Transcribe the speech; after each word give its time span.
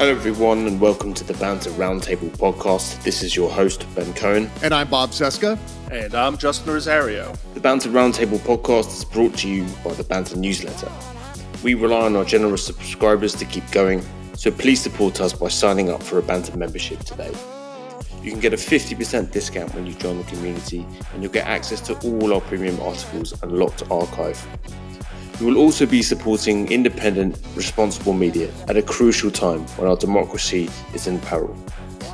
Hello, 0.00 0.12
everyone, 0.12 0.66
and 0.66 0.80
welcome 0.80 1.12
to 1.12 1.24
the 1.24 1.34
Banter 1.34 1.68
Roundtable 1.72 2.30
podcast. 2.38 3.02
This 3.02 3.22
is 3.22 3.36
your 3.36 3.50
host, 3.50 3.84
Ben 3.94 4.10
Cohen. 4.14 4.50
And 4.62 4.72
I'm 4.72 4.88
Bob 4.88 5.10
Cesca. 5.10 5.58
And 5.92 6.14
I'm 6.14 6.38
Justin 6.38 6.72
Rosario. 6.72 7.34
The 7.52 7.60
Banter 7.60 7.90
Roundtable 7.90 8.38
podcast 8.38 8.96
is 8.96 9.04
brought 9.04 9.36
to 9.36 9.48
you 9.50 9.66
by 9.84 9.92
the 9.92 10.02
Banter 10.02 10.38
newsletter. 10.38 10.90
We 11.62 11.74
rely 11.74 12.06
on 12.06 12.16
our 12.16 12.24
generous 12.24 12.64
subscribers 12.64 13.34
to 13.34 13.44
keep 13.44 13.70
going, 13.72 14.02
so 14.32 14.50
please 14.50 14.80
support 14.80 15.20
us 15.20 15.34
by 15.34 15.48
signing 15.48 15.90
up 15.90 16.02
for 16.02 16.18
a 16.18 16.22
Banter 16.22 16.56
membership 16.56 17.00
today. 17.00 17.34
You 18.22 18.30
can 18.30 18.40
get 18.40 18.54
a 18.54 18.56
50% 18.56 19.32
discount 19.32 19.74
when 19.74 19.84
you 19.84 19.92
join 19.92 20.16
the 20.16 20.24
community, 20.24 20.86
and 21.12 21.22
you'll 21.22 21.30
get 21.30 21.46
access 21.46 21.82
to 21.82 22.08
all 22.08 22.32
our 22.32 22.40
premium 22.40 22.80
articles 22.80 23.34
and 23.42 23.52
locked 23.52 23.82
archive. 23.90 24.42
We 25.40 25.46
will 25.46 25.56
also 25.56 25.86
be 25.86 26.02
supporting 26.02 26.70
independent, 26.70 27.40
responsible 27.54 28.12
media 28.12 28.52
at 28.68 28.76
a 28.76 28.82
crucial 28.82 29.30
time 29.30 29.60
when 29.78 29.88
our 29.88 29.96
democracy 29.96 30.68
is 30.92 31.06
in 31.06 31.18
peril. 31.18 31.56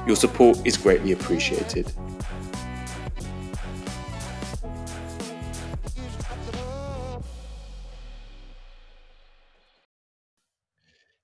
Your 0.07 0.15
support 0.15 0.65
is 0.65 0.77
greatly 0.77 1.11
appreciated. 1.11 1.91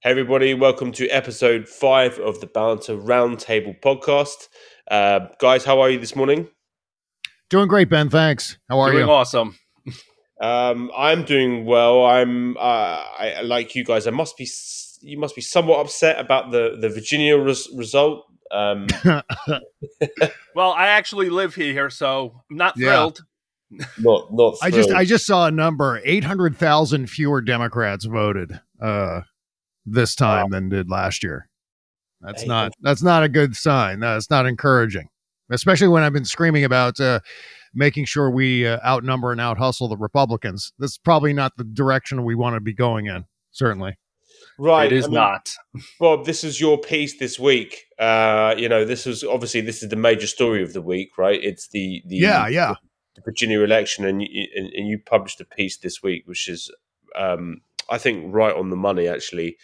Hey, 0.01 0.10
everybody, 0.10 0.55
welcome 0.55 0.91
to 0.91 1.07
episode 1.07 1.69
five 1.69 2.19
of 2.19 2.41
the 2.41 2.48
Banter 2.48 2.96
Roundtable 2.96 3.80
podcast. 3.80 4.48
Uh, 4.91 5.21
guys, 5.38 5.65
how 5.65 5.80
are 5.80 5.88
you 5.88 6.01
this 6.01 6.16
morning? 6.16 6.48
Doing 7.49 7.68
great, 7.68 7.88
Ben. 7.88 8.10
Thanks. 8.10 8.59
How 8.68 8.80
are 8.80 8.90
Doing 8.90 9.07
you? 9.07 9.12
awesome. 9.12 9.57
Um, 10.43 10.90
I'm 10.96 11.24
doing 11.24 11.65
well. 11.65 12.04
I'm 12.04 12.57
uh, 12.57 12.60
I, 12.60 13.40
like 13.45 13.74
you 13.74 13.85
guys. 13.85 14.07
I 14.07 14.10
must 14.10 14.37
be. 14.37 14.49
You 15.01 15.18
must 15.18 15.34
be 15.34 15.40
somewhat 15.40 15.80
upset 15.80 16.18
about 16.18 16.51
the 16.51 16.76
the 16.80 16.88
Virginia 16.88 17.38
res- 17.38 17.68
result. 17.74 18.26
Um, 18.51 18.87
well, 20.54 20.73
I 20.73 20.88
actually 20.88 21.30
live 21.30 21.54
here, 21.54 21.88
so 21.90 22.43
I'm 22.51 22.57
not 22.57 22.74
Yeah. 22.76 22.88
thrilled. 22.88 23.24
not 23.99 24.32
not. 24.32 24.54
I 24.62 24.71
just. 24.71 24.90
I 24.90 25.04
just 25.04 25.26
saw 25.26 25.46
a 25.46 25.51
number: 25.51 26.01
eight 26.04 26.24
hundred 26.24 26.56
thousand 26.56 27.09
fewer 27.09 27.40
Democrats 27.40 28.04
voted 28.04 28.60
uh, 28.80 29.21
this 29.87 30.15
time 30.15 30.51
than 30.51 30.68
did 30.68 30.90
last 30.90 31.23
year. 31.23 31.49
That's 32.21 32.45
not 32.46 32.73
that's 32.80 33.02
not 33.02 33.23
a 33.23 33.29
good 33.29 33.56
sign. 33.56 34.01
That's 34.01 34.29
not 34.30 34.46
encouraging, 34.46 35.09
especially 35.51 35.88
when 35.88 36.02
I've 36.02 36.12
been 36.12 36.24
screaming 36.24 36.65
about 36.65 37.01
uh, 37.01 37.21
making 37.74 38.04
sure 38.04 38.30
we 38.30 38.66
uh, 38.66 38.78
outnumber 38.84 39.32
and 39.32 39.40
out 39.40 39.59
hustle 39.59 39.88
the 39.88 39.96
Republicans. 39.96 40.73
That's 40.78 40.98
probably 40.98 41.32
not 41.32 41.56
the 41.56 41.65
direction 41.65 42.24
we 42.24 42.34
want 42.34 42.54
to 42.54 42.60
be 42.60 42.74
going 42.74 43.06
in. 43.06 43.24
Certainly. 43.51 43.98
right. 44.59 44.90
it 44.90 44.96
is 44.96 45.04
I 45.04 45.09
mean, 45.09 45.15
not. 45.15 45.51
Bob. 46.00 46.24
This 46.24 46.43
is 46.45 46.60
your 46.60 46.78
piece 46.78 47.18
this 47.18 47.38
week. 47.38 47.84
Uh, 47.98 48.54
you 48.56 48.68
know, 48.68 48.84
this 48.84 49.06
is 49.06 49.23
obviously 49.24 49.60
this 49.60 49.82
is 49.82 49.90
the 49.90 49.96
major 49.96 50.26
story 50.26 50.62
of 50.62 50.73
the 50.73 50.82
week, 50.82 51.18
right? 51.18 51.43
It's 51.43 51.68
the 51.68 52.02
the 52.06 52.16
Yeah, 52.16 52.48
yeah. 52.48 52.74
the 53.15 53.23
Virginia 53.23 53.60
election, 53.60 54.04
and 54.04 54.23
you, 54.23 54.46
and, 54.56 54.66
and 54.73 54.88
you 54.88 54.98
published 54.98 55.40
a 55.40 55.45
piece 55.45 55.76
this 55.78 56.02
week, 56.02 56.23
which 56.26 56.48
is, 56.48 56.70
um, 57.16 57.60
I 57.90 57.98
think, 57.98 58.34
right 58.34 58.54
on 58.54 58.70
the 58.70 58.76
money 58.76 59.06
actually. 59.06 59.56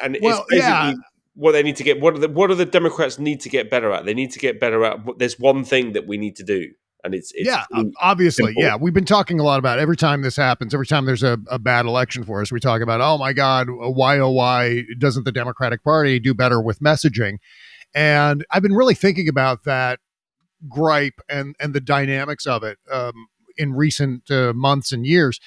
And 0.00 0.16
Well, 0.20 0.40
it's 0.40 0.50
basically 0.50 0.68
yeah. 0.68 0.92
What 1.38 1.52
they 1.52 1.62
need 1.62 1.76
to 1.76 1.84
get. 1.84 2.00
What 2.00 2.14
are 2.14 2.18
the 2.18 2.28
what 2.28 2.48
do 2.48 2.56
the 2.56 2.66
Democrats 2.66 3.18
need 3.18 3.40
to 3.40 3.48
get 3.48 3.70
better 3.70 3.92
at? 3.92 4.04
They 4.04 4.14
need 4.14 4.32
to 4.32 4.38
get 4.40 4.58
better 4.58 4.84
at. 4.84 4.98
There's 5.18 5.38
one 5.38 5.64
thing 5.64 5.92
that 5.92 6.06
we 6.06 6.16
need 6.18 6.34
to 6.36 6.42
do, 6.42 6.72
and 7.04 7.14
it's, 7.14 7.30
it's 7.34 7.46
yeah, 7.46 7.64
uh, 7.72 7.84
obviously. 8.00 8.46
simple. 8.46 8.62
Yeah, 8.62 8.74
we've 8.76 8.92
been 8.92 9.04
talking 9.04 9.38
a 9.38 9.44
lot 9.44 9.60
about 9.60 9.78
every 9.78 9.96
time 9.96 10.22
this 10.22 10.34
happens, 10.34 10.74
every 10.74 10.86
time 10.86 11.06
there's 11.06 11.22
a, 11.22 11.38
a 11.48 11.58
bad 11.58 11.86
election 11.86 12.24
for 12.24 12.42
us, 12.42 12.50
we 12.50 12.58
talk 12.58 12.82
about, 12.82 13.00
oh 13.00 13.18
my 13.18 13.32
God, 13.32 13.68
why, 13.70 14.18
oh, 14.18 14.30
why 14.30 14.82
doesn't 14.98 15.24
the 15.24 15.32
Democratic 15.32 15.84
Party 15.84 16.18
do 16.18 16.34
better 16.34 16.60
with 16.60 16.80
messaging? 16.80 17.38
And 17.94 18.44
I've 18.50 18.62
been 18.62 18.74
really 18.74 18.96
thinking 18.96 19.28
about 19.28 19.62
that 19.62 20.00
gripe 20.68 21.20
and, 21.28 21.54
and 21.60 21.72
the 21.72 21.80
dynamics 21.80 22.46
of 22.46 22.64
it 22.64 22.78
um, 22.90 23.28
in 23.56 23.74
recent 23.74 24.28
uh, 24.28 24.52
months 24.52 24.90
and 24.90 25.06
years. 25.06 25.38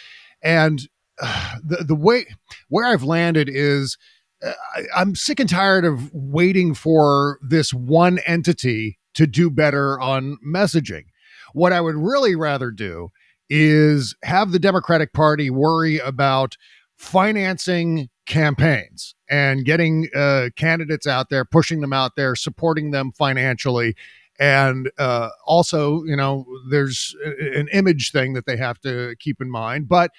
And 0.42 0.88
uh, 1.22 1.58
the, 1.64 1.84
the 1.84 1.96
way 1.96 2.28
where 2.70 2.86
I've 2.86 3.04
landed 3.04 3.50
is 3.52 3.98
I, 4.44 4.84
I'm 4.96 5.16
sick 5.16 5.40
and 5.40 5.50
tired 5.50 5.86
of 5.86 6.12
waiting 6.14 6.74
for 6.74 7.40
this 7.42 7.74
one 7.74 8.20
entity 8.26 9.00
to 9.14 9.28
do 9.28 9.50
better 9.50 10.00
on 10.00 10.38
messaging. 10.46 11.06
What 11.54 11.74
I 11.74 11.82
would 11.82 11.96
really 11.96 12.36
rather 12.36 12.72
do 12.72 13.10
is 13.50 14.16
have 14.24 14.52
the 14.52 14.60
Democratic 14.60 15.12
Party 15.14 15.50
worry 15.50 16.00
about 16.00 16.56
financing 16.96 18.10
campaigns 18.26 19.16
and 19.30 19.66
getting 19.66 20.08
uh, 20.16 20.50
candidates 20.56 21.06
out 21.06 21.30
there, 21.30 21.44
pushing 21.44 21.82
them 21.82 21.92
out 21.92 22.16
there, 22.16 22.36
supporting 22.36 22.92
them 22.92 23.12
financially. 23.12 23.96
And 24.40 24.90
uh, 24.98 25.30
also, 25.46 26.04
you 26.04 26.16
know, 26.16 26.46
there's 26.70 27.16
an 27.56 27.68
image 27.74 28.12
thing 28.12 28.34
that 28.34 28.46
they 28.46 28.58
have 28.58 28.80
to 28.82 29.16
keep 29.20 29.42
in 29.42 29.52
mind. 29.52 29.90
But 29.90 30.12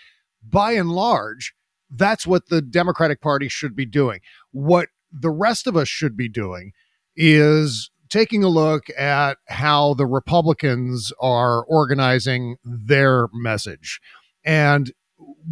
by 0.42 0.72
and 0.72 0.90
large, 0.90 1.54
that's 1.94 2.26
what 2.26 2.48
the 2.48 2.62
Democratic 2.62 3.20
Party 3.20 3.48
should 3.48 3.76
be 3.76 3.86
doing. 3.86 4.20
What 4.50 4.88
the 5.12 5.30
rest 5.30 5.66
of 5.66 5.76
us 5.76 5.88
should 5.88 6.16
be 6.16 6.28
doing 6.28 6.72
is 7.16 7.90
taking 8.08 8.44
a 8.44 8.48
look 8.48 8.84
at 8.98 9.38
how 9.48 9.94
the 9.94 10.06
Republicans 10.06 11.12
are 11.20 11.64
organizing 11.64 12.56
their 12.64 13.28
message. 13.32 14.00
And 14.44 14.92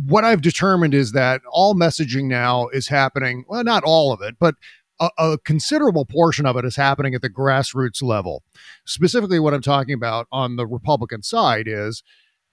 what 0.07 0.25
I've 0.25 0.43
determined 0.43 0.95
is 0.95 1.13
that 1.13 1.41
all 1.51 1.75
messaging 1.75 2.25
now 2.25 2.69
is 2.69 2.89
happening, 2.89 3.45
well, 3.49 3.65
not 3.65 3.83
all 3.85 4.13
of 4.13 4.21
it, 4.21 4.37
but 4.39 4.57
a, 5.01 5.11
a 5.19 5.39
considerable 5.39 6.05
portion 6.05 6.47
of 6.47 6.57
it 6.57 6.65
is 6.65 6.77
happening 6.77 7.15
at 7.15 7.23
the 7.23 7.31
grassroots 7.31 8.03
level. 8.03 8.43
Specifically, 8.85 9.41
what 9.41 9.55
I'm 9.55 9.63
talking 9.63 9.95
about 9.95 10.27
on 10.31 10.57
the 10.57 10.67
Republican 10.67 11.23
side 11.23 11.67
is 11.67 12.03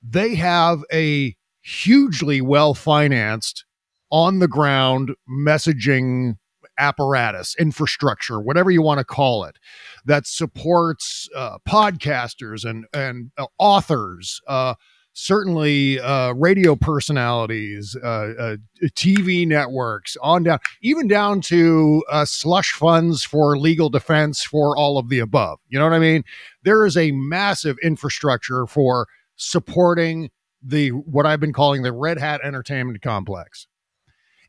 they 0.02 0.36
have 0.36 0.84
a 0.92 1.36
hugely 1.62 2.40
well 2.40 2.74
financed, 2.74 3.66
on 4.12 4.40
the 4.40 4.48
ground 4.48 5.12
messaging 5.30 6.36
apparatus, 6.78 7.56
infrastructure, 7.60 8.40
whatever 8.40 8.72
you 8.72 8.82
want 8.82 9.00
to 9.00 9.04
call 9.04 9.44
it, 9.44 9.58
that 10.06 10.28
supports 10.28 11.28
uh, 11.36 11.58
podcasters 11.68 12.64
and 12.64 12.86
and 12.94 13.32
uh, 13.38 13.46
authors, 13.58 14.42
uh, 14.48 14.76
certainly 15.14 16.00
uh, 16.00 16.32
radio 16.34 16.76
personalities, 16.76 17.96
uh, 18.04 18.34
uh, 18.40 18.58
TV 18.90 19.48
networks, 19.48 20.16
on 20.22 20.44
down, 20.44 20.60
even 20.82 21.08
down 21.08 21.42
to 21.42 22.04
slush 22.26 22.74
funds 22.74 23.24
for 23.24 23.58
legal 23.58 23.90
defense 23.90 24.44
for 24.44 24.78
all 24.78 24.98
of 24.98 25.10
the 25.10 25.20
above. 25.20 25.60
You 25.70 25.80
know 25.80 25.86
what 25.86 25.94
I 25.94 26.00
mean? 26.00 26.24
There 26.64 26.86
is 26.86 26.96
a 26.96 27.12
massive 27.12 27.78
infrastructure 27.84 28.68
for 28.68 29.08
supporting 29.36 30.30
the 30.62 30.90
what 30.90 31.26
I've 31.26 31.40
been 31.40 31.54
calling 31.54 31.84
the 31.84 31.94
Red 31.94 32.20
Hat 32.20 32.42
Entertainment 32.44 33.02
Complex. 33.02 33.68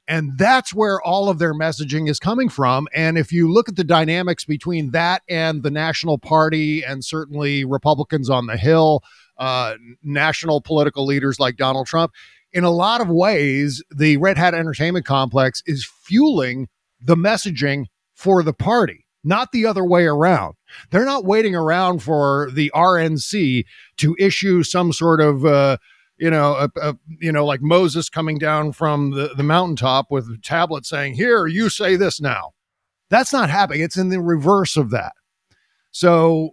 And 0.08 0.38
that's 0.38 0.72
where 0.72 1.00
all 1.02 1.28
of 1.28 1.38
their 1.38 1.52
messaging 1.52 2.08
is 2.08 2.18
coming 2.18 2.48
from. 2.48 2.88
And 2.94 3.18
if 3.18 3.30
you 3.30 3.52
look 3.52 3.68
at 3.68 3.76
the 3.76 3.84
dynamics 3.84 4.46
between 4.46 4.90
that 4.92 5.22
and 5.28 5.62
the 5.62 5.70
National 5.70 6.18
Party, 6.18 6.82
and 6.82 7.04
certainly 7.04 7.66
Republicans 7.66 8.30
on 8.30 8.46
the 8.46 8.56
Hill, 8.56 9.02
uh, 9.36 9.74
national 10.02 10.62
political 10.62 11.04
leaders 11.04 11.38
like 11.38 11.58
Donald 11.58 11.86
Trump, 11.86 12.12
in 12.52 12.64
a 12.64 12.70
lot 12.70 13.02
of 13.02 13.10
ways, 13.10 13.84
the 13.94 14.16
Red 14.16 14.38
Hat 14.38 14.54
Entertainment 14.54 15.04
Complex 15.04 15.62
is 15.66 15.88
fueling 16.02 16.68
the 17.00 17.16
messaging 17.16 17.84
for 18.14 18.42
the 18.42 18.54
party, 18.54 19.04
not 19.22 19.52
the 19.52 19.66
other 19.66 19.84
way 19.84 20.06
around. 20.06 20.54
They're 20.90 21.04
not 21.04 21.26
waiting 21.26 21.54
around 21.54 22.02
for 22.02 22.50
the 22.50 22.72
RNC 22.74 23.64
to 23.98 24.16
issue 24.18 24.62
some 24.62 24.92
sort 24.92 25.20
of 25.20 25.44
uh, 25.44 25.76
you 26.18 26.30
know, 26.30 26.54
a, 26.54 26.70
a, 26.80 26.96
you 27.20 27.30
know, 27.32 27.46
like 27.46 27.62
Moses 27.62 28.08
coming 28.08 28.38
down 28.38 28.72
from 28.72 29.12
the, 29.12 29.34
the 29.36 29.42
mountaintop 29.42 30.10
with 30.10 30.26
a 30.26 30.38
tablet 30.42 30.84
saying, 30.84 31.14
"Here, 31.14 31.46
you 31.46 31.68
say 31.68 31.96
this 31.96 32.20
now." 32.20 32.52
That's 33.10 33.32
not 33.32 33.50
happening. 33.50 33.82
It's 33.82 33.96
in 33.96 34.10
the 34.10 34.20
reverse 34.20 34.76
of 34.76 34.90
that. 34.90 35.12
So, 35.90 36.50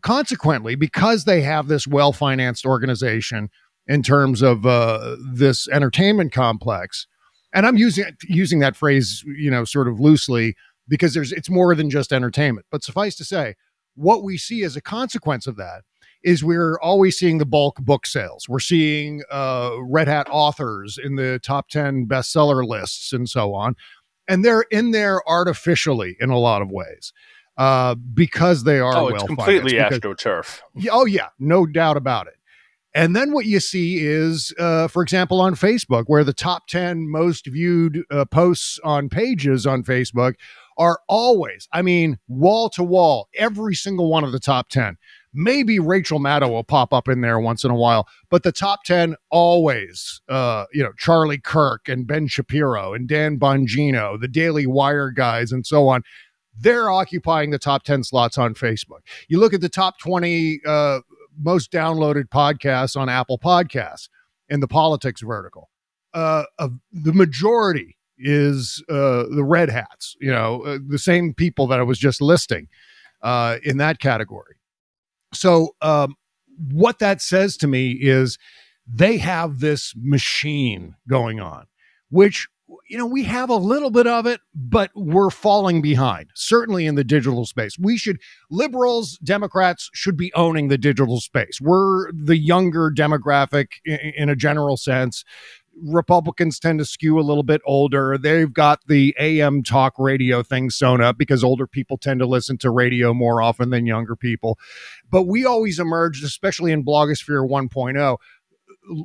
consequently, 0.00 0.74
because 0.74 1.24
they 1.24 1.42
have 1.42 1.68
this 1.68 1.86
well 1.86 2.12
financed 2.12 2.64
organization 2.64 3.50
in 3.86 4.02
terms 4.02 4.42
of 4.42 4.66
uh, 4.66 5.16
this 5.32 5.68
entertainment 5.68 6.32
complex, 6.32 7.06
and 7.52 7.66
I'm 7.66 7.76
using 7.76 8.04
using 8.22 8.60
that 8.60 8.76
phrase, 8.76 9.24
you 9.26 9.50
know, 9.50 9.64
sort 9.64 9.88
of 9.88 9.98
loosely 9.98 10.54
because 10.88 11.12
there's 11.12 11.32
it's 11.32 11.50
more 11.50 11.74
than 11.74 11.90
just 11.90 12.12
entertainment. 12.12 12.66
But 12.70 12.84
suffice 12.84 13.16
to 13.16 13.24
say, 13.24 13.54
what 13.94 14.22
we 14.22 14.38
see 14.38 14.62
as 14.62 14.76
a 14.76 14.80
consequence 14.80 15.46
of 15.46 15.56
that 15.56 15.82
is 16.24 16.42
we're 16.42 16.78
always 16.80 17.16
seeing 17.18 17.38
the 17.38 17.46
bulk 17.46 17.76
book 17.76 18.06
sales. 18.06 18.48
We're 18.48 18.58
seeing 18.60 19.22
uh, 19.30 19.72
Red 19.80 20.08
Hat 20.08 20.26
authors 20.30 20.98
in 21.02 21.16
the 21.16 21.38
top 21.42 21.68
10 21.68 22.06
bestseller 22.06 22.66
lists 22.66 23.12
and 23.12 23.28
so 23.28 23.54
on. 23.54 23.76
And 24.26 24.44
they're 24.44 24.64
in 24.70 24.90
there 24.90 25.26
artificially 25.28 26.16
in 26.20 26.30
a 26.30 26.38
lot 26.38 26.60
of 26.60 26.70
ways 26.70 27.12
uh, 27.56 27.94
because 27.94 28.64
they 28.64 28.78
are 28.80 28.94
Oh, 28.96 29.08
it's 29.08 29.22
completely 29.24 29.72
because- 29.74 30.00
astroturf. 30.00 30.60
oh 30.90 31.04
yeah, 31.06 31.28
no 31.38 31.66
doubt 31.66 31.96
about 31.96 32.26
it. 32.26 32.34
And 32.94 33.14
then 33.14 33.32
what 33.32 33.44
you 33.46 33.60
see 33.60 33.98
is, 33.98 34.52
uh, 34.58 34.88
for 34.88 35.02
example, 35.02 35.40
on 35.40 35.54
Facebook, 35.54 36.04
where 36.06 36.24
the 36.24 36.32
top 36.32 36.66
10 36.68 37.08
most 37.08 37.46
viewed 37.46 38.02
uh, 38.10 38.24
posts 38.24 38.80
on 38.82 39.08
pages 39.08 39.66
on 39.66 39.84
Facebook 39.84 40.34
are 40.78 40.98
always, 41.06 41.68
I 41.72 41.82
mean, 41.82 42.18
wall 42.28 42.70
to 42.70 42.82
wall, 42.82 43.28
every 43.34 43.74
single 43.74 44.10
one 44.10 44.24
of 44.24 44.32
the 44.32 44.40
top 44.40 44.68
10. 44.70 44.96
Maybe 45.40 45.78
Rachel 45.78 46.18
Maddow 46.18 46.50
will 46.50 46.64
pop 46.64 46.92
up 46.92 47.06
in 47.06 47.20
there 47.20 47.38
once 47.38 47.62
in 47.62 47.70
a 47.70 47.76
while, 47.76 48.08
but 48.28 48.42
the 48.42 48.50
top 48.50 48.82
10 48.82 49.14
always, 49.30 50.20
uh, 50.28 50.64
you 50.72 50.82
know, 50.82 50.90
Charlie 50.98 51.38
Kirk 51.38 51.88
and 51.88 52.08
Ben 52.08 52.26
Shapiro 52.26 52.92
and 52.92 53.06
Dan 53.06 53.38
Bongino, 53.38 54.20
the 54.20 54.26
Daily 54.26 54.66
Wire 54.66 55.12
guys, 55.12 55.52
and 55.52 55.64
so 55.64 55.86
on. 55.86 56.02
They're 56.60 56.90
occupying 56.90 57.50
the 57.50 57.58
top 57.60 57.84
10 57.84 58.02
slots 58.02 58.36
on 58.36 58.54
Facebook. 58.54 59.02
You 59.28 59.38
look 59.38 59.54
at 59.54 59.60
the 59.60 59.68
top 59.68 60.00
20 60.00 60.60
uh, 60.66 61.00
most 61.40 61.70
downloaded 61.70 62.24
podcasts 62.30 62.96
on 62.96 63.08
Apple 63.08 63.38
Podcasts 63.38 64.08
in 64.48 64.58
the 64.58 64.66
politics 64.66 65.20
vertical. 65.20 65.70
Uh, 66.12 66.42
the 66.90 67.12
majority 67.12 67.96
is 68.18 68.82
uh, 68.88 69.22
the 69.30 69.44
red 69.44 69.70
hats, 69.70 70.16
you 70.20 70.32
know, 70.32 70.62
uh, 70.62 70.78
the 70.84 70.98
same 70.98 71.32
people 71.32 71.68
that 71.68 71.78
I 71.78 71.84
was 71.84 72.00
just 72.00 72.20
listing 72.20 72.66
uh, 73.22 73.58
in 73.62 73.76
that 73.76 74.00
category. 74.00 74.56
So, 75.32 75.74
um, 75.82 76.14
what 76.72 76.98
that 76.98 77.22
says 77.22 77.56
to 77.58 77.66
me 77.68 77.92
is 77.92 78.38
they 78.86 79.18
have 79.18 79.60
this 79.60 79.92
machine 79.96 80.96
going 81.08 81.40
on, 81.40 81.66
which 82.10 82.48
you 82.88 82.98
know, 82.98 83.06
we 83.06 83.24
have 83.24 83.50
a 83.50 83.56
little 83.56 83.90
bit 83.90 84.06
of 84.06 84.26
it, 84.26 84.40
but 84.54 84.90
we're 84.94 85.30
falling 85.30 85.80
behind, 85.82 86.30
certainly 86.34 86.86
in 86.86 86.94
the 86.94 87.04
digital 87.04 87.46
space. 87.46 87.78
We 87.78 87.96
should, 87.96 88.18
liberals, 88.50 89.18
Democrats 89.22 89.90
should 89.94 90.16
be 90.16 90.32
owning 90.34 90.68
the 90.68 90.78
digital 90.78 91.20
space. 91.20 91.60
We're 91.60 92.10
the 92.12 92.36
younger 92.36 92.90
demographic 92.90 93.68
in, 93.84 93.98
in 94.16 94.28
a 94.28 94.36
general 94.36 94.76
sense. 94.76 95.24
Republicans 95.84 96.58
tend 96.58 96.78
to 96.78 96.84
skew 96.84 97.18
a 97.18 97.22
little 97.22 97.42
bit 97.42 97.60
older. 97.66 98.18
They've 98.18 98.52
got 98.52 98.80
the 98.86 99.14
AM 99.18 99.62
talk 99.62 99.94
radio 99.98 100.42
thing 100.42 100.70
sewn 100.70 101.00
up 101.00 101.18
because 101.18 101.44
older 101.44 101.66
people 101.66 101.98
tend 101.98 102.20
to 102.20 102.26
listen 102.26 102.58
to 102.58 102.70
radio 102.70 103.14
more 103.14 103.42
often 103.42 103.70
than 103.70 103.86
younger 103.86 104.16
people. 104.16 104.58
But 105.10 105.22
we 105.22 105.44
always 105.44 105.78
emerged, 105.78 106.24
especially 106.24 106.72
in 106.72 106.84
blogosphere 106.84 107.48
1.0, 107.48 108.16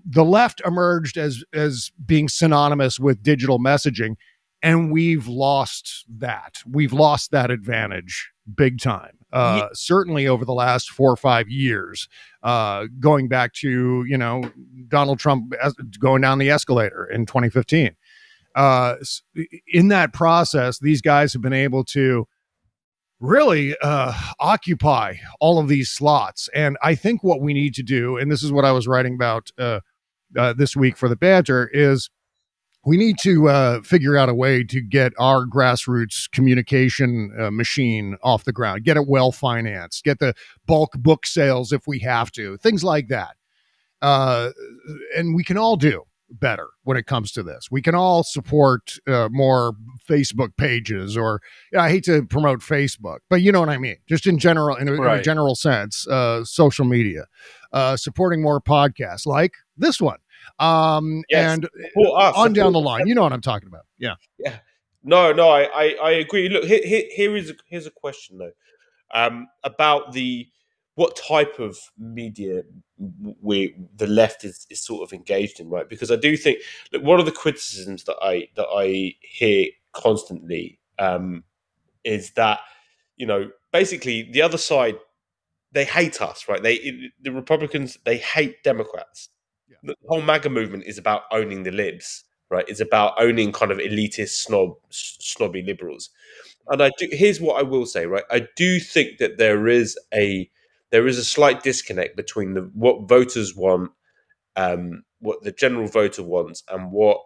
the 0.06 0.24
left 0.24 0.62
emerged 0.66 1.18
as 1.18 1.44
as 1.54 1.92
being 2.06 2.30
synonymous 2.30 3.00
with 3.00 3.22
digital 3.22 3.60
messaging 3.60 4.16
and 4.62 4.92
we've 4.92 5.28
lost 5.28 6.06
that 6.10 6.64
we've 6.70 6.94
lost 6.94 7.32
that 7.32 7.52
advantage 7.52 8.32
big 8.56 8.80
time 8.80 9.18
uh, 9.32 9.62
yeah. 9.62 9.68
certainly 9.74 10.28
over 10.28 10.46
the 10.46 10.54
last 10.54 10.90
four 10.90 11.12
or 11.12 11.18
five 11.18 11.50
years 11.50 12.08
uh, 12.44 12.86
going 13.00 13.28
back 13.28 13.54
to 13.54 14.06
you 14.08 14.18
know 14.18 14.50
donald 14.94 15.20
trump 15.20 15.54
going 16.00 16.22
down 16.22 16.38
the 16.38 16.50
escalator 16.50 17.06
in 17.06 17.26
2015 17.26 17.96
uh, 18.56 18.96
in 19.68 19.88
that 19.88 20.14
process 20.14 20.80
these 20.80 21.02
guys 21.02 21.34
have 21.34 21.42
been 21.42 21.54
able 21.54 21.84
to 21.84 22.28
really 23.24 23.74
uh, 23.82 24.14
occupy 24.40 25.16
all 25.40 25.58
of 25.58 25.70
these 25.70 25.90
slots. 25.90 26.50
And 26.54 26.78
I 26.84 26.94
think 26.94 27.24
what 27.24 27.42
we 27.42 27.54
need 27.54 27.74
to 27.76 27.84
do, 27.84 28.18
and 28.18 28.30
this 28.30 28.44
is 28.44 28.52
what 28.52 28.66
I 28.66 28.74
was 28.74 28.86
writing 28.86 29.16
about 29.16 29.50
uh, 29.58 29.80
uh, 30.38 30.54
this 30.54 30.76
week 30.76 30.98
for 30.98 31.08
the 31.08 31.16
Banter, 31.16 31.70
is 31.74 32.10
we 32.86 32.98
need 32.98 33.16
to 33.24 33.48
uh, 33.48 33.82
figure 33.82 34.18
out 34.18 34.28
a 34.28 34.34
way 34.34 34.64
to 34.66 34.82
get 34.82 35.14
our 35.18 35.46
grassroots 35.46 36.30
communication 36.32 37.34
uh, 37.40 37.50
machine 37.50 38.18
off 38.24 38.44
the 38.44 38.52
ground, 38.52 38.84
get 38.84 38.98
it 38.98 39.08
well 39.08 39.32
financed, 39.32 40.04
get 40.04 40.20
the 40.20 40.34
bulk 40.66 40.92
book 40.98 41.26
sales 41.26 41.72
if 41.72 41.88
we 41.88 42.00
have 42.00 42.30
to, 42.34 42.58
things 42.58 42.84
like 42.84 43.08
that. 43.08 43.38
Uh, 44.04 44.52
and 45.18 45.34
we 45.34 45.44
can 45.44 45.58
all 45.58 45.78
do 45.78 46.04
better 46.30 46.68
when 46.84 46.98
it 46.98 47.06
comes 47.06 47.32
to 47.32 47.42
this. 47.42 47.70
We 47.72 47.82
can 47.82 47.96
all 47.96 48.24
support 48.24 49.00
uh, 49.08 49.30
more 49.32 49.74
Facebook 50.08 50.56
pages, 50.58 51.16
or 51.16 51.42
I 51.78 51.90
hate 51.90 52.04
to 52.06 52.26
promote 52.26 52.60
Facebook, 52.60 53.20
but 53.30 53.42
you 53.42 53.52
know 53.52 53.60
what 53.60 53.70
I 53.70 53.78
mean. 53.78 53.98
Just 54.08 54.28
in 54.28 54.38
general, 54.38 54.76
in 54.76 54.90
a, 54.90 54.94
right. 54.96 55.14
in 55.14 55.20
a 55.20 55.24
general 55.24 55.56
sense, 55.56 56.08
uh, 56.08 56.44
social 56.44 56.86
media, 56.86 57.26
uh, 57.72 57.96
supporting 57.96 58.42
more 58.42 58.60
podcasts 58.60 59.26
like 59.26 59.54
this 59.78 60.02
one, 60.02 60.18
um, 60.60 61.24
yes. 61.30 61.54
and 61.54 61.66
us, 61.66 62.36
on 62.36 62.54
down 62.54 62.74
the 62.74 62.82
line. 62.82 63.08
You 63.08 63.16
know 63.16 63.24
what 63.24 63.34
I'm 63.34 63.42
talking 63.42 63.68
about? 63.68 63.86
Yeah, 63.98 64.16
yeah. 64.38 64.58
No, 65.04 65.32
no, 65.32 65.50
I, 65.50 65.64
I, 65.64 65.96
I 66.04 66.12
agree. 66.12 66.50
Look, 66.50 66.64
here, 66.66 67.04
here 67.10 67.36
is 67.36 67.50
a, 67.50 67.54
here's 67.68 67.86
a 67.86 67.92
question 67.92 68.38
though 68.38 68.52
um, 69.14 69.48
about 69.64 70.12
the 70.12 70.48
what 70.96 71.16
type 71.16 71.60
of 71.60 71.78
media 71.98 72.64
we 73.42 73.76
the 73.96 74.08
left 74.08 74.44
is, 74.44 74.66
is 74.70 74.80
sort 74.82 75.04
of 75.04 75.14
engaged 75.14 75.60
in, 75.60 75.70
right? 75.70 75.88
Because 75.88 76.12
I 76.12 76.16
do 76.16 76.36
think 76.38 76.60
that 76.92 77.04
one 77.04 77.20
of 77.20 77.26
the 77.26 77.32
criticisms 77.32 78.04
that 78.06 78.18
I 78.22 78.48
that 78.56 78.68
I 78.74 79.16
hear 79.22 79.68
constantly 79.92 80.80
um, 81.00 81.44
is 82.04 82.32
that 82.32 82.60
you 83.18 83.26
know 83.26 83.50
basically 83.72 84.30
the 84.32 84.42
other 84.42 84.58
side 84.58 84.96
they 85.72 85.86
hate 85.86 86.22
us, 86.22 86.48
right? 86.48 86.62
They 86.62 87.12
the 87.22 87.32
Republicans 87.32 87.98
they 88.06 88.18
hate 88.18 88.64
Democrats. 88.64 89.30
Yeah. 89.68 89.78
The 89.84 89.96
whole 90.08 90.22
MAGA 90.22 90.50
movement 90.50 90.84
is 90.86 90.98
about 90.98 91.24
owning 91.32 91.64
the 91.64 91.72
libs, 91.72 92.24
right? 92.50 92.66
It's 92.68 92.80
about 92.80 93.16
owning 93.20 93.52
kind 93.52 93.72
of 93.72 93.80
elitist 93.80 94.44
snob 94.44 94.76
snobby 94.90 95.64
liberals. 95.64 96.10
And 96.68 96.82
I 96.82 96.92
do. 96.98 97.08
Here's 97.12 97.42
what 97.42 97.60
I 97.60 97.64
will 97.64 97.86
say, 97.86 98.06
right? 98.06 98.24
I 98.32 98.48
do 98.56 98.80
think 98.80 99.18
that 99.18 99.38
there 99.38 99.68
is 99.68 99.98
a 100.14 100.50
there 100.94 101.08
is 101.08 101.18
a 101.18 101.26
slight 101.26 101.64
disconnect 101.64 102.16
between 102.16 102.54
the 102.54 102.70
what 102.76 103.10
voters 103.10 103.56
want, 103.56 103.90
um, 104.56 105.04
what 105.22 105.42
the 105.42 105.52
general 105.52 105.88
voter 105.88 106.22
wants, 106.22 106.64
and 106.70 106.92
what 106.92 107.18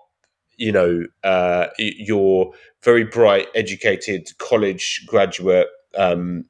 you 0.55 0.71
know 0.71 1.05
uh, 1.25 1.67
your 1.77 2.53
very 2.81 3.03
bright, 3.03 3.47
educated 3.55 4.29
college 4.37 5.03
graduate 5.05 5.67
um, 5.97 6.45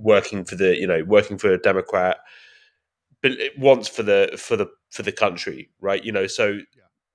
working 0.00 0.44
for 0.44 0.56
the 0.56 0.76
you 0.76 0.86
know 0.86 1.04
working 1.04 1.38
for 1.38 1.52
a 1.52 1.58
Democrat, 1.58 2.18
but 3.22 3.38
wants 3.56 3.86
for 3.86 4.02
the 4.02 4.34
for 4.36 4.56
the 4.56 4.66
for 4.90 5.04
the 5.04 5.12
country, 5.12 5.70
right? 5.80 6.04
You 6.04 6.10
know, 6.10 6.26
so 6.26 6.58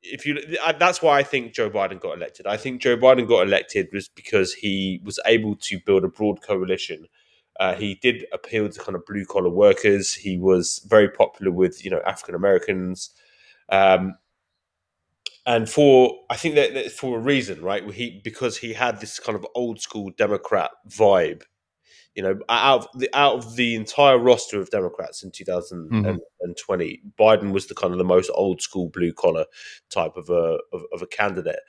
if 0.04 0.26
you 0.26 0.42
that's 0.80 1.02
why 1.02 1.20
I 1.20 1.24
think 1.24 1.54
Joe 1.54 1.70
Biden 1.70 2.00
got 2.00 2.16
elected. 2.16 2.48
I 2.48 2.56
think 2.56 2.82
Joe 2.82 2.96
Biden 2.96 3.28
got 3.28 3.46
elected 3.46 3.90
was 3.92 4.08
because 4.08 4.54
he 4.54 5.02
was 5.04 5.20
able 5.26 5.58
to 5.64 5.82
build 5.86 6.06
a 6.06 6.08
broad 6.08 6.42
coalition 6.42 7.08
uh, 7.60 7.76
he 7.76 7.96
did 7.96 8.26
appeal 8.32 8.70
to 8.70 8.80
kind 8.80 8.96
of 8.96 9.06
blue 9.06 9.26
collar 9.26 9.50
workers. 9.50 10.14
He 10.14 10.38
was 10.38 10.86
very 10.88 11.10
popular 11.10 11.52
with 11.52 11.84
you 11.84 11.92
know 11.92 12.02
African 12.06 12.36
Americans, 12.36 13.12
um, 13.70 14.16
and 15.46 15.70
for 15.70 16.14
I 16.30 16.36
think 16.36 16.56
that, 16.56 16.74
that, 16.76 16.92
for 16.92 17.18
a 17.18 17.22
reason, 17.22 17.62
right? 17.62 17.84
He 17.92 18.22
because 18.24 18.58
he 18.58 18.74
had 18.74 19.00
this 19.00 19.20
kind 19.20 19.36
of 19.36 19.46
old 19.56 19.82
school 19.82 20.12
Democrat 20.18 20.72
vibe. 20.88 21.44
You 22.14 22.24
know, 22.24 22.40
out 22.50 22.88
of 22.94 23.00
the 23.00 23.10
out 23.16 23.36
of 23.36 23.56
the 23.56 23.76
entire 23.76 24.18
roster 24.18 24.60
of 24.60 24.72
Democrats 24.72 25.24
in 25.24 25.32
2020, 25.32 26.08
mm-hmm. 26.08 27.24
Biden 27.24 27.52
was 27.52 27.68
the 27.68 27.76
kind 27.76 27.94
of 27.94 28.00
the 28.00 28.04
most 28.04 28.32
old 28.34 28.62
school 28.62 28.90
blue 28.90 29.14
collar 29.14 29.46
type 29.90 30.16
of 30.16 30.30
a 30.30 30.60
of, 30.74 30.82
of 30.94 31.02
a 31.02 31.08
candidate, 31.08 31.60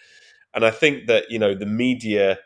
and 0.54 0.64
I 0.64 0.70
think 0.70 1.06
that 1.06 1.30
you 1.30 1.38
know 1.38 1.54
the 1.54 1.66
media 1.66 2.38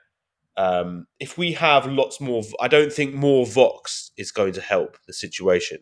um, 0.56 1.06
if 1.18 1.38
we 1.38 1.52
have 1.52 1.86
lots 1.86 2.20
more, 2.20 2.42
I 2.60 2.68
don't 2.68 2.92
think 2.92 3.14
more 3.14 3.46
Vox 3.46 4.10
is 4.16 4.32
going 4.32 4.52
to 4.54 4.60
help 4.60 4.98
the 5.06 5.12
situation. 5.12 5.78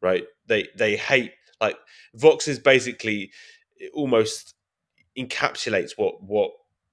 Right? 0.00 0.24
They 0.46 0.68
they 0.76 0.96
hate 0.96 1.32
like 1.60 1.76
Vox 2.14 2.48
is 2.48 2.58
basically 2.58 3.30
almost 3.94 4.54
encapsulates 5.18 5.92
what 5.96 6.22
what 6.22 6.52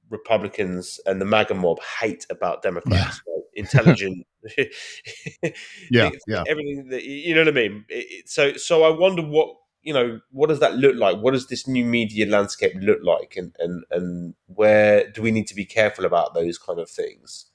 Republicans 0.09 0.99
and 1.05 1.21
the 1.21 1.25
MAGA 1.25 1.53
mob 1.53 1.79
hate 1.99 2.25
about 2.29 2.61
Democrats. 2.61 3.21
Yeah. 3.27 3.33
Right? 3.33 3.43
Intelligent, 3.55 4.25
yeah, 5.91 6.11
yeah, 6.27 6.43
everything 6.47 6.89
that 6.89 7.03
you 7.03 7.35
know 7.35 7.41
what 7.41 7.49
I 7.49 7.51
mean. 7.51 7.85
It, 7.89 8.29
so 8.29 8.53
so 8.53 8.83
I 8.83 8.89
wonder 8.89 9.21
what 9.21 9.55
you 9.81 9.93
know, 9.93 10.19
what 10.31 10.49
does 10.49 10.59
that 10.59 10.75
look 10.75 10.95
like? 10.95 11.17
What 11.17 11.31
does 11.31 11.47
this 11.47 11.67
new 11.67 11.85
media 11.85 12.25
landscape 12.25 12.73
look 12.75 12.99
like, 13.03 13.35
and 13.37 13.55
and 13.59 13.83
and 13.91 14.35
where 14.47 15.09
do 15.09 15.21
we 15.21 15.31
need 15.31 15.47
to 15.47 15.55
be 15.55 15.65
careful 15.65 16.05
about 16.05 16.33
those 16.33 16.57
kind 16.57 16.79
of 16.79 16.89
things? 16.89 17.45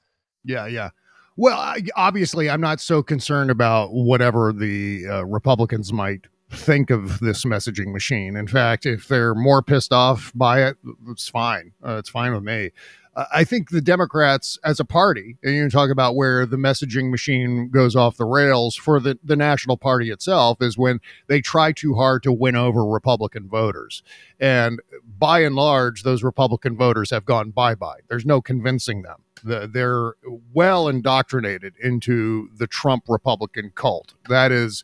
Yeah, 0.43 0.67
yeah. 0.67 0.89
Well, 1.37 1.57
I, 1.57 1.81
obviously, 1.95 2.49
I'm 2.49 2.61
not 2.61 2.79
so 2.79 3.03
concerned 3.03 3.51
about 3.51 3.91
whatever 3.91 4.53
the 4.53 5.05
uh, 5.07 5.25
Republicans 5.25 5.91
might 5.91 6.27
think 6.49 6.89
of 6.89 7.19
this 7.19 7.43
messaging 7.43 7.91
machine. 7.91 8.35
In 8.35 8.47
fact, 8.47 8.85
if 8.85 9.07
they're 9.07 9.35
more 9.35 9.61
pissed 9.61 9.91
off 9.91 10.31
by 10.33 10.63
it, 10.63 10.77
it's 11.09 11.27
fine. 11.27 11.73
Uh, 11.85 11.97
it's 11.97 12.09
fine 12.09 12.33
with 12.33 12.43
me. 12.43 12.71
I 13.15 13.45
think 13.45 13.69
the 13.69 13.81
Democrats 13.81 14.59
as 14.63 14.79
a 14.79 14.85
party, 14.85 15.37
and 15.41 15.55
you 15.55 15.69
talk 15.69 15.89
about 15.89 16.15
where 16.15 16.45
the 16.45 16.57
messaging 16.57 17.11
machine 17.11 17.69
goes 17.69 17.95
off 17.95 18.17
the 18.17 18.25
rails 18.25 18.75
for 18.75 18.99
the, 18.99 19.17
the 19.23 19.37
national 19.37 19.77
party 19.77 20.11
itself 20.11 20.61
is 20.61 20.77
when 20.77 20.99
they 21.27 21.39
try 21.39 21.71
too 21.71 21.95
hard 21.95 22.23
to 22.23 22.33
win 22.33 22.57
over 22.57 22.83
Republican 22.83 23.47
voters. 23.47 24.03
And 24.37 24.81
by 25.17 25.39
and 25.39 25.55
large, 25.55 26.03
those 26.03 26.23
Republican 26.23 26.75
voters 26.75 27.09
have 27.11 27.25
gone 27.25 27.51
bye 27.51 27.75
bye. 27.75 27.99
There's 28.09 28.25
no 28.25 28.41
convincing 28.41 29.03
them. 29.03 29.21
The, 29.43 29.69
they're 29.71 30.15
well 30.53 30.89
indoctrinated 30.89 31.75
into 31.81 32.49
the 32.57 32.67
Trump 32.67 33.05
Republican 33.07 33.71
cult. 33.75 34.13
That 34.27 34.51
is 34.51 34.83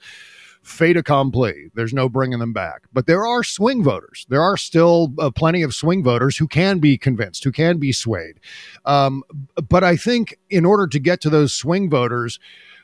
fait 0.64 0.96
accompli. 0.96 1.72
There's 1.74 1.94
no 1.94 2.08
bringing 2.08 2.40
them 2.40 2.54
back. 2.54 2.84
But 2.94 3.08
there 3.08 3.26
are 3.26 3.44
swing 3.44 3.84
voters. 3.84 4.26
There 4.30 4.42
are 4.42 4.58
still 4.58 5.14
uh, 5.20 5.32
plenty 5.32 5.64
of 5.64 5.74
swing 5.74 6.04
voters 6.04 6.38
who 6.38 6.48
can 6.48 6.80
be 6.80 6.98
convinced, 6.98 7.44
who 7.44 7.52
can 7.52 7.78
be 7.78 7.92
swayed. 7.92 8.40
Um, 8.86 9.24
but 9.70 9.84
I 9.84 9.96
think 9.96 10.38
in 10.50 10.66
order 10.66 10.88
to 10.88 11.00
get 11.00 11.22
to 11.22 11.30
those 11.30 11.54
swing 11.54 11.90
voters, 11.90 12.40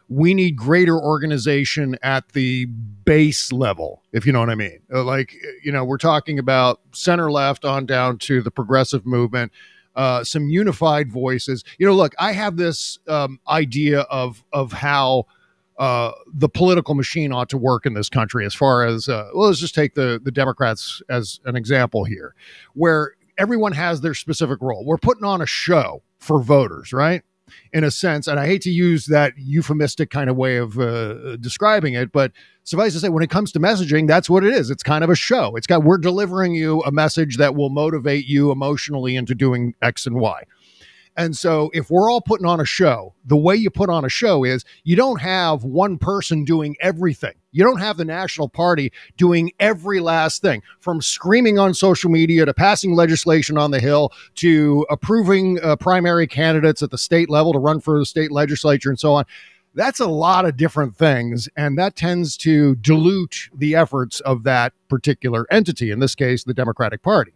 we 0.09 0.33
need 0.33 0.55
greater 0.55 0.97
organization 0.97 1.97
at 2.01 2.29
the 2.29 2.65
base 2.65 3.51
level, 3.51 4.03
if 4.13 4.25
you 4.25 4.31
know 4.31 4.39
what 4.39 4.49
I 4.49 4.55
mean. 4.55 4.79
Uh, 4.91 5.03
like, 5.03 5.35
you 5.63 5.71
know, 5.71 5.83
we're 5.83 5.97
talking 5.97 6.39
about 6.39 6.79
center 6.93 7.29
left 7.29 7.65
on 7.65 7.85
down 7.85 8.17
to 8.19 8.41
the 8.41 8.51
progressive 8.51 9.05
movement. 9.05 9.51
Uh, 9.95 10.23
some 10.23 10.47
unified 10.47 11.11
voices. 11.11 11.63
You 11.79 11.87
know, 11.87 11.93
look, 11.93 12.13
I 12.19 12.31
have 12.31 12.55
this 12.55 12.99
um, 13.07 13.39
idea 13.49 14.01
of 14.01 14.43
of 14.53 14.71
how 14.71 15.25
uh, 15.77 16.11
the 16.33 16.49
political 16.49 16.95
machine 16.95 17.31
ought 17.31 17.49
to 17.49 17.57
work 17.57 17.85
in 17.85 17.93
this 17.93 18.09
country. 18.09 18.45
As 18.45 18.53
far 18.53 18.85
as 18.85 19.07
uh, 19.07 19.29
well, 19.33 19.47
let's 19.47 19.59
just 19.59 19.75
take 19.75 19.93
the 19.93 20.19
the 20.23 20.31
Democrats 20.31 21.01
as 21.09 21.39
an 21.45 21.55
example 21.55 22.03
here, 22.03 22.35
where 22.73 23.13
everyone 23.37 23.73
has 23.73 24.01
their 24.01 24.13
specific 24.13 24.59
role. 24.61 24.85
We're 24.85 24.97
putting 24.97 25.23
on 25.23 25.41
a 25.41 25.45
show 25.45 26.03
for 26.19 26.41
voters, 26.41 26.93
right? 26.93 27.23
in 27.73 27.83
a 27.83 27.91
sense. 27.91 28.27
And 28.27 28.39
I 28.39 28.45
hate 28.45 28.61
to 28.63 28.69
use 28.69 29.05
that 29.07 29.33
euphemistic 29.37 30.09
kind 30.09 30.29
of 30.29 30.35
way 30.35 30.57
of 30.57 30.79
uh, 30.79 31.37
describing 31.37 31.93
it, 31.93 32.11
but 32.11 32.31
suffice 32.63 32.93
to 32.93 32.99
say, 32.99 33.09
when 33.09 33.23
it 33.23 33.29
comes 33.29 33.51
to 33.53 33.59
messaging, 33.59 34.07
that's 34.07 34.29
what 34.29 34.43
it 34.43 34.53
is. 34.53 34.69
It's 34.69 34.83
kind 34.83 35.03
of 35.03 35.09
a 35.09 35.15
show. 35.15 35.55
It's 35.55 35.67
got, 35.67 35.83
we're 35.83 35.97
delivering 35.97 36.55
you 36.55 36.81
a 36.81 36.91
message 36.91 37.37
that 37.37 37.55
will 37.55 37.69
motivate 37.69 38.25
you 38.25 38.51
emotionally 38.51 39.15
into 39.15 39.35
doing 39.35 39.73
X 39.81 40.05
and 40.05 40.17
Y. 40.17 40.43
And 41.17 41.35
so, 41.35 41.71
if 41.73 41.89
we're 41.89 42.11
all 42.11 42.21
putting 42.21 42.45
on 42.45 42.59
a 42.59 42.65
show, 42.65 43.15
the 43.25 43.35
way 43.35 43.55
you 43.55 43.71
put 43.71 43.89
on 43.89 44.05
a 44.05 44.09
show 44.09 44.43
is 44.43 44.63
you 44.83 44.95
don't 44.95 45.19
have 45.19 45.63
one 45.63 45.97
person 45.97 46.45
doing 46.45 46.75
everything. 46.79 47.33
You 47.51 47.63
don't 47.63 47.79
have 47.79 47.97
the 47.97 48.05
National 48.05 48.47
Party 48.47 48.93
doing 49.17 49.51
every 49.59 49.99
last 49.99 50.43
thing 50.43 50.61
from 50.79 51.01
screaming 51.01 51.57
on 51.57 51.73
social 51.73 52.11
media 52.11 52.45
to 52.45 52.53
passing 52.53 52.93
legislation 52.93 53.57
on 53.57 53.71
the 53.71 53.79
Hill 53.79 54.13
to 54.35 54.85
approving 54.91 55.59
uh, 55.63 55.75
primary 55.77 56.27
candidates 56.27 56.83
at 56.83 56.91
the 56.91 56.99
state 56.99 57.31
level 57.31 57.51
to 57.51 57.59
run 57.59 57.79
for 57.79 57.97
the 57.97 58.05
state 58.05 58.31
legislature 58.31 58.89
and 58.89 58.99
so 58.99 59.15
on. 59.15 59.25
That's 59.73 59.99
a 59.99 60.07
lot 60.07 60.45
of 60.45 60.55
different 60.55 60.95
things. 60.95 61.49
And 61.57 61.79
that 61.79 61.95
tends 61.95 62.37
to 62.37 62.75
dilute 62.75 63.49
the 63.55 63.75
efforts 63.75 64.19
of 64.19 64.43
that 64.43 64.73
particular 64.87 65.47
entity, 65.51 65.89
in 65.89 65.99
this 65.99 66.13
case, 66.13 66.43
the 66.43 66.53
Democratic 66.53 67.01
Party. 67.01 67.33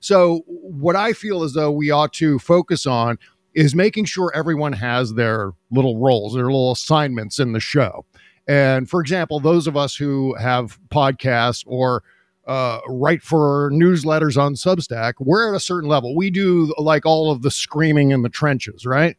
So, 0.00 0.42
what 0.46 0.96
I 0.96 1.12
feel 1.12 1.42
as 1.42 1.54
though 1.54 1.70
we 1.70 1.90
ought 1.90 2.12
to 2.14 2.38
focus 2.38 2.86
on 2.86 3.18
is 3.54 3.74
making 3.74 4.04
sure 4.04 4.30
everyone 4.34 4.72
has 4.72 5.14
their 5.14 5.52
little 5.70 5.98
roles, 5.98 6.34
their 6.34 6.44
little 6.44 6.72
assignments 6.72 7.38
in 7.38 7.52
the 7.52 7.60
show. 7.60 8.04
And 8.46 8.88
for 8.88 9.00
example, 9.00 9.40
those 9.40 9.66
of 9.66 9.76
us 9.76 9.94
who 9.94 10.34
have 10.36 10.78
podcasts 10.88 11.64
or 11.66 12.02
uh, 12.46 12.80
write 12.88 13.22
for 13.22 13.70
newsletters 13.72 14.40
on 14.40 14.54
Substack, 14.54 15.14
we're 15.18 15.50
at 15.50 15.56
a 15.56 15.60
certain 15.60 15.88
level. 15.88 16.16
We 16.16 16.30
do 16.30 16.72
like 16.78 17.04
all 17.04 17.30
of 17.30 17.42
the 17.42 17.50
screaming 17.50 18.10
in 18.10 18.22
the 18.22 18.30
trenches, 18.30 18.86
right? 18.86 19.16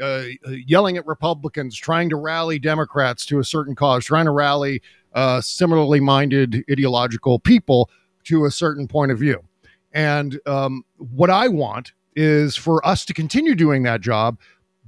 Uh, 0.00 0.24
yelling 0.66 0.96
at 0.96 1.06
Republicans, 1.06 1.76
trying 1.76 2.08
to 2.08 2.16
rally 2.16 2.58
Democrats 2.58 3.26
to 3.26 3.38
a 3.38 3.44
certain 3.44 3.74
cause, 3.74 4.06
trying 4.06 4.24
to 4.24 4.30
rally 4.30 4.80
uh, 5.12 5.40
similarly 5.40 6.00
minded 6.00 6.64
ideological 6.70 7.38
people 7.38 7.90
to 8.24 8.46
a 8.46 8.50
certain 8.50 8.88
point 8.88 9.12
of 9.12 9.18
view. 9.18 9.42
And 9.92 10.40
um, 10.46 10.84
what 10.96 11.30
I 11.30 11.48
want 11.48 11.92
is 12.16 12.56
for 12.56 12.86
us 12.86 13.04
to 13.06 13.14
continue 13.14 13.54
doing 13.54 13.82
that 13.84 14.00
job, 14.00 14.38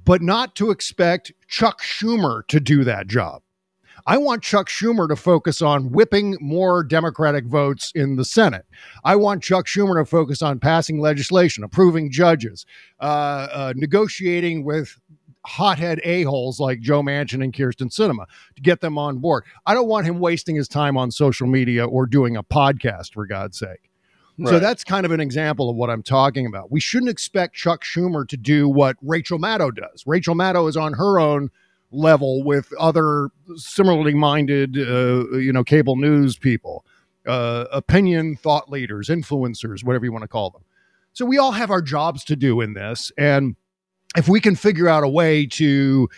but 0.05 0.23
not 0.23 0.55
to 0.57 0.71
expect 0.71 1.33
Chuck 1.49 1.83
Schumer 1.83 2.47
to 2.49 2.61
do 2.61 2.85
that 2.85 3.07
job. 3.07 3.43
I 4.07 4.19
want 4.19 4.43
Chuck 4.43 4.69
Schumer 4.69 5.09
to 5.09 5.17
focus 5.17 5.63
on 5.63 5.91
whipping 5.91 6.37
more 6.39 6.85
Democratic 6.85 7.47
votes 7.47 7.91
in 7.95 8.17
the 8.17 8.25
Senate. 8.25 8.67
I 9.03 9.17
want 9.17 9.43
Chuck 9.43 9.67
Schumer 9.67 9.99
to 9.99 10.05
focus 10.05 10.43
on 10.43 10.59
passing 10.61 11.01
legislation, 11.01 11.65
approving 11.65 12.11
judges, 12.11 12.67
uh, 13.01 13.49
uh, 13.51 13.73
negotiating 13.75 14.65
with 14.65 14.99
hothead 15.47 16.01
a-holes 16.05 16.61
like 16.61 16.81
Joe 16.81 17.03
Manchin 17.03 17.43
and 17.43 17.53
Kyrsten 17.53 17.91
Sinema 17.91 18.27
to 18.57 18.63
get 18.63 18.81
them 18.81 18.99
on 18.99 19.19
board. 19.19 19.45
I 19.65 19.73
don't 19.73 19.89
want 19.89 20.07
him 20.07 20.19
wasting 20.19 20.57
his 20.57 20.69
time 20.69 20.99
on 20.99 21.11
social 21.11 21.47
media 21.47 21.87
or 21.87 22.07
doing 22.07 22.37
a 22.37 22.43
podcast, 22.43 23.15
for 23.15 23.27
God's 23.27 23.59
sake. 23.59 23.91
Right. 24.37 24.51
So 24.51 24.59
that's 24.59 24.83
kind 24.83 25.07
of 25.07 25.13
an 25.13 25.21
example 25.21 25.71
of 25.71 25.77
what 25.77 25.91
I'm 25.91 26.03
talking 26.03 26.47
about. 26.47 26.73
We 26.73 26.81
shouldn't 26.81 27.11
expect 27.11 27.55
Chuck 27.55 27.85
Schumer 27.85 28.27
to 28.29 28.37
do 28.37 28.69
what 28.69 28.97
Rachel 29.01 29.39
Maddow 29.39 29.75
does. 29.75 30.03
Rachel 30.07 30.35
Maddow 30.35 30.69
is 30.69 30.77
on 30.77 30.95
her 30.95 31.21
own 31.21 31.51
level 31.93 32.43
with 32.43 32.73
other 32.79 33.29
similarly 33.55 34.15
minded, 34.15 34.77
uh, 34.77 35.31
you 35.37 35.53
know, 35.53 35.63
cable 35.63 35.95
news 35.95 36.37
people, 36.37 36.85
uh, 37.27 37.67
opinion 37.71 38.35
thought 38.35 38.69
leaders, 38.69 39.09
influencers, 39.09 39.85
whatever 39.85 40.05
you 40.05 40.13
want 40.13 40.23
to 40.23 40.29
call 40.29 40.51
them. 40.51 40.63
So 41.13 41.25
we 41.25 41.39
all 41.39 41.53
have 41.53 41.71
our 41.71 41.83
jobs 41.83 42.25
to 42.25 42.35
do 42.35 42.61
in 42.61 42.75
this. 42.75 43.13
And 43.17 43.55
if 44.17 44.29
we 44.29 44.41
can 44.41 44.57
figure 44.57 44.89
out 44.89 45.05
a 45.05 45.09
way 45.09 45.47
to 45.47 46.09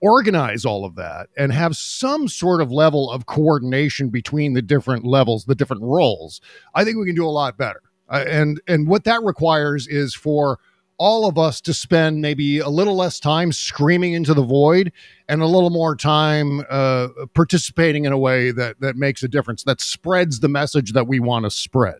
organize 0.00 0.64
all 0.64 0.84
of 0.84 0.94
that 0.96 1.28
and 1.36 1.52
have 1.52 1.76
some 1.76 2.28
sort 2.28 2.60
of 2.60 2.70
level 2.70 3.10
of 3.10 3.26
coordination 3.26 4.08
between 4.08 4.52
the 4.52 4.62
different 4.62 5.04
levels, 5.04 5.44
the 5.44 5.54
different 5.54 5.82
roles, 5.82 6.40
I 6.74 6.84
think 6.84 6.98
we 6.98 7.06
can 7.06 7.14
do 7.14 7.26
a 7.26 7.28
lot 7.30 7.56
better. 7.56 7.82
Uh, 8.08 8.24
and 8.28 8.60
and 8.68 8.86
what 8.86 9.04
that 9.04 9.22
requires 9.22 9.88
is 9.88 10.14
for 10.14 10.58
all 10.98 11.28
of 11.28 11.36
us 11.36 11.60
to 11.60 11.74
spend 11.74 12.22
maybe 12.22 12.58
a 12.58 12.68
little 12.68 12.96
less 12.96 13.20
time 13.20 13.52
screaming 13.52 14.14
into 14.14 14.32
the 14.32 14.42
void 14.42 14.92
and 15.28 15.42
a 15.42 15.46
little 15.46 15.70
more 15.70 15.94
time 15.94 16.62
uh, 16.70 17.08
participating 17.34 18.04
in 18.04 18.12
a 18.12 18.18
way 18.18 18.50
that 18.50 18.80
that 18.80 18.96
makes 18.96 19.22
a 19.22 19.28
difference 19.28 19.64
that 19.64 19.80
spreads 19.80 20.40
the 20.40 20.48
message 20.48 20.92
that 20.92 21.06
we 21.06 21.20
want 21.20 21.44
to 21.44 21.50
spread 21.50 21.98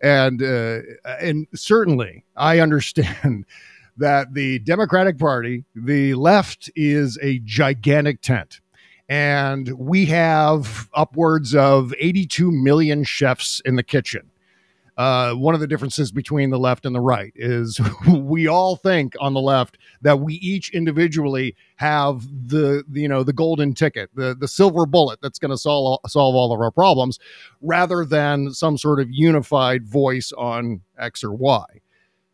and 0.00 0.42
uh, 0.42 0.80
and 1.20 1.46
certainly 1.54 2.24
i 2.36 2.58
understand 2.58 3.44
that 3.96 4.34
the 4.34 4.58
Democratic 4.60 5.18
Party, 5.18 5.64
the 5.74 6.14
left, 6.14 6.70
is 6.76 7.18
a 7.22 7.38
gigantic 7.40 8.20
tent. 8.20 8.60
And 9.08 9.78
we 9.78 10.06
have 10.06 10.88
upwards 10.92 11.54
of 11.54 11.94
82 11.98 12.50
million 12.50 13.04
chefs 13.04 13.60
in 13.64 13.76
the 13.76 13.82
kitchen. 13.82 14.30
Uh, 14.96 15.34
one 15.34 15.54
of 15.54 15.60
the 15.60 15.66
differences 15.66 16.10
between 16.10 16.48
the 16.48 16.58
left 16.58 16.86
and 16.86 16.94
the 16.94 17.00
right 17.00 17.32
is 17.36 17.78
we 18.08 18.46
all 18.46 18.76
think 18.76 19.14
on 19.20 19.34
the 19.34 19.40
left 19.40 19.76
that 20.00 20.20
we 20.20 20.34
each 20.34 20.70
individually 20.70 21.54
have 21.76 22.22
the, 22.48 22.82
the 22.88 23.00
you 23.02 23.08
know 23.08 23.22
the 23.22 23.32
golden 23.32 23.74
ticket, 23.74 24.08
the 24.14 24.34
the 24.34 24.48
silver 24.48 24.86
bullet 24.86 25.18
that's 25.20 25.38
going 25.38 25.50
to 25.50 25.58
solve 25.58 26.00
solve 26.06 26.34
all 26.34 26.52
of 26.52 26.60
our 26.60 26.70
problems, 26.70 27.18
rather 27.60 28.06
than 28.06 28.54
some 28.54 28.78
sort 28.78 28.98
of 28.98 29.08
unified 29.10 29.86
voice 29.86 30.32
on 30.32 30.80
X 30.98 31.22
or 31.22 31.32
Y. 31.32 31.64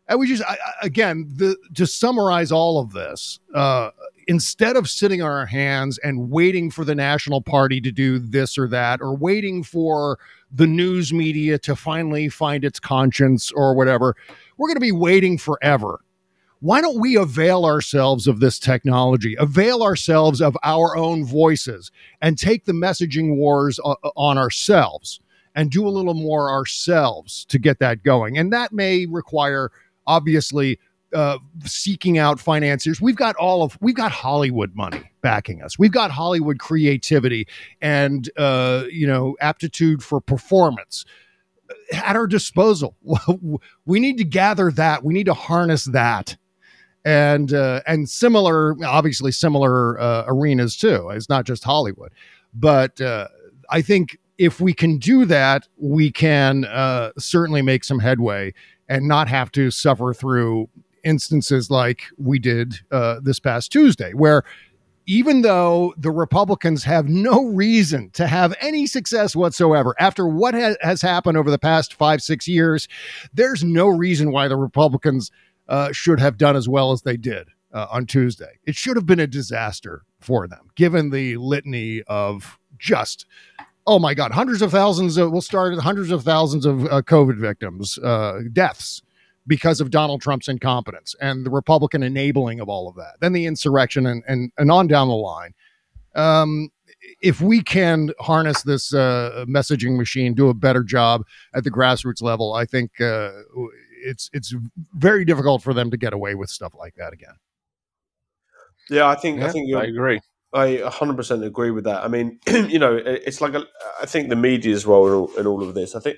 And 0.07 0.19
we 0.19 0.27
just, 0.27 0.43
I, 0.43 0.57
again, 0.81 1.31
the, 1.35 1.55
to 1.75 1.87
summarize 1.87 2.51
all 2.51 2.79
of 2.79 2.91
this, 2.91 3.39
uh, 3.53 3.91
instead 4.27 4.75
of 4.75 4.89
sitting 4.89 5.21
on 5.21 5.31
our 5.31 5.45
hands 5.45 5.97
and 5.99 6.29
waiting 6.29 6.71
for 6.71 6.85
the 6.85 6.95
national 6.95 7.41
party 7.41 7.81
to 7.81 7.91
do 7.91 8.19
this 8.19 8.57
or 8.57 8.67
that, 8.69 9.01
or 9.01 9.15
waiting 9.15 9.63
for 9.63 10.19
the 10.51 10.67
news 10.67 11.13
media 11.13 11.57
to 11.59 11.75
finally 11.75 12.29
find 12.29 12.63
its 12.63 12.79
conscience 12.79 13.51
or 13.51 13.73
whatever, 13.75 14.15
we're 14.57 14.67
going 14.67 14.75
to 14.75 14.81
be 14.81 14.91
waiting 14.91 15.37
forever. 15.37 15.99
Why 16.59 16.79
don't 16.79 17.01
we 17.01 17.17
avail 17.17 17.65
ourselves 17.65 18.25
of 18.27 18.39
this 18.39 18.59
technology, 18.59 19.35
avail 19.37 19.83
ourselves 19.83 20.41
of 20.41 20.55
our 20.63 20.95
own 20.95 21.25
voices, 21.25 21.91
and 22.21 22.37
take 22.37 22.63
the 22.63 22.71
messaging 22.71 23.35
wars 23.35 23.79
uh, 23.83 23.95
on 24.15 24.37
ourselves 24.37 25.19
and 25.55 25.69
do 25.69 25.85
a 25.85 25.89
little 25.89 26.13
more 26.13 26.49
ourselves 26.49 27.43
to 27.49 27.59
get 27.59 27.79
that 27.79 28.03
going? 28.03 28.37
And 28.37 28.53
that 28.53 28.71
may 28.71 29.05
require 29.05 29.71
obviously 30.07 30.79
uh, 31.13 31.37
seeking 31.65 32.17
out 32.17 32.39
financiers. 32.39 32.99
We've 32.99 33.15
got 33.15 33.35
all 33.35 33.63
of 33.63 33.77
we've 33.81 33.95
got 33.95 34.11
Hollywood 34.11 34.75
money 34.75 35.11
backing 35.21 35.61
us. 35.61 35.77
We've 35.77 35.91
got 35.91 36.11
Hollywood 36.11 36.59
creativity 36.59 37.47
and 37.81 38.29
uh, 38.37 38.85
you 38.89 39.07
know 39.07 39.35
aptitude 39.39 40.03
for 40.03 40.19
performance 40.19 41.05
at 41.93 42.15
our 42.15 42.27
disposal. 42.27 42.95
we 43.85 43.99
need 43.99 44.17
to 44.17 44.23
gather 44.23 44.71
that. 44.71 45.03
We 45.03 45.13
need 45.13 45.25
to 45.25 45.33
harness 45.33 45.85
that. 45.85 46.35
And 47.05 47.53
uh, 47.53 47.81
and 47.85 48.09
similar, 48.09 48.75
obviously 48.85 49.31
similar 49.31 49.99
uh, 49.99 50.23
arenas 50.27 50.77
too. 50.77 51.09
It's 51.09 51.29
not 51.29 51.45
just 51.45 51.63
Hollywood, 51.63 52.13
but 52.53 52.99
uh, 53.01 53.27
I 53.69 53.81
think 53.81 54.17
if 54.37 54.59
we 54.59 54.73
can 54.73 54.97
do 54.97 55.25
that, 55.25 55.67
we 55.77 56.11
can 56.11 56.65
uh, 56.65 57.11
certainly 57.17 57.61
make 57.61 57.83
some 57.83 57.99
headway 57.99 58.53
and 58.87 59.07
not 59.07 59.27
have 59.27 59.51
to 59.53 59.71
suffer 59.71 60.13
through 60.13 60.69
instances 61.03 61.69
like 61.69 62.03
we 62.17 62.39
did 62.39 62.75
uh, 62.91 63.19
this 63.21 63.39
past 63.39 63.71
Tuesday, 63.71 64.13
where 64.13 64.43
even 65.05 65.41
though 65.41 65.93
the 65.97 66.11
Republicans 66.11 66.83
have 66.85 67.07
no 67.09 67.45
reason 67.47 68.09
to 68.11 68.27
have 68.27 68.55
any 68.61 68.87
success 68.87 69.35
whatsoever 69.35 69.93
after 69.99 70.27
what 70.27 70.53
ha- 70.53 70.75
has 70.81 71.01
happened 71.01 71.37
over 71.37 71.51
the 71.51 71.59
past 71.59 71.93
five, 71.93 72.21
six 72.21 72.47
years, 72.47 72.87
there's 73.33 73.63
no 73.63 73.87
reason 73.87 74.31
why 74.31 74.47
the 74.47 74.55
Republicans 74.55 75.29
uh, 75.67 75.91
should 75.91 76.19
have 76.19 76.37
done 76.37 76.55
as 76.55 76.69
well 76.69 76.91
as 76.91 77.01
they 77.01 77.17
did 77.17 77.49
uh, 77.73 77.87
on 77.91 78.05
Tuesday. 78.05 78.59
It 78.65 78.75
should 78.75 78.95
have 78.95 79.05
been 79.05 79.19
a 79.19 79.27
disaster 79.27 80.03
for 80.19 80.47
them, 80.47 80.69
given 80.75 81.09
the 81.09 81.37
litany 81.37 82.01
of 82.03 82.57
just 82.77 83.25
oh 83.87 83.99
my 83.99 84.13
god 84.13 84.31
hundreds 84.31 84.61
of 84.61 84.71
thousands 84.71 85.17
of, 85.17 85.31
we'll 85.31 85.41
start 85.41 85.73
at 85.73 85.79
hundreds 85.79 86.11
of 86.11 86.23
thousands 86.23 86.65
of 86.65 86.85
uh, 86.85 87.01
covid 87.01 87.37
victims 87.37 87.97
uh, 87.99 88.39
deaths 88.51 89.01
because 89.47 89.81
of 89.81 89.91
donald 89.91 90.21
trump's 90.21 90.47
incompetence 90.47 91.15
and 91.21 91.45
the 91.45 91.49
republican 91.49 92.03
enabling 92.03 92.59
of 92.59 92.69
all 92.69 92.87
of 92.87 92.95
that 92.95 93.13
then 93.19 93.33
the 93.33 93.45
insurrection 93.45 94.05
and 94.05 94.23
and, 94.27 94.51
and 94.57 94.71
on 94.71 94.87
down 94.87 95.07
the 95.07 95.13
line 95.13 95.53
um, 96.15 96.69
if 97.21 97.41
we 97.41 97.61
can 97.61 98.11
harness 98.19 98.61
this 98.63 98.93
uh, 98.93 99.43
messaging 99.47 99.97
machine 99.97 100.33
do 100.33 100.49
a 100.49 100.53
better 100.53 100.83
job 100.83 101.23
at 101.53 101.63
the 101.63 101.71
grassroots 101.71 102.21
level 102.21 102.53
i 102.53 102.65
think 102.65 102.91
uh, 103.01 103.31
it's 104.05 104.29
it's 104.33 104.53
very 104.93 105.25
difficult 105.25 105.61
for 105.61 105.73
them 105.73 105.91
to 105.91 105.97
get 105.97 106.13
away 106.13 106.35
with 106.35 106.49
stuff 106.49 106.73
like 106.77 106.95
that 106.95 107.11
again 107.13 107.35
yeah 108.89 109.07
i 109.07 109.15
think 109.15 109.39
Yeah, 109.39 109.47
i 109.47 109.49
think 109.49 109.65
I 109.65 109.69
you're 109.69 109.83
agree. 109.83 110.21
I 110.53 110.77
100% 110.77 111.45
agree 111.45 111.71
with 111.71 111.85
that. 111.85 112.03
I 112.03 112.07
mean, 112.07 112.39
you 112.47 112.79
know, 112.79 112.95
it's 112.95 113.41
like 113.41 113.53
a, 113.55 113.65
I 114.01 114.05
think 114.05 114.29
the 114.29 114.35
media's 114.35 114.85
role 114.85 115.07
in 115.07 115.13
all, 115.13 115.35
in 115.37 115.47
all 115.47 115.63
of 115.63 115.73
this. 115.73 115.95
I 115.95 115.99
think, 115.99 116.17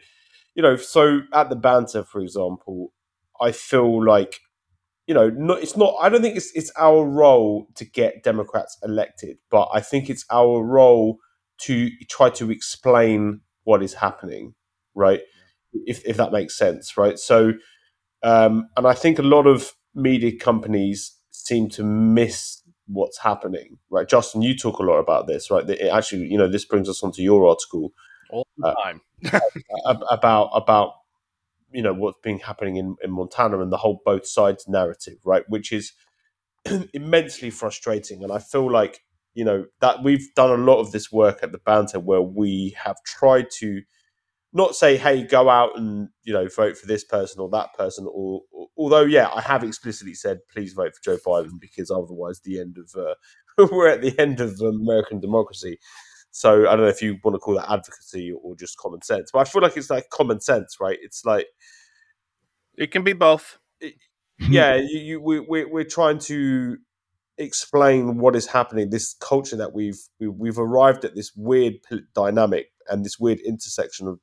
you 0.56 0.62
know, 0.62 0.76
so 0.76 1.22
at 1.34 1.50
the 1.50 1.56
banter, 1.56 2.04
for 2.04 2.20
example, 2.22 2.92
I 3.40 3.52
feel 3.52 4.04
like, 4.04 4.42
you 5.08 5.14
know, 5.14 5.30
not, 5.30 5.62
it's 5.62 5.78
not. 5.78 5.96
I 6.02 6.10
don't 6.10 6.22
think 6.22 6.36
it's 6.36 6.52
it's 6.56 6.72
our 6.78 7.06
role 7.06 7.68
to 7.76 7.86
get 7.86 8.24
Democrats 8.24 8.78
elected, 8.84 9.38
but 9.52 9.70
I 9.74 9.80
think 9.82 10.10
it's 10.10 10.26
our 10.32 10.64
role 10.64 11.20
to 11.60 11.90
try 12.10 12.30
to 12.32 12.52
explain 12.52 13.42
what 13.66 13.84
is 13.84 13.96
happening, 13.96 14.56
right? 14.96 15.22
If 15.74 16.04
if 16.06 16.18
that 16.18 16.32
makes 16.32 16.58
sense, 16.58 16.98
right? 16.98 17.20
So, 17.20 17.54
um, 18.24 18.70
and 18.78 18.88
I 18.88 18.94
think 18.94 19.20
a 19.20 19.24
lot 19.24 19.48
of 19.48 19.74
media 19.96 20.38
companies 20.38 21.16
seem 21.32 21.70
to 21.72 21.84
miss 21.84 22.62
what's 22.88 23.20
happening, 23.20 23.78
right? 23.90 24.08
Justin, 24.08 24.42
you 24.42 24.56
talk 24.58 24.80
a 24.80 24.84
lot 24.84 25.00
about 25.00 25.28
this, 25.28 25.50
right? 25.52 25.70
It 25.70 25.90
actually, 25.90 26.28
you 26.28 26.38
know, 26.38 26.48
this 26.48 26.66
brings 26.66 26.90
us 26.90 27.04
onto 27.04 27.22
your 27.22 27.48
article 27.48 27.94
All 28.30 28.48
the 28.58 28.70
Uh, 28.70 28.76
time. 28.84 29.02
ab- 29.88 30.04
about 30.12 30.50
about 30.54 30.94
you 31.72 31.82
know 31.82 31.94
what's 31.94 32.20
been 32.24 32.40
happening 32.40 32.78
in, 32.78 32.96
in 33.04 33.12
Montana 33.12 33.60
and 33.62 33.72
the 33.72 33.78
whole 33.78 34.02
both 34.06 34.28
sides 34.28 34.68
narrative, 34.68 35.18
right? 35.26 35.44
Which 35.50 35.72
is 35.72 35.94
immensely 36.94 37.50
frustrating, 37.50 38.24
and 38.24 38.32
I 38.32 38.40
feel 38.40 38.72
like 38.72 39.04
you 39.34 39.46
know 39.46 39.66
that 39.82 40.04
we've 40.04 40.34
done 40.36 40.52
a 40.52 40.64
lot 40.64 40.80
of 40.80 40.92
this 40.92 41.12
work 41.12 41.40
at 41.44 41.52
the 41.52 41.60
banter 41.60 42.00
where 42.00 42.22
we 42.22 42.76
have 42.84 42.98
tried 43.06 43.48
to 43.60 43.82
not 44.56 44.76
say, 44.76 44.98
"Hey, 44.98 45.24
go 45.24 45.50
out 45.50 45.78
and 45.78 46.10
you 46.24 46.34
know 46.34 46.48
vote 46.48 46.78
for 46.78 46.88
this 46.88 47.04
person 47.04 47.42
or 47.42 47.50
that 47.52 47.74
person," 47.76 48.08
or, 48.12 48.42
or 48.52 48.68
although, 48.78 49.04
yeah, 49.04 49.30
I 49.34 49.42
have 49.42 49.64
explicitly 49.64 50.16
said, 50.16 50.40
"Please 50.52 50.74
vote 50.74 50.94
for 50.96 51.04
Joe 51.04 51.20
Biden," 51.26 51.60
because 51.60 51.92
otherwise, 51.92 52.42
the 52.42 52.60
end 52.60 52.78
of 52.80 52.92
uh, 53.00 53.16
we're 53.72 53.90
at 53.90 54.02
the 54.02 54.18
end 54.20 54.40
of 54.42 54.60
American 54.62 55.20
democracy. 55.20 55.80
So 56.32 56.68
I 56.68 56.72
don't 56.72 56.82
know 56.82 56.88
if 56.88 57.02
you 57.02 57.18
want 57.24 57.36
to 57.36 57.40
call 57.40 57.56
that 57.56 57.72
advocacy 57.72 58.32
or 58.34 58.56
just 58.56 58.78
common 58.78 59.02
sense, 59.04 59.32
but 59.32 59.40
I 59.40 59.46
feel 59.46 59.62
like 59.62 59.78
it's 59.78 59.90
like 59.90 60.10
common 60.10 60.42
sense, 60.42 60.78
right? 60.82 60.98
It's 61.02 61.24
like 61.26 61.48
It 62.78 62.92
can 62.92 63.04
be 63.04 63.14
both. 63.14 63.60
yeah, 64.50 64.76
you, 64.76 65.00
you 65.00 65.22
we, 65.22 65.40
we 65.40 65.66
we're 65.66 65.84
trying 65.86 66.20
to 66.20 66.78
explain 67.38 68.18
what 68.18 68.36
is 68.36 68.48
happening. 68.48 68.90
This 68.90 69.16
culture 69.20 69.58
that 69.58 69.74
we've 69.74 70.00
we, 70.20 70.28
we've 70.28 70.60
arrived 70.60 71.06
at 71.06 71.16
this 71.16 71.32
weird 71.36 71.76
dynamic 72.14 72.68
and 72.90 73.06
this 73.06 73.20
weird 73.20 73.40
intersection 73.42 74.08
of 74.08 74.20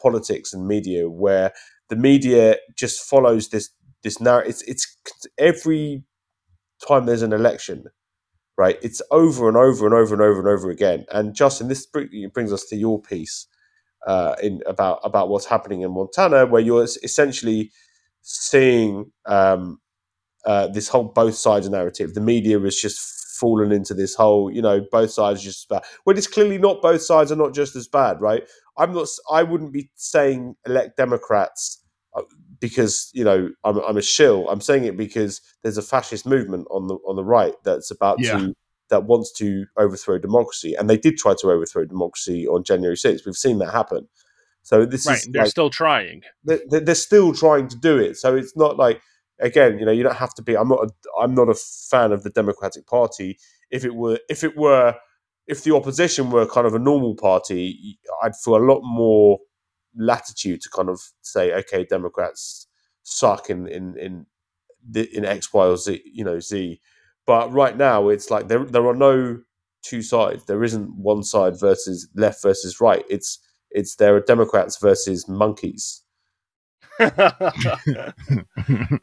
politics 0.00 0.54
and 0.54 0.68
media, 0.68 1.10
where 1.10 1.52
the 1.90 1.96
media 1.96 2.56
just 2.76 3.02
follows 3.08 3.50
this 3.50 3.70
this 4.04 4.20
narrative. 4.20 4.50
It's 4.50 4.68
it's 4.68 4.98
every 5.38 6.04
time 6.86 7.06
there's 7.06 7.22
an 7.22 7.32
election, 7.34 7.84
right? 8.58 8.78
It's 8.82 9.02
over 9.10 9.48
and 9.48 9.56
over 9.56 9.86
and 9.86 9.94
over 9.94 10.14
and 10.14 10.22
over 10.22 10.40
and 10.40 10.48
over 10.48 10.70
again. 10.70 11.06
And 11.12 11.34
Justin, 11.34 11.68
this 11.68 11.86
brings 11.86 12.52
us 12.52 12.66
to 12.66 12.76
your 12.76 13.00
piece 13.02 13.46
uh, 14.06 14.36
in 14.42 14.62
about 14.66 15.00
about 15.04 15.28
what's 15.30 15.46
happening 15.46 15.82
in 15.82 15.92
Montana, 15.92 16.46
where 16.46 16.62
you're 16.62 16.84
essentially 16.84 17.72
seeing 18.22 19.12
um, 19.26 19.80
uh, 20.46 20.68
this 20.68 20.88
whole 20.88 21.04
both 21.04 21.36
sides 21.36 21.68
narrative. 21.70 22.14
The 22.14 22.22
media 22.22 22.60
is 22.60 22.80
just 22.80 23.00
fallen 23.40 23.72
into 23.72 23.94
this 23.94 24.14
whole, 24.14 24.50
you 24.50 24.62
know, 24.62 24.86
both 24.92 25.10
sides 25.10 25.40
are 25.40 25.44
just 25.44 25.62
as 25.62 25.66
bad. 25.66 25.82
When 26.04 26.16
it's 26.18 26.26
clearly 26.26 26.58
not 26.58 26.82
both 26.82 27.02
sides 27.02 27.32
are 27.32 27.36
not 27.36 27.54
just 27.54 27.74
as 27.74 27.88
bad, 27.88 28.20
right? 28.20 28.44
I'm 28.78 28.92
not. 28.94 29.08
I 29.32 29.42
wouldn't 29.42 29.72
be 29.72 29.90
saying 29.96 30.54
elect 30.66 30.96
Democrats 30.96 31.82
uh, 32.14 32.22
because 32.60 33.10
you 33.14 33.24
know 33.24 33.50
I'm, 33.64 33.78
I'm 33.78 33.96
a 33.96 34.02
shill. 34.02 34.48
I'm 34.48 34.60
saying 34.60 34.84
it 34.84 34.96
because 34.96 35.40
there's 35.62 35.78
a 35.78 35.82
fascist 35.82 36.26
movement 36.26 36.66
on 36.70 36.86
the 36.86 36.94
on 37.08 37.16
the 37.16 37.24
right 37.24 37.54
that's 37.64 37.90
about 37.90 38.18
Yeah. 38.20 38.38
to 38.38 38.54
that 38.90 39.04
wants 39.04 39.32
to 39.38 39.66
overthrow 39.78 40.18
democracy, 40.18 40.74
and 40.74 40.90
they 40.90 40.96
did 40.98 41.16
try 41.16 41.34
to 41.40 41.50
overthrow 41.50 41.84
democracy 41.84 42.46
on 42.48 42.64
January 42.64 42.96
6th. 42.96 43.24
We've 43.24 43.36
seen 43.36 43.58
that 43.58 43.72
happen. 43.72 44.08
So 44.62 44.84
this 44.84 45.06
Right. 45.06 45.16
is 45.18 45.28
They're 45.32 45.42
like, 45.42 45.50
still 45.50 45.70
trying. 45.70 46.22
they're 46.44 46.60
they're 46.68 46.94
still 46.94 47.32
trying 47.32 47.68
to 47.68 47.76
do 47.76 47.96
it. 47.98 48.16
So 48.16 48.36
it's 48.36 48.56
not 48.56 48.76
like 48.76 49.00
again, 49.40 49.78
you 49.78 49.86
know, 49.86 49.92
you 49.92 50.02
don't 50.02 50.16
have 50.16 50.34
to 50.34 50.42
be. 50.42 50.56
I'm 50.56 50.68
not. 50.68 50.84
A, 50.86 51.20
I'm 51.20 51.34
not 51.34 51.48
a 51.48 51.54
fan 51.54 52.12
of 52.12 52.22
the 52.22 52.30
Democratic 52.30 52.86
Party. 52.86 53.38
If 53.70 53.84
it 53.84 53.94
were, 53.94 54.18
if 54.28 54.44
it 54.44 54.56
were, 54.56 54.96
if 55.46 55.64
the 55.64 55.74
opposition 55.74 56.30
were 56.30 56.46
kind 56.46 56.66
of 56.66 56.74
a 56.74 56.78
normal 56.78 57.16
party, 57.16 57.98
I'd 58.22 58.36
feel 58.36 58.56
a 58.56 58.58
lot 58.64 58.82
more 58.82 59.38
latitude 59.96 60.60
to 60.62 60.70
kind 60.70 60.88
of 60.88 61.00
say, 61.22 61.52
okay, 61.54 61.84
Democrats 61.84 62.66
suck 63.02 63.50
in 63.50 63.66
in 63.68 63.96
in 63.98 64.26
in 64.94 65.24
X, 65.24 65.52
Y, 65.52 65.66
or 65.66 65.76
Z. 65.76 66.02
You 66.04 66.24
know, 66.24 66.40
Z. 66.40 66.80
But 67.26 67.52
right 67.52 67.76
now, 67.76 68.08
it's 68.08 68.30
like 68.30 68.48
there 68.48 68.64
there 68.64 68.86
are 68.86 68.96
no 68.96 69.40
two 69.82 70.02
sides. 70.02 70.44
There 70.46 70.64
isn't 70.64 70.96
one 70.96 71.22
side 71.22 71.58
versus 71.58 72.08
left 72.14 72.42
versus 72.42 72.80
right. 72.80 73.04
It's 73.10 73.38
it's 73.70 73.96
there 73.96 74.16
are 74.16 74.20
Democrats 74.20 74.78
versus 74.78 75.28
monkeys. 75.28 76.02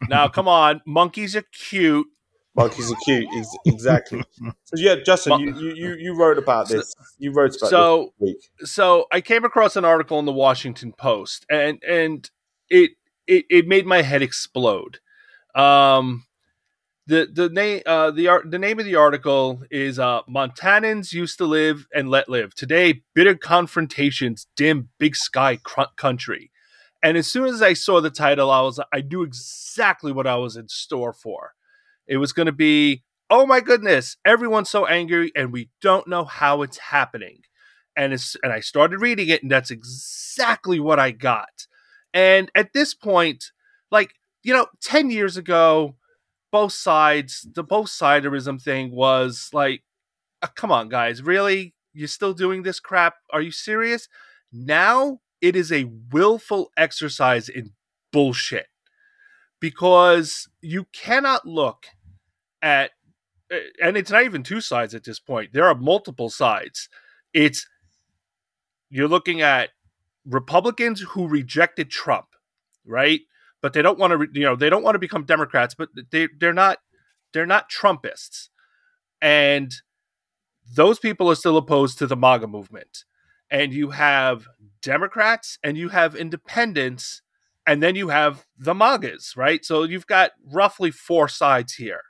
now, 0.07 0.27
come 0.27 0.47
on. 0.47 0.81
Monkeys 0.85 1.35
are 1.35 1.45
cute. 1.53 2.07
Monkeys 2.55 2.91
are 2.91 2.97
cute. 3.05 3.27
Exactly. 3.65 4.23
So 4.65 4.75
yeah, 4.77 4.95
Justin, 5.05 5.39
you, 5.39 5.53
you 5.55 5.73
you 5.73 5.95
you 5.95 6.15
wrote 6.15 6.37
about 6.37 6.69
this. 6.69 6.93
You 7.19 7.31
wrote 7.31 7.55
about 7.55 7.69
So, 7.69 8.13
this 8.19 8.29
week. 8.29 8.67
so 8.67 9.05
I 9.11 9.21
came 9.21 9.45
across 9.45 9.75
an 9.75 9.85
article 9.85 10.19
in 10.19 10.25
the 10.25 10.33
Washington 10.33 10.93
Post, 10.93 11.45
and 11.49 11.81
and 11.87 12.29
it 12.69 12.91
it, 13.27 13.45
it 13.49 13.67
made 13.67 13.85
my 13.85 14.01
head 14.01 14.21
explode. 14.21 14.99
Um, 15.55 16.25
the 17.07 17.27
the 17.31 17.49
name 17.49 17.81
uh, 17.85 18.11
the 18.11 18.27
art 18.27 18.51
the 18.51 18.59
name 18.59 18.79
of 18.79 18.85
the 18.85 18.95
article 18.95 19.63
is 19.71 19.99
uh, 19.99 20.21
Montanans 20.29 21.13
used 21.13 21.37
to 21.39 21.45
live 21.45 21.87
and 21.93 22.09
let 22.09 22.29
live. 22.29 22.55
Today, 22.55 23.03
bitter 23.15 23.35
confrontations 23.35 24.47
dim 24.55 24.89
big 24.99 25.15
sky 25.15 25.57
cr- 25.63 25.93
country. 25.97 26.51
And 27.07 27.15
as 27.15 27.31
soon 27.31 27.45
as 27.45 27.61
I 27.61 27.71
saw 27.71 28.01
the 28.01 28.09
title, 28.09 28.51
I 28.51 28.59
was 28.59 28.81
I 28.91 28.99
knew 28.99 29.23
exactly 29.23 30.11
what 30.11 30.27
I 30.27 30.35
was 30.35 30.57
in 30.57 30.67
store 30.67 31.13
for. 31.13 31.53
It 32.05 32.17
was 32.17 32.33
going 32.33 32.47
to 32.47 32.51
be, 32.51 33.03
oh 33.29 33.45
my 33.45 33.61
goodness, 33.61 34.17
everyone's 34.25 34.69
so 34.69 34.85
angry, 34.85 35.31
and 35.33 35.53
we 35.53 35.69
don't 35.81 36.09
know 36.09 36.25
how 36.25 36.63
it's 36.63 36.77
happening 36.77 37.43
and 37.95 38.11
it's 38.11 38.35
and 38.43 38.51
I 38.51 38.59
started 38.59 38.99
reading 38.99 39.29
it, 39.29 39.41
and 39.41 39.49
that's 39.49 39.71
exactly 39.71 40.81
what 40.81 40.99
I 40.99 41.11
got. 41.11 41.67
And 42.13 42.51
at 42.53 42.73
this 42.73 42.93
point, 42.93 43.53
like 43.89 44.15
you 44.43 44.51
know, 44.51 44.67
ten 44.83 45.09
years 45.09 45.37
ago, 45.37 45.95
both 46.51 46.73
sides, 46.73 47.47
the 47.55 47.63
both 47.63 47.87
siderism 47.87 48.61
thing 48.61 48.91
was 48.91 49.49
like, 49.53 49.81
uh, 50.41 50.47
come 50.57 50.73
on, 50.73 50.89
guys, 50.89 51.23
really, 51.23 51.73
you're 51.93 52.09
still 52.09 52.33
doing 52.33 52.63
this 52.63 52.81
crap? 52.81 53.13
Are 53.31 53.41
you 53.41 53.51
serious? 53.51 54.09
Now 54.51 55.21
it 55.41 55.55
is 55.55 55.71
a 55.71 55.89
willful 56.11 56.71
exercise 56.77 57.49
in 57.49 57.71
bullshit 58.11 58.67
because 59.59 60.47
you 60.61 60.85
cannot 60.93 61.45
look 61.45 61.87
at 62.61 62.91
and 63.81 63.95
it's 63.95 64.11
not 64.11 64.23
even 64.23 64.43
two 64.43 64.61
sides 64.61 64.93
at 64.93 65.03
this 65.03 65.19
point. 65.19 65.53
There 65.53 65.67
are 65.67 65.75
multiple 65.75 66.29
sides. 66.29 66.89
It's 67.33 67.67
you're 68.89 69.07
looking 69.07 69.41
at 69.41 69.69
Republicans 70.25 71.01
who 71.01 71.27
rejected 71.27 71.89
Trump, 71.89 72.27
right? 72.85 73.21
But 73.61 73.73
they 73.73 73.81
don't 73.81 73.99
want 73.99 74.13
to, 74.13 74.27
you 74.33 74.45
know, 74.45 74.55
they 74.55 74.69
don't 74.69 74.83
want 74.83 74.95
to 74.95 74.99
become 74.99 75.23
Democrats, 75.23 75.75
but 75.75 75.89
they 76.11 76.27
they're 76.39 76.53
not 76.53 76.79
they're 77.33 77.45
not 77.45 77.69
Trumpists, 77.69 78.49
and 79.21 79.73
those 80.75 80.99
people 80.99 81.29
are 81.31 81.35
still 81.35 81.57
opposed 81.57 81.97
to 81.99 82.07
the 82.07 82.15
MAGA 82.17 82.47
movement. 82.47 83.05
And 83.49 83.73
you 83.73 83.91
have 83.91 84.45
Democrats 84.81 85.57
and 85.63 85.77
you 85.77 85.89
have 85.89 86.15
independents, 86.15 87.21
and 87.65 87.83
then 87.83 87.95
you 87.95 88.09
have 88.09 88.45
the 88.57 88.73
MAGAs, 88.75 89.33
right? 89.35 89.63
So 89.65 89.83
you've 89.83 90.07
got 90.07 90.31
roughly 90.43 90.91
four 90.91 91.27
sides 91.27 91.73
here. 91.75 92.01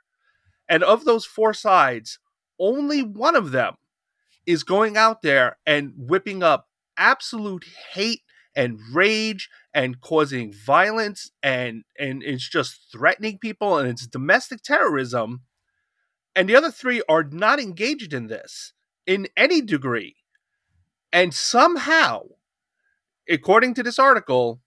And 0.68 0.82
of 0.82 1.04
those 1.04 1.24
four 1.26 1.54
sides, 1.54 2.18
only 2.58 3.02
one 3.02 3.36
of 3.36 3.52
them 3.52 3.76
is 4.46 4.62
going 4.64 4.96
out 4.96 5.22
there 5.22 5.58
and 5.66 5.92
whipping 5.96 6.42
up 6.42 6.68
absolute 6.96 7.64
hate 7.92 8.22
and 8.56 8.78
rage 8.92 9.48
and 9.74 10.00
causing 10.00 10.52
violence 10.52 11.30
and 11.42 11.84
and 11.98 12.22
it's 12.24 12.48
just 12.48 12.90
threatening 12.90 13.38
people 13.38 13.78
and 13.78 13.88
it's 13.88 14.06
domestic 14.06 14.62
terrorism 14.62 15.42
and 16.36 16.48
the 16.48 16.56
other 16.56 16.70
three 16.70 17.02
are 17.08 17.24
not 17.24 17.60
engaged 17.60 18.12
in 18.14 18.28
this 18.28 18.72
in 19.06 19.28
any 19.36 19.60
degree 19.62 20.16
And 21.12 21.34
somehow, 21.34 22.22
according 23.28 23.74
to 23.74 23.82
this 23.82 23.98
article, 23.98 24.60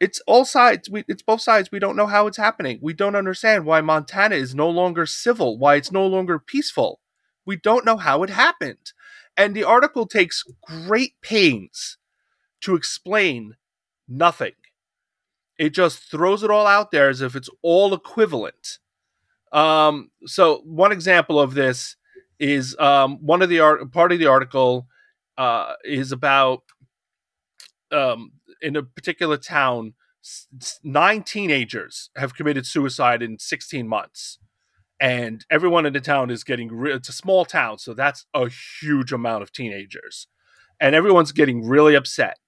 it's 0.00 0.20
all 0.26 0.44
sides. 0.44 0.88
We, 0.88 1.04
it's 1.08 1.22
both 1.22 1.42
sides. 1.42 1.70
We 1.70 1.78
don't 1.78 1.96
know 1.96 2.06
how 2.06 2.26
it's 2.26 2.38
happening. 2.38 2.78
We 2.82 2.94
don't 2.94 3.16
understand 3.16 3.66
why 3.66 3.82
Montana 3.82 4.36
is 4.36 4.54
no 4.54 4.68
longer 4.68 5.04
civil, 5.04 5.58
why 5.58 5.76
it's 5.76 5.92
no 5.92 6.06
longer 6.06 6.38
peaceful. 6.38 7.00
We 7.44 7.56
don't 7.56 7.84
know 7.84 7.98
how 7.98 8.22
it 8.22 8.30
happened. 8.30 8.92
And 9.36 9.54
the 9.54 9.64
article 9.64 10.06
takes 10.06 10.42
great 10.62 11.20
pains 11.22 11.98
to 12.62 12.74
explain 12.74 13.56
nothing. 14.08 14.52
It 15.58 15.70
just 15.70 16.10
throws 16.10 16.42
it 16.42 16.50
all 16.50 16.66
out 16.66 16.90
there 16.90 17.10
as 17.10 17.20
if 17.20 17.36
it's 17.36 17.50
all 17.62 17.92
equivalent. 17.92 18.78
Um, 19.52 20.10
so 20.26 20.62
one 20.64 20.92
example 20.92 21.38
of 21.38 21.54
this 21.54 21.96
is 22.38 22.76
um, 22.78 23.18
one 23.20 23.42
of 23.42 23.50
the 23.50 23.60
art 23.60 23.92
part 23.92 24.12
of 24.12 24.18
the 24.18 24.26
article 24.26 24.86
uh, 25.36 25.74
is 25.84 26.12
about 26.12 26.62
um, 27.92 28.32
in 28.60 28.76
a 28.76 28.82
particular 28.82 29.36
town, 29.36 29.94
nine 30.82 31.22
teenagers 31.22 32.10
have 32.16 32.34
committed 32.34 32.66
suicide 32.66 33.22
in 33.22 33.38
16 33.38 33.88
months. 33.88 34.38
And 35.00 35.46
everyone 35.50 35.86
in 35.86 35.94
the 35.94 36.00
town 36.00 36.30
is 36.30 36.44
getting, 36.44 36.70
re- 36.70 36.92
it's 36.92 37.08
a 37.08 37.12
small 37.12 37.46
town, 37.46 37.78
so 37.78 37.94
that's 37.94 38.26
a 38.34 38.50
huge 38.82 39.12
amount 39.12 39.42
of 39.42 39.50
teenagers. 39.50 40.26
And 40.78 40.94
everyone's 40.94 41.32
getting 41.32 41.66
really 41.66 41.94
upset. 41.94 42.38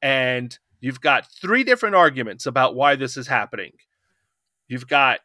And 0.00 0.58
you've 0.80 1.00
got 1.00 1.28
three 1.40 1.62
different 1.62 1.94
arguments 1.94 2.44
about 2.44 2.74
why 2.74 2.96
this 2.96 3.16
is 3.16 3.28
happening. 3.28 3.72
You've 4.66 4.88
got 4.88 5.20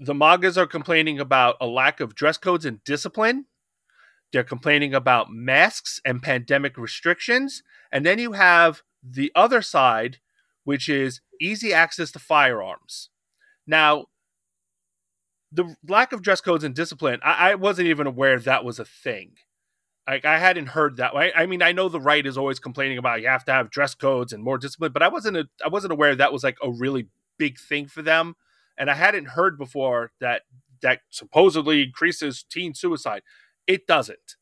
the 0.00 0.14
MAGAs 0.14 0.58
are 0.58 0.66
complaining 0.66 1.20
about 1.20 1.56
a 1.60 1.66
lack 1.66 2.00
of 2.00 2.14
dress 2.14 2.36
codes 2.36 2.66
and 2.66 2.82
discipline. 2.84 3.46
They're 4.34 4.42
complaining 4.42 4.94
about 4.94 5.30
masks 5.30 6.00
and 6.04 6.20
pandemic 6.20 6.76
restrictions. 6.76 7.62
And 7.92 8.04
then 8.04 8.18
you 8.18 8.32
have 8.32 8.82
the 9.00 9.30
other 9.36 9.62
side, 9.62 10.18
which 10.64 10.88
is 10.88 11.20
easy 11.40 11.72
access 11.72 12.10
to 12.10 12.18
firearms. 12.18 13.10
Now, 13.64 14.06
the 15.52 15.76
lack 15.86 16.12
of 16.12 16.20
dress 16.20 16.40
codes 16.40 16.64
and 16.64 16.74
discipline, 16.74 17.20
I, 17.22 17.52
I 17.52 17.54
wasn't 17.54 17.86
even 17.86 18.08
aware 18.08 18.40
that 18.40 18.64
was 18.64 18.80
a 18.80 18.84
thing. 18.84 19.34
Like 20.04 20.24
I 20.24 20.40
hadn't 20.40 20.66
heard 20.66 20.96
that. 20.96 21.14
I, 21.14 21.30
I 21.36 21.46
mean, 21.46 21.62
I 21.62 21.70
know 21.70 21.88
the 21.88 22.00
right 22.00 22.26
is 22.26 22.36
always 22.36 22.58
complaining 22.58 22.98
about 22.98 23.22
you 23.22 23.28
have 23.28 23.44
to 23.44 23.52
have 23.52 23.70
dress 23.70 23.94
codes 23.94 24.32
and 24.32 24.42
more 24.42 24.58
discipline, 24.58 24.90
but 24.90 25.04
I 25.04 25.08
wasn't 25.08 25.36
a, 25.36 25.48
I 25.64 25.68
wasn't 25.68 25.92
aware 25.92 26.16
that 26.16 26.32
was 26.32 26.42
like 26.42 26.58
a 26.60 26.72
really 26.72 27.06
big 27.38 27.56
thing 27.56 27.86
for 27.86 28.02
them, 28.02 28.34
and 28.76 28.90
I 28.90 28.94
hadn't 28.94 29.28
heard 29.28 29.56
before 29.56 30.10
that 30.18 30.42
that 30.82 31.00
supposedly 31.10 31.84
increases 31.84 32.44
teen 32.50 32.74
suicide. 32.74 33.22
It 33.66 33.86
doesn't. 33.86 34.36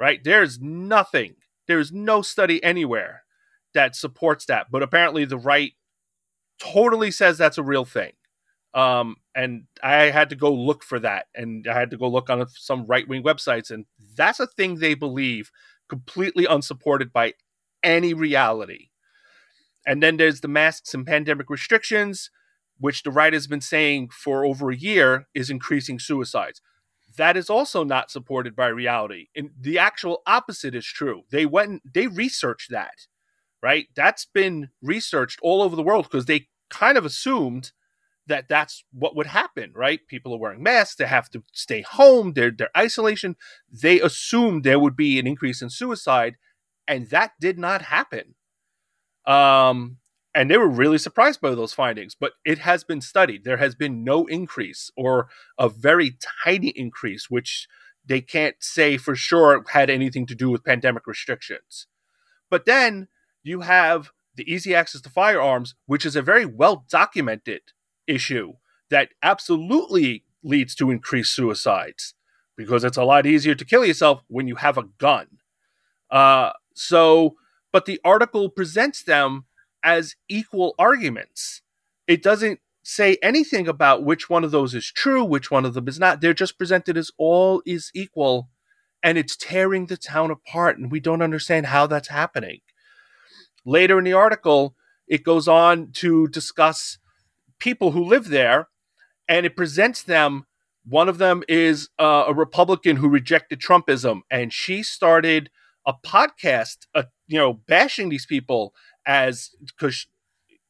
Right? 0.00 0.22
There's 0.22 0.60
nothing. 0.60 1.36
There's 1.66 1.92
no 1.92 2.22
study 2.22 2.62
anywhere 2.62 3.24
that 3.74 3.96
supports 3.96 4.46
that, 4.46 4.68
but 4.70 4.82
apparently 4.82 5.24
the 5.24 5.38
right 5.38 5.72
totally 6.58 7.10
says 7.10 7.36
that's 7.36 7.58
a 7.58 7.62
real 7.62 7.84
thing. 7.84 8.12
Um, 8.74 9.16
and 9.34 9.64
I 9.82 10.04
had 10.04 10.30
to 10.30 10.36
go 10.36 10.52
look 10.52 10.82
for 10.82 10.98
that, 11.00 11.26
and 11.34 11.66
I 11.68 11.74
had 11.78 11.90
to 11.90 11.96
go 11.96 12.08
look 12.08 12.30
on 12.30 12.46
some 12.48 12.86
right 12.86 13.08
wing 13.08 13.22
websites, 13.22 13.70
and 13.70 13.86
that's 14.16 14.40
a 14.40 14.46
thing 14.46 14.76
they 14.76 14.94
believe, 14.94 15.50
completely 15.88 16.46
unsupported 16.46 17.12
by 17.12 17.34
any 17.82 18.14
reality. 18.14 18.88
And 19.86 20.02
then 20.02 20.16
there's 20.16 20.40
the 20.40 20.48
masks 20.48 20.94
and 20.94 21.06
pandemic 21.06 21.50
restrictions, 21.50 22.30
which 22.78 23.02
the 23.02 23.10
right 23.10 23.32
has 23.32 23.46
been 23.46 23.60
saying 23.60 24.10
for 24.10 24.44
over 24.44 24.70
a 24.70 24.76
year 24.76 25.26
is 25.34 25.50
increasing 25.50 25.98
suicides. 25.98 26.60
That 27.18 27.36
is 27.36 27.50
also 27.50 27.84
not 27.84 28.10
supported 28.10 28.56
by 28.56 28.68
reality. 28.68 29.26
And 29.36 29.50
the 29.60 29.78
actual 29.78 30.22
opposite 30.26 30.74
is 30.74 30.86
true. 30.86 31.24
They 31.30 31.44
went, 31.44 31.82
they 31.92 32.06
researched 32.06 32.70
that 32.70 32.94
right? 33.62 33.86
That's 33.94 34.24
been 34.24 34.70
researched 34.82 35.40
all 35.42 35.62
over 35.62 35.76
the 35.76 35.82
world 35.82 36.04
because 36.10 36.26
they 36.26 36.48
kind 36.70 36.98
of 36.98 37.04
assumed 37.04 37.72
that 38.26 38.48
that's 38.48 38.84
what 38.92 39.16
would 39.16 39.26
happen, 39.26 39.72
right? 39.74 40.00
People 40.06 40.34
are 40.34 40.38
wearing 40.38 40.62
masks, 40.62 40.96
they 40.96 41.06
have 41.06 41.30
to 41.30 41.42
stay 41.52 41.82
home, 41.82 42.34
their 42.34 42.52
isolation. 42.76 43.36
They 43.70 44.00
assumed 44.00 44.64
there 44.64 44.78
would 44.78 44.96
be 44.96 45.18
an 45.18 45.26
increase 45.26 45.62
in 45.62 45.70
suicide, 45.70 46.36
and 46.86 47.08
that 47.08 47.32
did 47.40 47.58
not 47.58 47.82
happen. 47.82 48.34
Um, 49.26 49.96
and 50.38 50.48
they 50.48 50.56
were 50.56 50.68
really 50.68 50.98
surprised 50.98 51.40
by 51.40 51.50
those 51.50 51.74
findings, 51.74 52.14
but 52.14 52.34
it 52.44 52.58
has 52.60 52.84
been 52.84 53.00
studied. 53.00 53.42
There 53.42 53.56
has 53.56 53.74
been 53.74 54.04
no 54.04 54.24
increase 54.26 54.88
or 54.96 55.26
a 55.58 55.68
very 55.68 56.16
tiny 56.44 56.68
increase, 56.68 57.28
which 57.28 57.66
they 58.06 58.20
can't 58.20 58.54
say 58.60 58.98
for 58.98 59.16
sure 59.16 59.64
had 59.72 59.90
anything 59.90 60.26
to 60.26 60.36
do 60.36 60.48
with 60.48 60.62
pandemic 60.62 61.08
restrictions. 61.08 61.88
But 62.48 62.66
then 62.66 63.08
you 63.42 63.62
have 63.62 64.12
the 64.36 64.48
easy 64.48 64.76
access 64.76 65.00
to 65.00 65.10
firearms, 65.10 65.74
which 65.86 66.06
is 66.06 66.14
a 66.14 66.22
very 66.22 66.46
well 66.46 66.84
documented 66.88 67.62
issue 68.06 68.52
that 68.90 69.08
absolutely 69.24 70.22
leads 70.44 70.76
to 70.76 70.92
increased 70.92 71.34
suicides 71.34 72.14
because 72.56 72.84
it's 72.84 72.96
a 72.96 73.02
lot 73.02 73.26
easier 73.26 73.56
to 73.56 73.64
kill 73.64 73.84
yourself 73.84 74.22
when 74.28 74.46
you 74.46 74.54
have 74.54 74.78
a 74.78 74.86
gun. 74.98 75.26
Uh, 76.12 76.52
so, 76.74 77.34
but 77.72 77.86
the 77.86 78.00
article 78.04 78.48
presents 78.48 79.02
them 79.02 79.46
as 79.82 80.16
equal 80.28 80.74
arguments. 80.78 81.62
It 82.06 82.22
doesn't 82.22 82.60
say 82.82 83.18
anything 83.22 83.68
about 83.68 84.02
which 84.02 84.30
one 84.30 84.44
of 84.44 84.50
those 84.50 84.74
is 84.74 84.90
true, 84.90 85.22
which 85.24 85.50
one 85.50 85.64
of 85.64 85.74
them 85.74 85.88
is 85.88 85.98
not. 85.98 86.20
They're 86.20 86.34
just 86.34 86.58
presented 86.58 86.96
as 86.96 87.10
all 87.18 87.62
is 87.66 87.90
equal, 87.94 88.48
and 89.02 89.18
it's 89.18 89.36
tearing 89.36 89.86
the 89.86 89.96
town 89.96 90.30
apart, 90.30 90.78
and 90.78 90.90
we 90.90 91.00
don't 91.00 91.22
understand 91.22 91.66
how 91.66 91.86
that's 91.86 92.08
happening. 92.08 92.60
Later 93.64 93.98
in 93.98 94.04
the 94.04 94.14
article, 94.14 94.74
it 95.06 95.22
goes 95.22 95.48
on 95.48 95.92
to 95.92 96.28
discuss 96.28 96.98
people 97.58 97.90
who 97.90 98.04
live 98.04 98.28
there, 98.28 98.68
and 99.28 99.44
it 99.44 99.56
presents 99.56 100.02
them. 100.02 100.46
One 100.86 101.08
of 101.08 101.18
them 101.18 101.42
is 101.48 101.90
uh, 101.98 102.24
a 102.28 102.32
Republican 102.34 102.96
who 102.96 103.08
rejected 103.08 103.60
Trumpism, 103.60 104.20
and 104.30 104.52
she 104.52 104.82
started 104.82 105.50
a 105.86 105.92
podcast, 105.92 106.86
uh, 106.94 107.04
you 107.26 107.38
know, 107.38 107.52
bashing 107.52 108.08
these 108.08 108.26
people 108.26 108.74
as 109.08 109.50
because 109.66 110.06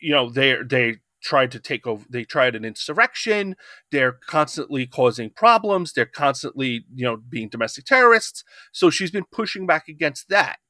you 0.00 0.12
know 0.12 0.30
they 0.30 0.56
they 0.64 0.96
tried 1.20 1.50
to 1.50 1.58
take 1.58 1.86
over 1.86 2.06
they 2.08 2.24
tried 2.24 2.54
an 2.54 2.64
insurrection. 2.64 3.56
They're 3.90 4.12
constantly 4.12 4.86
causing 4.86 5.30
problems. 5.30 5.92
They're 5.92 6.06
constantly 6.06 6.86
you 6.94 7.04
know 7.04 7.16
being 7.16 7.48
domestic 7.50 7.84
terrorists. 7.84 8.44
So 8.72 8.88
she's 8.88 9.10
been 9.10 9.26
pushing 9.30 9.66
back 9.66 9.88
against 9.88 10.30
that. 10.30 10.60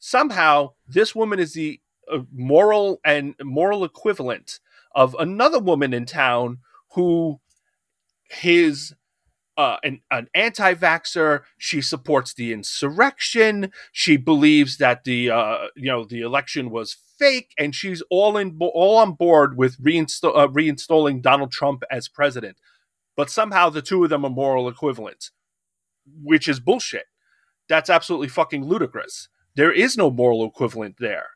Somehow 0.00 0.70
this 0.88 1.14
woman 1.14 1.38
is 1.38 1.52
the 1.52 1.80
uh, 2.10 2.20
moral 2.32 3.00
and 3.04 3.34
moral 3.44 3.84
equivalent 3.84 4.58
of 4.94 5.14
another 5.20 5.60
woman 5.60 5.92
in 5.92 6.06
town 6.06 6.58
who 6.94 7.38
is 8.42 8.94
uh, 9.60 9.76
an, 9.82 10.00
an 10.10 10.26
anti-vaxxer. 10.34 11.42
She 11.58 11.82
supports 11.82 12.32
the 12.32 12.50
insurrection. 12.50 13.70
She 13.92 14.16
believes 14.16 14.78
that 14.78 15.04
the 15.04 15.30
uh, 15.30 15.66
you 15.76 15.90
know 15.92 16.04
the 16.04 16.22
election 16.22 16.70
was 16.70 16.96
fake, 17.18 17.52
and 17.58 17.74
she's 17.74 18.02
all 18.10 18.38
in 18.38 18.58
all 18.58 18.96
on 18.96 19.12
board 19.12 19.58
with 19.58 19.78
reinsta- 19.78 20.34
uh, 20.34 20.48
reinstalling 20.48 21.20
Donald 21.20 21.52
Trump 21.52 21.82
as 21.90 22.08
president. 22.08 22.56
But 23.16 23.28
somehow 23.28 23.68
the 23.68 23.82
two 23.82 24.02
of 24.02 24.08
them 24.08 24.24
are 24.24 24.30
moral 24.30 24.66
equivalents, 24.66 25.30
which 26.22 26.48
is 26.48 26.58
bullshit. 26.58 27.04
That's 27.68 27.90
absolutely 27.90 28.28
fucking 28.28 28.64
ludicrous. 28.64 29.28
There 29.56 29.72
is 29.72 29.94
no 29.94 30.10
moral 30.10 30.46
equivalent 30.46 30.96
there. 30.98 31.28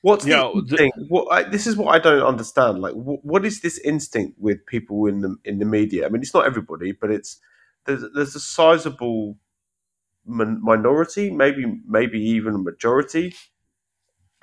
What's 0.00 0.24
you 0.24 0.32
the 0.32 0.36
know? 0.38 0.60
The, 0.62 0.90
what, 1.08 1.26
I, 1.30 1.42
this 1.42 1.66
is 1.66 1.76
what 1.76 1.94
I 1.94 1.98
don't 1.98 2.22
understand. 2.22 2.80
Like, 2.80 2.94
what, 2.94 3.22
what 3.24 3.44
is 3.44 3.60
this 3.60 3.78
instinct 3.78 4.38
with 4.38 4.64
people 4.64 5.06
in 5.06 5.20
the 5.20 5.36
in 5.44 5.58
the 5.58 5.66
media? 5.66 6.06
I 6.06 6.08
mean, 6.08 6.22
it's 6.22 6.32
not 6.32 6.46
everybody, 6.46 6.92
but 6.92 7.10
it's 7.10 7.40
there's 7.88 8.04
there's 8.14 8.36
a 8.36 8.40
sizable 8.40 9.38
minority, 10.26 11.30
maybe 11.30 11.80
maybe 11.86 12.20
even 12.20 12.54
a 12.54 12.58
majority 12.58 13.34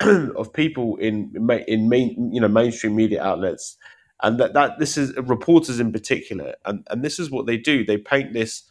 of 0.00 0.52
people 0.52 0.96
in 0.96 1.32
in 1.68 1.88
main 1.88 2.32
you 2.32 2.40
know 2.40 2.48
mainstream 2.48 2.96
media 2.96 3.22
outlets, 3.22 3.76
and 4.22 4.38
that 4.40 4.54
that 4.54 4.78
this 4.78 4.98
is 4.98 5.16
reporters 5.16 5.80
in 5.80 5.92
particular, 5.92 6.54
and 6.64 6.86
and 6.90 7.02
this 7.04 7.18
is 7.18 7.30
what 7.30 7.46
they 7.46 7.56
do. 7.56 7.84
They 7.84 7.98
paint 7.98 8.32
this 8.32 8.64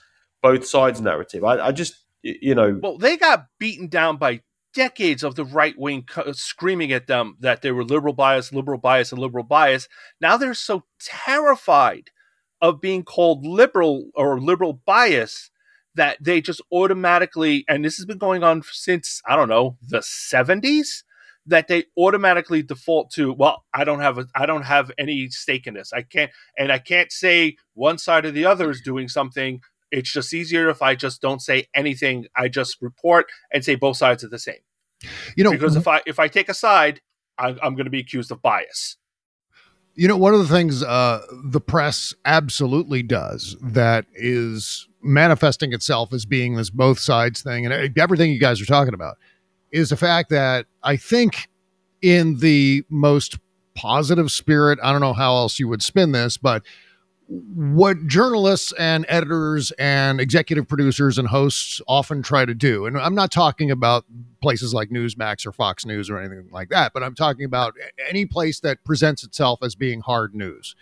both 0.43 0.67
sides 0.67 1.01
narrative. 1.01 1.43
I, 1.43 1.67
I 1.67 1.71
just 1.71 2.03
you 2.21 2.53
know. 2.53 2.79
Well, 2.81 2.97
they 2.97 3.17
got 3.17 3.47
beaten 3.59 3.87
down 3.87 4.17
by 4.17 4.41
decades 4.73 5.23
of 5.23 5.35
the 5.35 5.45
right 5.45 5.77
wing 5.79 6.03
co- 6.03 6.23
uh, 6.23 6.33
screaming 6.33 6.91
at 6.91 7.07
them 7.07 7.37
that 7.39 7.61
they 7.61 7.71
were 7.71 7.85
liberal 7.85 8.13
bias, 8.13 8.51
liberal 8.51 8.79
bias, 8.79 9.11
and 9.11 9.21
liberal 9.21 9.45
bias. 9.45 9.87
Now 10.19 10.35
they're 10.37 10.53
so 10.53 10.83
terrified 10.99 12.11
of 12.61 12.81
being 12.81 13.03
called 13.03 13.45
liberal 13.45 14.09
or 14.15 14.39
liberal 14.39 14.73
bias 14.85 15.51
that 15.95 16.17
they 16.21 16.41
just 16.41 16.61
automatically, 16.71 17.63
and 17.67 17.85
this 17.85 17.97
has 17.97 18.05
been 18.05 18.17
going 18.17 18.43
on 18.43 18.63
since, 18.71 19.21
I 19.27 19.35
don't 19.35 19.49
know, 19.49 19.77
the 19.81 19.99
70s 19.99 21.03
that 21.47 21.67
they 21.67 21.83
automatically 21.95 22.63
default 22.63 23.11
to 23.11 23.31
well 23.31 23.65
i 23.71 23.83
don't 23.83 23.99
have 23.99 24.17
a 24.17 24.25
i 24.33 24.47
don't 24.47 24.63
have 24.63 24.89
any 24.97 25.29
stake 25.29 25.67
in 25.67 25.75
this 25.75 25.93
i 25.93 26.01
can't 26.01 26.31
and 26.57 26.71
i 26.71 26.79
can't 26.79 27.11
say 27.11 27.55
one 27.75 27.99
side 27.99 28.25
or 28.25 28.31
the 28.31 28.43
other 28.43 28.71
is 28.71 28.81
doing 28.81 29.07
something 29.07 29.61
It's 29.91 30.11
just 30.11 30.33
easier 30.33 30.69
if 30.69 30.81
I 30.81 30.95
just 30.95 31.21
don't 31.21 31.41
say 31.41 31.67
anything. 31.73 32.25
I 32.35 32.47
just 32.47 32.81
report 32.81 33.27
and 33.53 33.63
say 33.63 33.75
both 33.75 33.97
sides 33.97 34.23
are 34.23 34.29
the 34.29 34.39
same. 34.39 34.63
You 35.37 35.43
know, 35.43 35.51
because 35.51 35.75
if 35.75 35.87
I 35.87 36.01
if 36.05 36.19
I 36.19 36.27
take 36.27 36.49
a 36.49 36.53
side, 36.53 37.01
I, 37.37 37.49
I'm 37.61 37.75
going 37.75 37.85
to 37.85 37.91
be 37.91 37.99
accused 37.99 38.31
of 38.31 38.41
bias. 38.41 38.97
You 39.95 40.07
know, 40.09 40.17
one 40.17 40.33
of 40.33 40.39
the 40.39 40.53
things 40.53 40.83
uh, 40.83 41.25
the 41.45 41.61
press 41.61 42.13
absolutely 42.25 43.01
does 43.01 43.55
that 43.61 44.05
is 44.13 44.87
manifesting 45.01 45.71
itself 45.71 46.11
as 46.11 46.25
being 46.25 46.55
this 46.55 46.69
both 46.69 46.99
sides 46.99 47.41
thing, 47.41 47.65
and 47.65 47.97
everything 47.97 48.31
you 48.31 48.39
guys 48.39 48.61
are 48.61 48.65
talking 48.65 48.93
about 48.93 49.17
is 49.71 49.89
the 49.89 49.97
fact 49.97 50.29
that 50.31 50.65
I 50.83 50.97
think 50.97 51.49
in 52.01 52.39
the 52.39 52.83
most 52.89 53.37
positive 53.75 54.31
spirit, 54.31 54.79
I 54.83 54.91
don't 54.91 55.01
know 55.01 55.13
how 55.13 55.35
else 55.35 55.59
you 55.59 55.67
would 55.67 55.83
spin 55.83 56.11
this, 56.11 56.37
but 56.37 56.63
what 57.27 58.05
journalists 58.07 58.71
and 58.77 59.05
editors 59.09 59.71
and 59.79 60.21
executive 60.21 60.67
producers 60.67 61.17
and 61.17 61.27
hosts 61.27 61.81
often 61.87 62.21
try 62.21 62.45
to 62.45 62.53
do, 62.53 62.85
and 62.85 62.97
I'm 62.97 63.15
not 63.15 63.31
talking 63.31 63.71
about 63.71 64.05
places 64.41 64.73
like 64.73 64.89
Newsmax 64.89 65.45
or 65.45 65.51
Fox 65.51 65.85
News 65.85 66.09
or 66.09 66.19
anything 66.19 66.49
like 66.51 66.69
that, 66.69 66.93
but 66.93 67.01
I'm 67.01 67.15
talking 67.15 67.45
about 67.45 67.73
any 68.07 68.25
place 68.25 68.59
that 68.59 68.83
presents 68.83 69.23
itself 69.23 69.59
as 69.63 69.75
being 69.75 70.01
hard 70.01 70.35
news. 70.35 70.75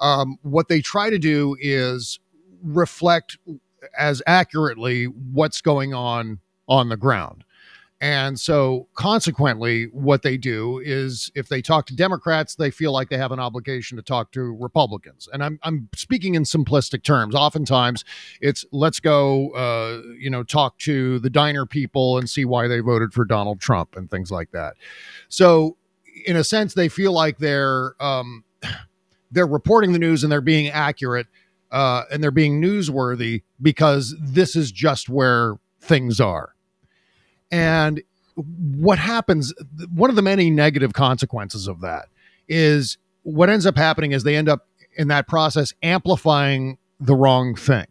Um, 0.00 0.38
what 0.42 0.68
they 0.68 0.80
try 0.80 1.10
to 1.10 1.18
do 1.18 1.56
is 1.60 2.18
reflect 2.62 3.38
as 3.96 4.20
accurately 4.26 5.04
what's 5.04 5.60
going 5.60 5.94
on 5.94 6.40
on 6.68 6.88
the 6.88 6.96
ground. 6.96 7.44
And 8.00 8.38
so, 8.38 8.86
consequently, 8.94 9.86
what 9.86 10.22
they 10.22 10.36
do 10.36 10.80
is 10.84 11.32
if 11.34 11.48
they 11.48 11.60
talk 11.60 11.86
to 11.86 11.96
Democrats, 11.96 12.54
they 12.54 12.70
feel 12.70 12.92
like 12.92 13.08
they 13.08 13.18
have 13.18 13.32
an 13.32 13.40
obligation 13.40 13.96
to 13.96 14.02
talk 14.02 14.30
to 14.32 14.54
Republicans. 14.54 15.28
And 15.32 15.42
I'm, 15.42 15.58
I'm 15.64 15.88
speaking 15.96 16.36
in 16.36 16.44
simplistic 16.44 17.02
terms. 17.02 17.34
Oftentimes, 17.34 18.04
it's 18.40 18.64
let's 18.70 19.00
go, 19.00 19.50
uh, 19.50 20.02
you 20.16 20.30
know, 20.30 20.44
talk 20.44 20.78
to 20.78 21.18
the 21.18 21.30
diner 21.30 21.66
people 21.66 22.18
and 22.18 22.30
see 22.30 22.44
why 22.44 22.68
they 22.68 22.78
voted 22.78 23.12
for 23.12 23.24
Donald 23.24 23.60
Trump 23.60 23.96
and 23.96 24.08
things 24.08 24.30
like 24.30 24.52
that. 24.52 24.74
So, 25.28 25.76
in 26.24 26.36
a 26.36 26.44
sense, 26.44 26.74
they 26.74 26.88
feel 26.88 27.12
like 27.12 27.38
they're 27.38 28.00
um, 28.00 28.44
they're 29.32 29.46
reporting 29.46 29.92
the 29.92 29.98
news 29.98 30.22
and 30.22 30.30
they're 30.30 30.40
being 30.40 30.68
accurate 30.68 31.26
uh, 31.72 32.04
and 32.12 32.22
they're 32.22 32.30
being 32.30 32.62
newsworthy 32.62 33.42
because 33.60 34.14
this 34.20 34.54
is 34.54 34.70
just 34.70 35.08
where 35.08 35.56
things 35.80 36.20
are. 36.20 36.54
And 37.50 38.02
what 38.36 38.98
happens, 38.98 39.52
one 39.94 40.10
of 40.10 40.16
the 40.16 40.22
many 40.22 40.50
negative 40.50 40.92
consequences 40.92 41.66
of 41.66 41.80
that 41.80 42.06
is 42.48 42.98
what 43.22 43.50
ends 43.50 43.66
up 43.66 43.76
happening 43.76 44.12
is 44.12 44.22
they 44.22 44.36
end 44.36 44.48
up 44.48 44.66
in 44.96 45.08
that 45.08 45.26
process 45.28 45.72
amplifying 45.82 46.78
the 47.00 47.14
wrong 47.14 47.54
thing 47.54 47.86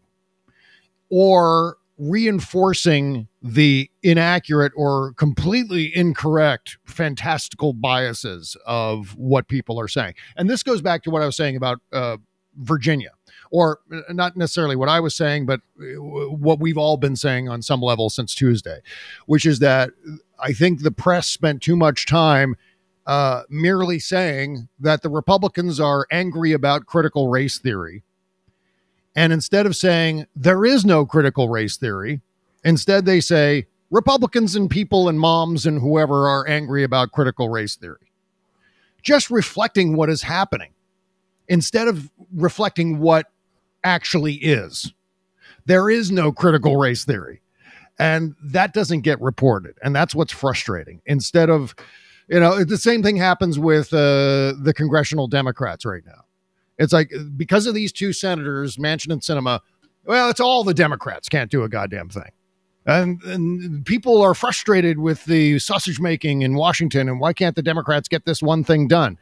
or 1.10 1.76
reinforcing 1.98 3.26
the 3.42 3.90
inaccurate 4.02 4.72
or 4.76 5.12
completely 5.14 5.94
incorrect 5.96 6.78
fantastical 6.84 7.72
biases 7.72 8.56
of 8.66 9.16
what 9.16 9.48
people 9.48 9.80
are 9.80 9.88
saying. 9.88 10.14
And 10.36 10.48
this 10.48 10.62
goes 10.62 10.80
back 10.80 11.02
to 11.04 11.10
what 11.10 11.22
I 11.22 11.26
was 11.26 11.36
saying 11.36 11.56
about 11.56 11.80
uh, 11.92 12.18
Virginia 12.56 13.10
or 13.50 13.80
uh, 13.92 14.12
not 14.12 14.36
necessarily 14.36 14.76
what 14.76 14.88
I 14.88 15.00
was 15.00 15.14
saying, 15.14 15.46
but 15.46 15.60
uh, 15.80 16.00
what 16.30 16.60
we've 16.60 16.78
all 16.78 16.96
been 16.96 17.16
saying 17.16 17.48
on 17.48 17.62
some 17.62 17.80
level 17.80 18.10
since 18.10 18.34
Tuesday, 18.34 18.80
which 19.26 19.46
is 19.46 19.58
that 19.60 19.90
I 20.38 20.52
think 20.52 20.82
the 20.82 20.90
press 20.90 21.26
spent 21.26 21.62
too 21.62 21.76
much 21.76 22.06
time 22.06 22.56
uh, 23.06 23.42
merely 23.48 23.98
saying 23.98 24.68
that 24.78 25.02
the 25.02 25.08
Republicans 25.08 25.80
are 25.80 26.06
angry 26.10 26.52
about 26.52 26.86
critical 26.86 27.28
race 27.28 27.58
theory. 27.58 28.02
And 29.16 29.32
instead 29.32 29.66
of 29.66 29.74
saying 29.74 30.26
there 30.36 30.64
is 30.64 30.84
no 30.84 31.06
critical 31.06 31.48
race 31.48 31.76
theory, 31.76 32.20
instead 32.64 33.06
they 33.06 33.20
say 33.20 33.66
Republicans 33.90 34.54
and 34.54 34.68
people 34.68 35.08
and 35.08 35.18
moms 35.18 35.64
and 35.64 35.80
whoever 35.80 36.28
are 36.28 36.46
angry 36.46 36.84
about 36.84 37.12
critical 37.12 37.48
race 37.48 37.76
theory. 37.76 38.12
Just 39.02 39.30
reflecting 39.30 39.96
what 39.96 40.10
is 40.10 40.22
happening 40.22 40.72
instead 41.48 41.88
of 41.88 42.10
reflecting 42.34 42.98
what 42.98 43.26
actually 43.88 44.34
is. 44.34 44.92
There 45.64 45.88
is 45.88 46.10
no 46.10 46.30
critical 46.30 46.76
race 46.76 47.04
theory. 47.04 47.40
And 47.98 48.36
that 48.42 48.72
doesn't 48.74 49.00
get 49.00 49.20
reported. 49.20 49.76
And 49.82 49.96
that's 49.96 50.14
what's 50.14 50.32
frustrating. 50.32 51.00
Instead 51.06 51.50
of, 51.50 51.74
you 52.28 52.38
know, 52.38 52.62
the 52.62 52.78
same 52.78 53.02
thing 53.02 53.16
happens 53.16 53.58
with 53.58 53.92
uh, 53.92 54.54
the 54.62 54.72
congressional 54.76 55.26
Democrats 55.26 55.84
right 55.84 56.04
now. 56.06 56.24
It's 56.78 56.92
like 56.92 57.12
because 57.36 57.66
of 57.66 57.74
these 57.74 57.92
two 57.92 58.12
senators, 58.12 58.76
Manchin 58.76 59.12
and 59.12 59.20
Sinema, 59.20 59.60
well, 60.04 60.30
it's 60.30 60.38
all 60.38 60.62
the 60.62 60.74
Democrats 60.74 61.28
can't 61.28 61.50
do 61.50 61.64
a 61.64 61.68
goddamn 61.68 62.08
thing. 62.08 62.30
And, 62.86 63.22
and 63.24 63.84
people 63.84 64.22
are 64.22 64.34
frustrated 64.34 64.98
with 64.98 65.24
the 65.24 65.58
sausage 65.58 65.98
making 66.00 66.42
in 66.42 66.54
Washington. 66.54 67.08
And 67.08 67.18
why 67.18 67.32
can't 67.32 67.56
the 67.56 67.62
Democrats 67.62 68.08
get 68.08 68.24
this 68.24 68.40
one 68.40 68.62
thing 68.62 68.86
done? 68.86 69.18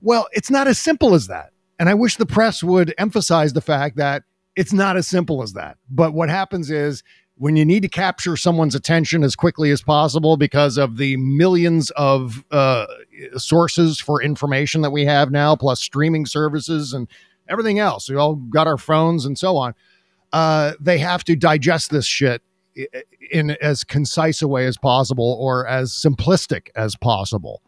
Well, 0.00 0.26
it's 0.32 0.50
not 0.50 0.66
as 0.66 0.78
simple 0.78 1.14
as 1.14 1.26
that. 1.26 1.50
And 1.80 1.88
I 1.88 1.94
wish 1.94 2.16
the 2.16 2.26
press 2.26 2.62
would 2.62 2.94
emphasize 2.98 3.54
the 3.54 3.62
fact 3.62 3.96
that 3.96 4.24
it's 4.54 4.74
not 4.74 4.98
as 4.98 5.08
simple 5.08 5.42
as 5.42 5.54
that. 5.54 5.78
But 5.88 6.12
what 6.12 6.28
happens 6.28 6.70
is 6.70 7.02
when 7.36 7.56
you 7.56 7.64
need 7.64 7.80
to 7.80 7.88
capture 7.88 8.36
someone's 8.36 8.74
attention 8.74 9.24
as 9.24 9.34
quickly 9.34 9.70
as 9.70 9.80
possible 9.80 10.36
because 10.36 10.76
of 10.76 10.98
the 10.98 11.16
millions 11.16 11.90
of 11.92 12.44
uh, 12.50 12.84
sources 13.38 13.98
for 13.98 14.22
information 14.22 14.82
that 14.82 14.90
we 14.90 15.06
have 15.06 15.30
now, 15.30 15.56
plus 15.56 15.80
streaming 15.80 16.26
services 16.26 16.92
and 16.92 17.08
everything 17.48 17.78
else, 17.78 18.10
we 18.10 18.16
all 18.16 18.34
got 18.34 18.66
our 18.66 18.76
phones 18.76 19.24
and 19.24 19.38
so 19.38 19.56
on. 19.56 19.74
Uh, 20.34 20.72
they 20.78 20.98
have 20.98 21.24
to 21.24 21.34
digest 21.34 21.90
this 21.90 22.04
shit 22.04 22.42
in 23.30 23.52
as 23.62 23.84
concise 23.84 24.42
a 24.42 24.48
way 24.48 24.66
as 24.66 24.76
possible 24.76 25.38
or 25.40 25.66
as 25.66 25.92
simplistic 25.92 26.68
as 26.76 26.94
possible. 26.94 27.62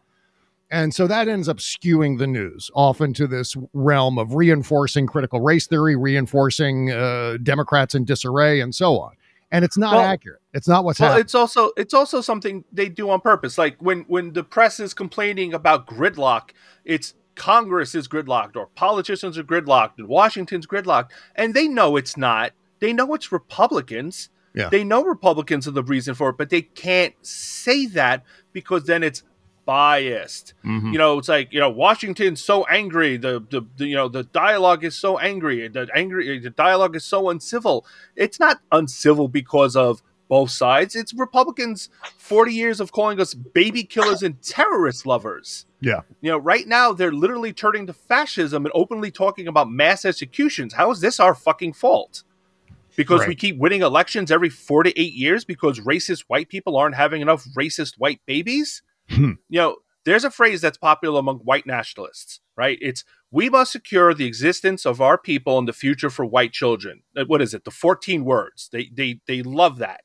And 0.73 0.91
so 0.91 1.05
that 1.05 1.27
ends 1.27 1.47
up 1.47 1.57
skewing 1.57 2.17
the 2.17 2.25
news 2.25 2.71
off 2.73 2.99
into 2.99 3.27
this 3.27 3.55
realm 3.73 4.17
of 4.17 4.33
reinforcing 4.33 5.05
critical 5.05 5.39
race 5.39 5.67
theory, 5.67 5.95
reinforcing 5.95 6.89
uh, 6.89 7.37
Democrats 7.43 7.93
in 7.93 8.05
disarray, 8.05 8.59
and 8.59 8.73
so 8.73 8.99
on. 8.99 9.11
And 9.51 9.63
it's 9.63 9.77
not 9.77 9.97
well, 9.97 10.03
accurate. 10.03 10.41
It's 10.51 10.67
not 10.67 10.83
what's 10.83 10.99
well, 10.99 11.09
happening. 11.09 11.25
It's 11.25 11.35
also 11.35 11.69
it's 11.77 11.93
also 11.93 12.21
something 12.21 12.63
they 12.71 12.89
do 12.89 13.11
on 13.11 13.21
purpose. 13.21 13.59
Like 13.59 13.79
when 13.83 14.05
when 14.07 14.33
the 14.33 14.43
press 14.43 14.79
is 14.79 14.95
complaining 14.95 15.53
about 15.53 15.85
gridlock, 15.85 16.49
it's 16.83 17.13
Congress 17.35 17.93
is 17.93 18.07
gridlocked 18.07 18.55
or 18.55 18.65
politicians 18.73 19.37
are 19.37 19.43
gridlocked 19.43 19.99
and 19.99 20.07
Washington's 20.07 20.65
gridlocked, 20.65 21.11
and 21.35 21.53
they 21.53 21.67
know 21.67 21.97
it's 21.97 22.17
not. 22.17 22.51
They 22.79 22.93
know 22.93 23.13
it's 23.13 23.31
Republicans. 23.31 24.31
Yeah. 24.55 24.69
They 24.69 24.83
know 24.83 25.03
Republicans 25.03 25.67
are 25.67 25.71
the 25.71 25.83
reason 25.83 26.15
for 26.15 26.29
it, 26.29 26.37
but 26.37 26.49
they 26.49 26.63
can't 26.63 27.13
say 27.21 27.85
that 27.87 28.23
because 28.53 28.85
then 28.85 29.03
it's 29.03 29.21
biased. 29.65 30.53
Mm-hmm. 30.65 30.91
You 30.93 30.97
know, 30.97 31.17
it's 31.17 31.29
like 31.29 31.51
you 31.53 31.59
know 31.59 31.69
Washington's 31.69 32.43
so 32.43 32.63
angry. 32.65 33.17
The, 33.17 33.45
the, 33.49 33.65
the 33.77 33.87
you 33.87 33.95
know 33.95 34.07
the 34.07 34.23
dialogue 34.23 34.83
is 34.83 34.95
so 34.95 35.17
angry. 35.19 35.67
The 35.67 35.87
angry 35.95 36.39
the 36.39 36.49
dialogue 36.49 36.95
is 36.95 37.05
so 37.05 37.29
uncivil. 37.29 37.85
It's 38.15 38.39
not 38.39 38.59
uncivil 38.71 39.27
because 39.27 39.75
of 39.75 40.01
both 40.29 40.49
sides. 40.49 40.95
It's 40.95 41.13
Republicans 41.13 41.89
40 42.17 42.53
years 42.53 42.79
of 42.79 42.91
calling 42.91 43.19
us 43.19 43.33
baby 43.33 43.83
killers 43.83 44.23
and 44.23 44.41
terrorist 44.41 45.05
lovers. 45.05 45.65
Yeah. 45.79 46.01
You 46.21 46.31
know, 46.31 46.37
right 46.37 46.67
now 46.67 46.93
they're 46.93 47.11
literally 47.11 47.53
turning 47.53 47.85
to 47.87 47.93
fascism 47.93 48.65
and 48.65 48.71
openly 48.73 49.11
talking 49.11 49.47
about 49.47 49.69
mass 49.69 50.05
executions. 50.05 50.73
How 50.73 50.89
is 50.91 51.01
this 51.01 51.19
our 51.19 51.35
fucking 51.35 51.73
fault? 51.73 52.23
Because 52.95 53.21
right. 53.21 53.29
we 53.29 53.35
keep 53.35 53.57
winning 53.57 53.81
elections 53.81 54.31
every 54.31 54.49
four 54.49 54.83
to 54.83 54.99
eight 54.99 55.13
years 55.13 55.45
because 55.45 55.79
racist 55.81 56.21
white 56.27 56.47
people 56.47 56.77
aren't 56.77 56.95
having 56.95 57.21
enough 57.21 57.45
racist 57.55 57.99
white 57.99 58.21
babies? 58.25 58.81
Hmm. 59.15 59.33
You 59.49 59.59
know, 59.59 59.75
there's 60.05 60.23
a 60.23 60.31
phrase 60.31 60.61
that's 60.61 60.77
popular 60.77 61.19
among 61.19 61.39
white 61.39 61.65
nationalists, 61.65 62.41
right? 62.57 62.77
It's 62.81 63.03
we 63.31 63.49
must 63.49 63.71
secure 63.71 64.13
the 64.13 64.25
existence 64.25 64.85
of 64.85 65.01
our 65.01 65.17
people 65.17 65.57
and 65.57 65.67
the 65.67 65.73
future 65.73 66.09
for 66.09 66.25
white 66.25 66.51
children. 66.51 67.03
Uh, 67.15 67.25
what 67.25 67.41
is 67.41 67.53
it? 67.53 67.63
The 67.63 67.71
14 67.71 68.25
words. 68.25 68.69
They 68.71 68.89
they 68.93 69.19
they 69.27 69.41
love 69.41 69.77
that. 69.77 70.01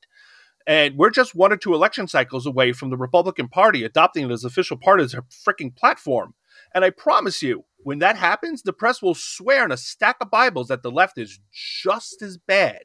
And 0.66 0.96
we're 0.96 1.10
just 1.10 1.34
one 1.34 1.50
or 1.50 1.56
two 1.56 1.72
election 1.72 2.08
cycles 2.08 2.44
away 2.44 2.72
from 2.72 2.90
the 2.90 2.96
Republican 2.96 3.48
Party 3.48 3.84
adopting 3.84 4.26
it 4.26 4.32
as 4.32 4.44
official 4.44 4.76
part 4.76 5.00
of 5.00 5.10
their 5.10 5.22
freaking 5.22 5.74
platform. 5.74 6.34
And 6.74 6.84
I 6.84 6.90
promise 6.90 7.42
you, 7.42 7.64
when 7.78 8.00
that 8.00 8.16
happens, 8.16 8.62
the 8.62 8.74
press 8.74 9.00
will 9.00 9.14
swear 9.14 9.64
in 9.64 9.72
a 9.72 9.78
stack 9.78 10.16
of 10.20 10.30
Bibles 10.30 10.68
that 10.68 10.82
the 10.82 10.90
left 10.90 11.16
is 11.16 11.40
just 11.50 12.20
as 12.20 12.36
bad 12.36 12.82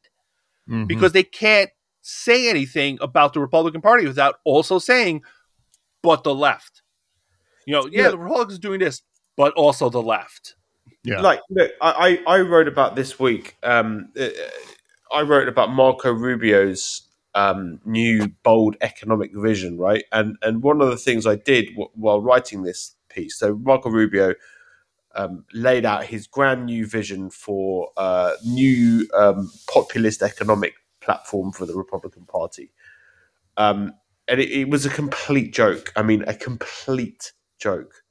mm-hmm. 0.69 0.85
because 0.85 1.11
they 1.11 1.23
can't 1.23 1.71
say 2.01 2.49
anything 2.49 2.97
about 3.01 3.33
the 3.33 3.41
Republican 3.41 3.81
Party 3.81 4.05
without 4.07 4.35
also 4.45 4.79
saying 4.79 5.21
but 6.03 6.23
the 6.23 6.35
left. 6.35 6.81
You 7.65 7.73
know, 7.73 7.87
yeah, 7.91 8.03
yeah. 8.03 8.09
the 8.09 8.17
Republicans 8.17 8.59
doing 8.59 8.79
this, 8.79 9.01
but 9.35 9.53
also 9.53 9.89
the 9.89 10.01
left. 10.01 10.55
Yeah, 11.03 11.21
like 11.21 11.39
look, 11.49 11.71
I 11.81 12.21
I 12.27 12.41
wrote 12.41 12.67
about 12.67 12.95
this 12.95 13.19
week. 13.19 13.57
Um, 13.63 14.09
uh, 14.19 14.27
I 15.11 15.21
wrote 15.21 15.47
about 15.47 15.71
Marco 15.71 16.11
Rubio's 16.11 17.09
um, 17.35 17.79
new 17.85 18.29
bold 18.43 18.75
economic 18.81 19.31
vision, 19.33 19.77
right? 19.77 20.03
And 20.11 20.37
and 20.41 20.61
one 20.61 20.81
of 20.81 20.89
the 20.89 20.97
things 20.97 21.25
I 21.25 21.35
did 21.35 21.69
w- 21.69 21.89
while 21.93 22.21
writing 22.21 22.63
this 22.63 22.95
piece, 23.09 23.37
so 23.37 23.55
Marco 23.55 23.89
Rubio 23.89 24.35
um, 25.15 25.45
laid 25.53 25.85
out 25.85 26.05
his 26.05 26.27
grand 26.27 26.65
new 26.65 26.87
vision 26.87 27.29
for 27.29 27.89
a 27.97 28.33
new 28.45 29.07
um, 29.13 29.51
populist 29.71 30.21
economic 30.21 30.73
platform 31.01 31.51
for 31.51 31.65
the 31.65 31.75
Republican 31.75 32.25
Party. 32.25 32.71
Um, 33.57 33.93
and 34.27 34.39
it, 34.39 34.51
it, 34.51 34.69
was 34.69 34.85
a 34.85 34.89
complete 34.89 35.53
joke. 35.53 35.91
I 35.95 36.03
mean, 36.03 36.23
a 36.27 36.33
complete 36.33 37.33
joke. 37.59 38.03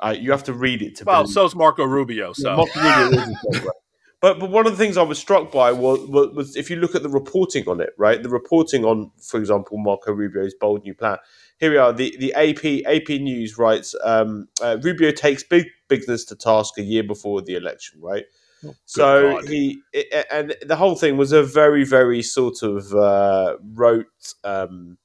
Uh, 0.00 0.14
you 0.18 0.30
have 0.32 0.44
to 0.44 0.52
read 0.52 0.82
it 0.82 0.96
to. 0.96 1.04
Well, 1.04 1.22
believe. 1.22 1.34
so's 1.34 1.54
Marco 1.54 1.84
Rubio. 1.84 2.32
So. 2.32 2.56
Marco 2.56 2.80
Rubio 2.80 3.70
But 4.24 4.40
but 4.40 4.48
one 4.48 4.66
of 4.66 4.72
the 4.72 4.78
things 4.78 4.96
I 4.96 5.02
was 5.02 5.18
struck 5.18 5.52
by 5.52 5.70
was, 5.70 6.00
was, 6.08 6.34
was 6.34 6.56
if 6.56 6.70
you 6.70 6.76
look 6.76 6.94
at 6.94 7.02
the 7.02 7.10
reporting 7.10 7.68
on 7.68 7.82
it, 7.82 7.90
right? 7.98 8.22
The 8.22 8.30
reporting 8.30 8.82
on, 8.82 9.10
for 9.20 9.38
example, 9.38 9.76
Marco 9.76 10.12
Rubio's 10.12 10.54
bold 10.54 10.82
new 10.82 10.94
plan. 10.94 11.18
Here 11.60 11.70
we 11.70 11.76
are. 11.76 11.92
The 11.92 12.16
the 12.18 12.32
AP 12.32 12.86
AP 12.86 13.20
News 13.20 13.58
writes 13.58 13.94
um, 14.02 14.48
uh, 14.62 14.78
Rubio 14.80 15.10
takes 15.10 15.42
big 15.42 15.66
business 15.88 16.24
to 16.24 16.36
task 16.36 16.78
a 16.78 16.82
year 16.82 17.02
before 17.02 17.42
the 17.42 17.54
election, 17.54 18.00
right? 18.00 18.24
Oh, 18.64 18.74
so 18.86 19.32
God. 19.32 19.46
he 19.46 19.82
it, 19.92 20.26
and 20.32 20.56
the 20.62 20.76
whole 20.76 20.96
thing 20.96 21.18
was 21.18 21.32
a 21.32 21.42
very 21.42 21.84
very 21.84 22.22
sort 22.22 22.62
of 22.62 22.94
uh, 22.94 23.58
rote, 23.74 24.06
um, 24.42 24.96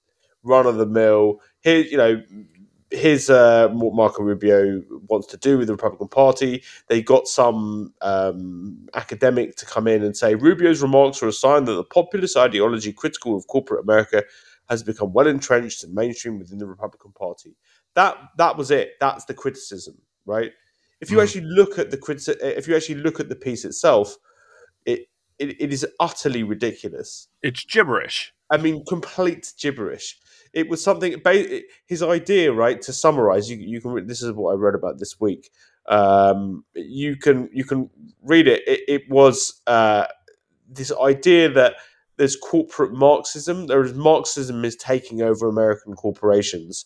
run 0.43 0.65
of 0.65 0.75
the 0.75 0.85
mill. 0.85 1.41
Here, 1.61 1.79
you 1.79 1.97
know, 1.97 2.21
here's 2.91 3.29
uh, 3.29 3.67
what 3.69 3.93
Marco 3.93 4.23
Rubio 4.23 4.81
wants 5.07 5.27
to 5.27 5.37
do 5.37 5.57
with 5.57 5.67
the 5.67 5.73
Republican 5.73 6.07
Party. 6.07 6.63
They 6.87 7.01
got 7.01 7.27
some 7.27 7.93
um, 8.01 8.87
academic 8.93 9.55
to 9.57 9.65
come 9.65 9.87
in 9.87 10.03
and 10.03 10.15
say 10.15 10.35
Rubio's 10.35 10.81
remarks 10.81 11.21
are 11.21 11.27
a 11.27 11.33
sign 11.33 11.65
that 11.65 11.73
the 11.73 11.83
populist 11.83 12.37
ideology 12.37 12.91
critical 12.91 13.35
of 13.35 13.47
corporate 13.47 13.83
America 13.83 14.23
has 14.69 14.83
become 14.83 15.13
well 15.13 15.27
entrenched 15.27 15.83
and 15.83 15.93
mainstream 15.93 16.37
within 16.39 16.59
the 16.59 16.67
Republican 16.67 17.11
Party. 17.11 17.55
That 17.95 18.17
that 18.37 18.57
was 18.57 18.71
it. 18.71 18.93
That's 18.99 19.25
the 19.25 19.33
criticism, 19.33 19.97
right? 20.25 20.51
If 21.01 21.09
you 21.09 21.17
mm. 21.17 21.23
actually 21.23 21.45
look 21.45 21.79
at 21.79 21.91
the 21.91 21.97
criti- 21.97 22.37
if 22.41 22.67
you 22.67 22.75
actually 22.75 23.01
look 23.01 23.19
at 23.19 23.29
the 23.29 23.35
piece 23.35 23.65
itself, 23.65 24.15
it, 24.85 25.07
it 25.39 25.61
it 25.61 25.73
is 25.73 25.85
utterly 25.99 26.43
ridiculous. 26.43 27.27
It's 27.41 27.63
gibberish. 27.63 28.33
I 28.51 28.57
mean, 28.57 28.83
complete 28.85 29.53
gibberish 29.59 30.17
it 30.53 30.69
was 30.69 30.83
something. 30.83 31.15
His 31.85 32.03
idea, 32.03 32.51
right? 32.51 32.81
To 32.81 32.93
summarize, 32.93 33.49
you 33.49 33.57
you 33.57 33.81
can. 33.81 34.07
This 34.07 34.21
is 34.21 34.31
what 34.31 34.51
I 34.51 34.55
read 34.55 34.75
about 34.75 34.99
this 34.99 35.19
week. 35.19 35.49
Um, 35.87 36.63
you 36.73 37.15
can 37.15 37.49
you 37.53 37.63
can 37.63 37.89
read 38.23 38.47
it. 38.47 38.63
It, 38.67 38.81
it 38.87 39.09
was 39.09 39.61
uh, 39.67 40.05
this 40.67 40.91
idea 41.01 41.49
that 41.49 41.75
there's 42.17 42.35
corporate 42.35 42.93
Marxism. 42.93 43.67
There 43.67 43.83
is 43.83 43.93
Marxism 43.93 44.65
is 44.65 44.75
taking 44.75 45.21
over 45.21 45.47
American 45.47 45.93
corporations, 45.93 46.85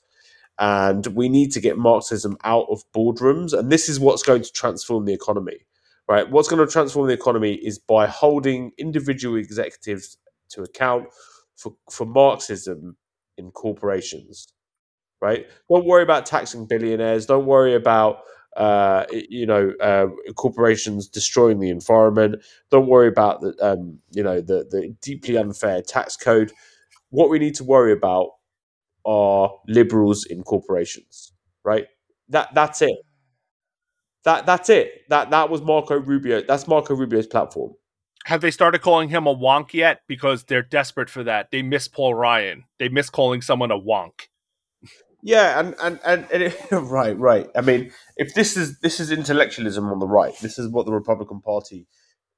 and 0.59 1.05
we 1.07 1.29
need 1.29 1.51
to 1.53 1.61
get 1.61 1.77
Marxism 1.77 2.37
out 2.43 2.67
of 2.69 2.83
boardrooms. 2.93 3.57
And 3.57 3.71
this 3.71 3.87
is 3.87 3.99
what's 3.99 4.23
going 4.23 4.43
to 4.43 4.51
transform 4.51 5.05
the 5.05 5.13
economy. 5.13 5.65
Right? 6.09 6.29
What's 6.29 6.49
going 6.49 6.65
to 6.65 6.71
transform 6.71 7.07
the 7.07 7.13
economy 7.13 7.53
is 7.53 7.79
by 7.79 8.07
holding 8.07 8.71
individual 8.77 9.37
executives 9.37 10.17
to 10.49 10.61
account 10.61 11.07
for 11.55 11.73
for 11.89 12.05
Marxism 12.05 12.97
in 13.37 13.51
corporations, 13.51 14.47
right? 15.21 15.47
Don't 15.69 15.85
worry 15.85 16.03
about 16.03 16.25
taxing 16.25 16.67
billionaires. 16.67 17.25
Don't 17.25 17.45
worry 17.45 17.75
about 17.75 18.19
uh, 18.57 19.05
you 19.11 19.45
know 19.45 19.73
uh, 19.81 20.07
corporations 20.35 21.07
destroying 21.07 21.59
the 21.59 21.69
environment. 21.69 22.35
Don't 22.71 22.87
worry 22.87 23.07
about 23.07 23.41
the 23.41 23.55
um, 23.61 23.99
you 24.11 24.23
know 24.23 24.41
the 24.41 24.65
the 24.69 24.95
deeply 25.01 25.37
unfair 25.37 25.81
tax 25.81 26.17
code. 26.17 26.51
What 27.09 27.29
we 27.29 27.39
need 27.39 27.55
to 27.55 27.63
worry 27.63 27.93
about 27.93 28.29
are 29.05 29.51
liberals 29.67 30.25
in 30.25 30.43
corporations, 30.43 31.33
right? 31.63 31.87
That 32.29 32.53
that's 32.53 32.81
it. 32.81 32.95
That 34.25 34.45
that's 34.45 34.69
it. 34.69 35.03
That 35.09 35.31
that 35.31 35.49
was 35.49 35.61
Marco 35.61 35.99
Rubio. 35.99 36.41
That's 36.41 36.67
Marco 36.67 36.95
Rubio's 36.95 37.27
platform. 37.27 37.73
Have 38.25 38.41
they 38.41 38.51
started 38.51 38.81
calling 38.81 39.09
him 39.09 39.27
a 39.27 39.35
wonk 39.35 39.73
yet? 39.73 40.01
Because 40.07 40.45
they're 40.45 40.61
desperate 40.61 41.09
for 41.09 41.23
that. 41.25 41.51
They 41.51 41.61
miss 41.61 41.89
Paul 41.89 42.13
Ryan. 42.13 42.63
They 42.79 42.87
miss 42.87 43.09
calling 43.09 43.41
someone 43.41 43.69
a 43.69 43.77
wonk. 43.77 44.27
Yeah, 45.21 45.59
and 45.59 45.75
and 45.81 45.99
and, 46.05 46.27
and 46.31 46.43
it, 46.43 46.57
right, 46.71 47.17
right. 47.17 47.49
I 47.55 47.61
mean, 47.61 47.91
if 48.17 48.33
this 48.33 48.55
is 48.55 48.79
this 48.79 48.99
is 48.99 49.11
intellectualism 49.11 49.85
on 49.85 49.99
the 49.99 50.07
right, 50.07 50.37
this 50.41 50.59
is 50.59 50.69
what 50.69 50.85
the 50.85 50.93
Republican 50.93 51.41
Party. 51.41 51.87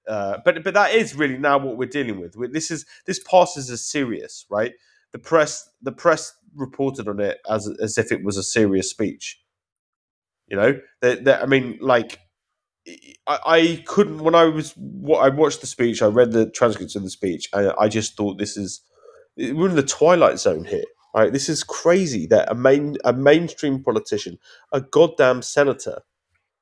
Uh, 0.08 0.38
but 0.46 0.64
but 0.64 0.76
that 0.76 0.94
is 0.94 1.16
really 1.16 1.38
now 1.38 1.58
what 1.58 1.78
we're 1.78 1.90
dealing 1.90 2.20
with. 2.20 2.36
This 2.54 2.70
is 2.70 2.86
this 3.06 3.20
passes 3.20 3.72
as 3.72 3.86
serious, 3.86 4.46
right? 4.50 4.74
The 5.14 5.20
press 5.20 5.68
the 5.82 5.92
press 5.92 6.34
reported 6.56 7.08
on 7.08 7.20
it 7.20 7.40
as 7.50 7.68
as 7.82 7.98
if 7.98 8.12
it 8.12 8.24
was 8.24 8.38
a 8.38 8.44
serious 8.44 8.90
speech. 8.90 9.40
You 10.48 10.58
know, 10.58 10.80
that 11.02 11.26
I 11.44 11.46
mean, 11.48 11.80
like 11.82 12.20
I, 13.28 13.40
I 13.46 13.84
couldn't 13.86 14.20
when 14.20 14.36
I 14.36 14.46
was 14.46 14.74
what 14.78 15.20
I 15.20 15.30
watched 15.30 15.62
the 15.62 15.68
speech. 15.68 16.02
I 16.02 16.08
read 16.08 16.32
the 16.32 16.50
transcripts 16.50 16.96
of 16.96 17.04
the 17.04 17.10
speech, 17.10 17.50
and 17.54 17.74
I 17.80 17.88
just 17.88 18.16
thought 18.16 18.38
this 18.38 18.58
is 18.58 18.82
we're 19.38 19.70
in 19.70 19.76
the 19.76 19.84
twilight 19.84 20.40
zone 20.40 20.66
here. 20.66 20.84
Right, 21.16 21.32
this 21.32 21.48
is 21.50 21.64
crazy 21.64 22.28
that 22.28 22.52
a 22.52 22.56
main 22.56 22.98
a 23.06 23.14
mainstream 23.14 23.84
politician, 23.84 24.38
a 24.72 24.82
goddamn 24.82 25.42
senator, 25.42 26.02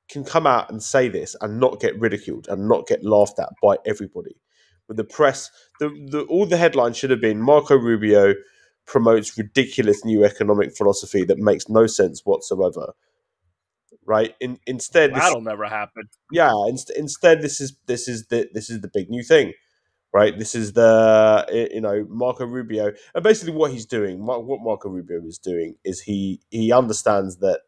can 0.08 0.24
come 0.24 0.46
out 0.46 0.70
and 0.70 0.82
say 0.82 1.08
this 1.08 1.36
and 1.40 1.60
not 1.60 1.80
get 1.80 1.98
ridiculed 2.00 2.46
and 2.48 2.68
not 2.68 2.86
get 2.86 3.04
laughed 3.04 3.38
at 3.38 3.50
by 3.62 3.78
everybody. 3.86 4.36
With 4.88 4.98
the 4.98 5.04
press, 5.04 5.50
the, 5.80 5.88
the 6.10 6.22
all 6.24 6.46
the 6.46 6.56
headlines 6.58 6.96
should 6.96 7.10
have 7.10 7.20
been 7.20 7.40
Marco 7.40 7.76
Rubio 7.76 8.34
promotes 8.86 9.38
ridiculous 9.38 10.04
new 10.04 10.24
economic 10.24 10.76
philosophy 10.76 11.24
that 11.24 11.38
makes 11.38 11.68
no 11.68 11.86
sense 11.86 12.22
whatsoever 12.24 12.92
right? 14.06 14.34
In, 14.40 14.58
instead, 14.66 15.14
that'll 15.14 15.40
this, 15.40 15.46
never 15.46 15.66
happen. 15.66 16.08
Yeah, 16.30 16.52
in, 16.68 16.76
instead, 16.96 17.42
this 17.42 17.60
is 17.60 17.76
this 17.86 18.08
is 18.08 18.26
the 18.26 18.48
this 18.52 18.70
is 18.70 18.80
the 18.80 18.90
big 18.92 19.10
new 19.10 19.22
thing, 19.22 19.52
right? 20.12 20.38
This 20.38 20.54
is 20.54 20.72
the 20.72 21.68
you 21.72 21.80
know 21.80 22.06
Marco 22.08 22.46
Rubio, 22.46 22.92
and 23.14 23.24
basically 23.24 23.54
what 23.54 23.72
he's 23.72 23.86
doing, 23.86 24.24
what 24.24 24.60
Marco 24.62 24.88
Rubio 24.88 25.20
is 25.26 25.38
doing, 25.38 25.76
is 25.84 26.02
he 26.02 26.40
he 26.50 26.72
understands 26.72 27.38
that 27.38 27.60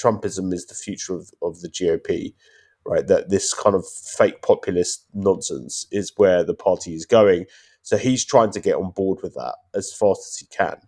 Trumpism 0.00 0.52
is 0.52 0.66
the 0.66 0.74
future 0.74 1.14
of, 1.14 1.30
of 1.42 1.60
the 1.60 1.68
GOP, 1.68 2.34
right? 2.84 3.06
That 3.06 3.30
this 3.30 3.54
kind 3.54 3.74
of 3.74 3.86
fake 3.86 4.42
populist 4.42 5.06
nonsense 5.14 5.86
is 5.90 6.12
where 6.16 6.44
the 6.44 6.54
party 6.54 6.94
is 6.94 7.06
going. 7.06 7.46
So 7.82 7.96
he's 7.96 8.24
trying 8.24 8.50
to 8.50 8.60
get 8.60 8.74
on 8.74 8.90
board 8.90 9.20
with 9.22 9.34
that 9.34 9.54
as 9.72 9.94
fast 9.94 10.26
as 10.26 10.36
he 10.38 10.46
can 10.46 10.78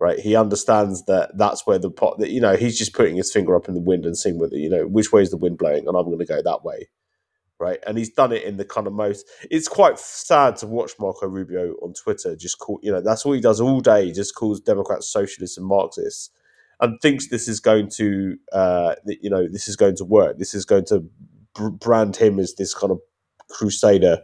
right? 0.00 0.18
He 0.18 0.36
understands 0.36 1.04
that 1.04 1.36
that's 1.36 1.66
where 1.66 1.78
the 1.78 1.90
pot 1.90 2.18
that 2.18 2.30
you 2.30 2.40
know 2.40 2.56
he's 2.56 2.78
just 2.78 2.94
putting 2.94 3.16
his 3.16 3.32
finger 3.32 3.56
up 3.56 3.68
in 3.68 3.74
the 3.74 3.80
wind 3.80 4.06
and 4.06 4.16
seeing 4.16 4.38
whether 4.38 4.56
you 4.56 4.70
know 4.70 4.86
which 4.86 5.12
way 5.12 5.22
is 5.22 5.30
the 5.30 5.36
wind 5.36 5.58
blowing, 5.58 5.86
and 5.86 5.96
I'm 5.96 6.04
going 6.04 6.18
to 6.18 6.24
go 6.24 6.42
that 6.42 6.64
way, 6.64 6.88
right? 7.58 7.78
And 7.86 7.98
he's 7.98 8.10
done 8.10 8.32
it 8.32 8.44
in 8.44 8.56
the 8.56 8.64
kind 8.64 8.86
of 8.86 8.92
most. 8.92 9.28
It's 9.50 9.68
quite 9.68 9.98
sad 9.98 10.56
to 10.58 10.66
watch 10.66 10.92
Marco 10.98 11.26
Rubio 11.26 11.74
on 11.82 11.94
Twitter 11.94 12.36
just 12.36 12.58
call 12.58 12.78
you 12.82 12.92
know 12.92 13.00
that's 13.00 13.26
all 13.26 13.32
he 13.32 13.40
does 13.40 13.60
all 13.60 13.80
day. 13.80 14.06
He 14.06 14.12
just 14.12 14.34
calls 14.34 14.60
Democrats 14.60 15.10
socialists 15.12 15.58
and 15.58 15.66
Marxists, 15.66 16.30
and 16.80 17.00
thinks 17.00 17.28
this 17.28 17.48
is 17.48 17.60
going 17.60 17.90
to 17.96 18.36
uh, 18.52 18.94
you 19.04 19.30
know 19.30 19.48
this 19.48 19.68
is 19.68 19.76
going 19.76 19.96
to 19.96 20.04
work. 20.04 20.38
This 20.38 20.54
is 20.54 20.64
going 20.64 20.84
to 20.86 21.04
brand 21.54 22.16
him 22.16 22.38
as 22.38 22.54
this 22.54 22.72
kind 22.72 22.92
of 22.92 23.00
crusader 23.50 24.18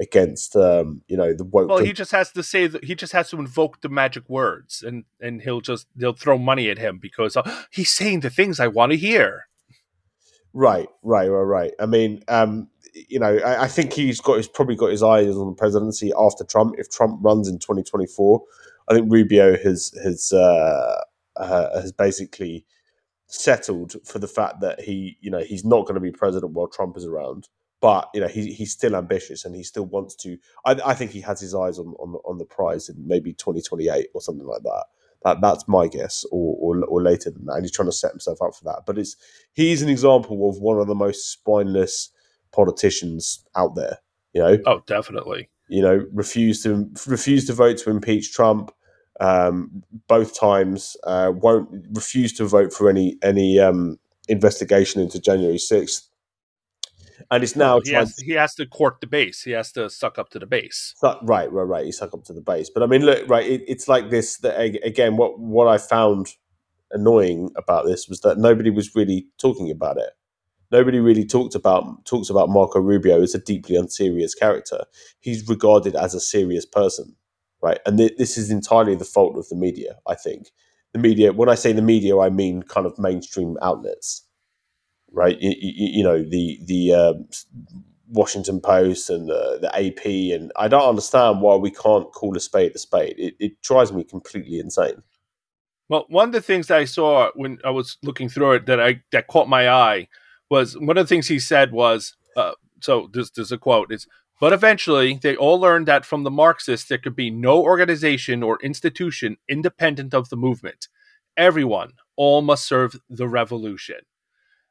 against 0.00 0.56
um, 0.56 1.02
you 1.08 1.16
know 1.16 1.32
the 1.32 1.44
woke. 1.44 1.68
Well, 1.68 1.78
he 1.78 1.92
just 1.92 2.12
has 2.12 2.32
to 2.32 2.42
say 2.42 2.66
that 2.66 2.84
he 2.84 2.94
just 2.94 3.12
has 3.12 3.30
to 3.30 3.38
invoke 3.38 3.80
the 3.80 3.88
magic 3.88 4.28
words, 4.28 4.82
and 4.82 5.04
and 5.20 5.42
he'll 5.42 5.60
just 5.60 5.86
they'll 5.94 6.12
throw 6.12 6.38
money 6.38 6.70
at 6.70 6.78
him 6.78 6.98
because 6.98 7.36
uh, 7.36 7.64
he's 7.70 7.90
saying 7.90 8.20
the 8.20 8.30
things 8.30 8.60
I 8.60 8.68
want 8.68 8.92
to 8.92 8.98
hear. 8.98 9.48
Right, 10.52 10.88
right, 11.02 11.28
right, 11.28 11.42
right. 11.42 11.72
I 11.78 11.86
mean, 11.86 12.22
um, 12.28 12.68
you 12.94 13.18
know, 13.18 13.36
I, 13.38 13.64
I, 13.64 13.68
think 13.68 13.92
he's 13.92 14.20
got 14.20 14.36
he's 14.36 14.48
probably 14.48 14.76
got 14.76 14.90
his 14.90 15.02
eyes 15.02 15.36
on 15.36 15.48
the 15.48 15.54
presidency 15.54 16.12
after 16.18 16.44
Trump. 16.44 16.76
If 16.78 16.90
Trump 16.90 17.18
runs 17.22 17.48
in 17.48 17.58
twenty 17.58 17.82
twenty 17.82 18.06
four, 18.06 18.42
I 18.88 18.94
think 18.94 19.12
Rubio 19.12 19.56
has 19.58 19.92
has 20.02 20.32
uh, 20.32 21.02
uh, 21.36 21.80
has 21.80 21.92
basically 21.92 22.64
settled 23.28 23.96
for 24.04 24.18
the 24.18 24.28
fact 24.28 24.60
that 24.60 24.80
he 24.80 25.18
you 25.20 25.30
know 25.30 25.40
he's 25.40 25.64
not 25.64 25.82
going 25.82 25.94
to 25.94 26.00
be 26.00 26.12
president 26.12 26.52
while 26.52 26.68
Trump 26.68 26.96
is 26.96 27.04
around 27.04 27.48
but 27.80 28.08
you 28.14 28.20
know 28.20 28.28
he, 28.28 28.52
he's 28.52 28.72
still 28.72 28.96
ambitious 28.96 29.44
and 29.44 29.54
he 29.54 29.62
still 29.62 29.86
wants 29.86 30.14
to. 30.16 30.38
I, 30.64 30.78
I 30.84 30.94
think 30.94 31.10
he 31.10 31.20
has 31.22 31.40
his 31.40 31.54
eyes 31.54 31.78
on 31.78 31.94
on 31.98 32.12
the, 32.12 32.18
on 32.18 32.38
the 32.38 32.44
prize 32.44 32.88
in 32.88 32.96
maybe 33.06 33.32
twenty 33.32 33.62
twenty 33.62 33.88
eight 33.88 34.08
or 34.14 34.20
something 34.20 34.46
like 34.46 34.62
that. 34.62 34.84
That 35.24 35.40
that's 35.40 35.66
my 35.66 35.88
guess, 35.88 36.24
or, 36.30 36.56
or, 36.60 36.84
or 36.84 37.02
later 37.02 37.30
than 37.30 37.46
that. 37.46 37.54
And 37.54 37.64
he's 37.64 37.72
trying 37.72 37.88
to 37.88 37.92
set 37.92 38.12
himself 38.12 38.40
up 38.42 38.54
for 38.54 38.64
that. 38.64 38.82
But 38.86 38.98
it's 38.98 39.16
he's 39.52 39.82
an 39.82 39.88
example 39.88 40.48
of 40.48 40.58
one 40.58 40.78
of 40.78 40.86
the 40.86 40.94
most 40.94 41.32
spineless 41.32 42.10
politicians 42.52 43.44
out 43.56 43.74
there. 43.74 43.98
You 44.32 44.42
know. 44.42 44.58
Oh, 44.66 44.82
definitely. 44.86 45.48
You 45.68 45.82
know, 45.82 46.06
refused 46.12 46.62
to 46.62 46.88
refuse 47.06 47.46
to 47.46 47.52
vote 47.52 47.78
to 47.78 47.90
impeach 47.90 48.32
Trump 48.32 48.72
um, 49.20 49.82
both 50.06 50.38
times. 50.38 50.96
Uh, 51.04 51.32
won't 51.34 51.68
refuse 51.92 52.32
to 52.34 52.46
vote 52.46 52.72
for 52.72 52.88
any 52.88 53.18
any 53.22 53.58
um, 53.58 53.98
investigation 54.28 55.00
into 55.00 55.20
January 55.20 55.58
sixth 55.58 56.08
and 57.30 57.42
it's 57.42 57.56
now 57.56 57.80
he 57.80 57.92
has, 57.92 58.14
to, 58.16 58.24
he 58.24 58.32
has 58.32 58.54
to 58.54 58.66
court 58.66 59.00
the 59.00 59.06
base. 59.06 59.42
He 59.42 59.52
has 59.52 59.72
to 59.72 59.90
suck 59.90 60.18
up 60.18 60.30
to 60.30 60.38
the 60.38 60.46
base. 60.46 60.94
Suck, 60.96 61.20
right, 61.22 61.50
right, 61.50 61.62
right. 61.62 61.84
He 61.84 61.92
suck 61.92 62.14
up 62.14 62.24
to 62.24 62.32
the 62.32 62.40
base. 62.40 62.70
But 62.72 62.82
I 62.82 62.86
mean, 62.86 63.02
look, 63.02 63.28
right. 63.28 63.46
It, 63.46 63.62
it's 63.66 63.88
like 63.88 64.10
this. 64.10 64.38
That 64.38 64.58
again, 64.60 65.16
what 65.16 65.38
what 65.38 65.68
I 65.68 65.78
found 65.78 66.28
annoying 66.92 67.50
about 67.56 67.86
this 67.86 68.08
was 68.08 68.20
that 68.20 68.38
nobody 68.38 68.70
was 68.70 68.94
really 68.94 69.26
talking 69.38 69.70
about 69.70 69.98
it. 69.98 70.10
Nobody 70.70 70.98
really 70.98 71.24
talked 71.24 71.54
about 71.54 72.04
talks 72.04 72.28
about 72.28 72.48
Marco 72.48 72.80
Rubio 72.80 73.22
as 73.22 73.34
a 73.34 73.38
deeply 73.38 73.76
unserious 73.76 74.34
character. 74.34 74.84
He's 75.20 75.48
regarded 75.48 75.94
as 75.94 76.14
a 76.14 76.20
serious 76.20 76.66
person, 76.66 77.14
right? 77.62 77.78
And 77.86 77.98
th- 77.98 78.16
this 78.18 78.36
is 78.36 78.50
entirely 78.50 78.96
the 78.96 79.04
fault 79.04 79.38
of 79.38 79.48
the 79.48 79.56
media. 79.56 79.96
I 80.06 80.14
think 80.14 80.48
the 80.92 80.98
media. 80.98 81.32
When 81.32 81.48
I 81.48 81.54
say 81.54 81.72
the 81.72 81.82
media, 81.82 82.18
I 82.18 82.30
mean 82.30 82.62
kind 82.62 82.86
of 82.86 82.98
mainstream 82.98 83.56
outlets, 83.62 84.25
right? 85.16 85.40
You, 85.40 85.54
you, 85.58 85.88
you 85.98 86.04
know 86.04 86.22
the 86.22 86.60
the 86.64 86.92
uh, 86.92 87.14
Washington 88.08 88.60
Post 88.60 89.10
and 89.10 89.28
the, 89.28 89.58
the 89.60 89.74
AP, 89.74 90.06
and 90.38 90.52
I 90.56 90.68
don't 90.68 90.88
understand 90.88 91.40
why 91.40 91.56
we 91.56 91.70
can't 91.70 92.12
call 92.12 92.36
a 92.36 92.40
spade 92.40 92.72
a 92.76 92.78
spade. 92.78 93.16
It, 93.18 93.34
it 93.40 93.62
drives 93.62 93.92
me 93.92 94.04
completely 94.04 94.60
insane. 94.60 95.02
Well, 95.88 96.04
one 96.08 96.28
of 96.28 96.32
the 96.32 96.40
things 96.40 96.66
that 96.68 96.78
I 96.78 96.84
saw 96.84 97.30
when 97.34 97.58
I 97.64 97.70
was 97.70 97.96
looking 98.02 98.28
through 98.28 98.52
it 98.52 98.66
that 98.66 98.80
I 98.80 99.02
that 99.10 99.26
caught 99.26 99.48
my 99.48 99.68
eye 99.68 100.08
was 100.50 100.78
one 100.78 100.98
of 100.98 101.04
the 101.04 101.08
things 101.08 101.26
he 101.26 101.38
said 101.38 101.72
was 101.72 102.14
uh, 102.36 102.52
so 102.80 103.08
this, 103.12 103.30
this 103.30 103.46
is 103.46 103.52
a 103.52 103.58
quote 103.58 103.92
is 103.92 104.06
but 104.38 104.52
eventually 104.52 105.18
they 105.22 105.34
all 105.34 105.58
learned 105.58 105.86
that 105.86 106.04
from 106.04 106.22
the 106.22 106.30
marxists 106.30 106.88
there 106.88 106.98
could 106.98 107.16
be 107.16 107.30
no 107.30 107.62
organization 107.62 108.42
or 108.42 108.58
institution 108.62 109.36
independent 109.48 110.14
of 110.14 110.28
the 110.28 110.36
movement 110.36 110.88
everyone 111.36 111.92
all 112.16 112.42
must 112.42 112.66
serve 112.66 113.00
the 113.08 113.26
revolution 113.26 113.96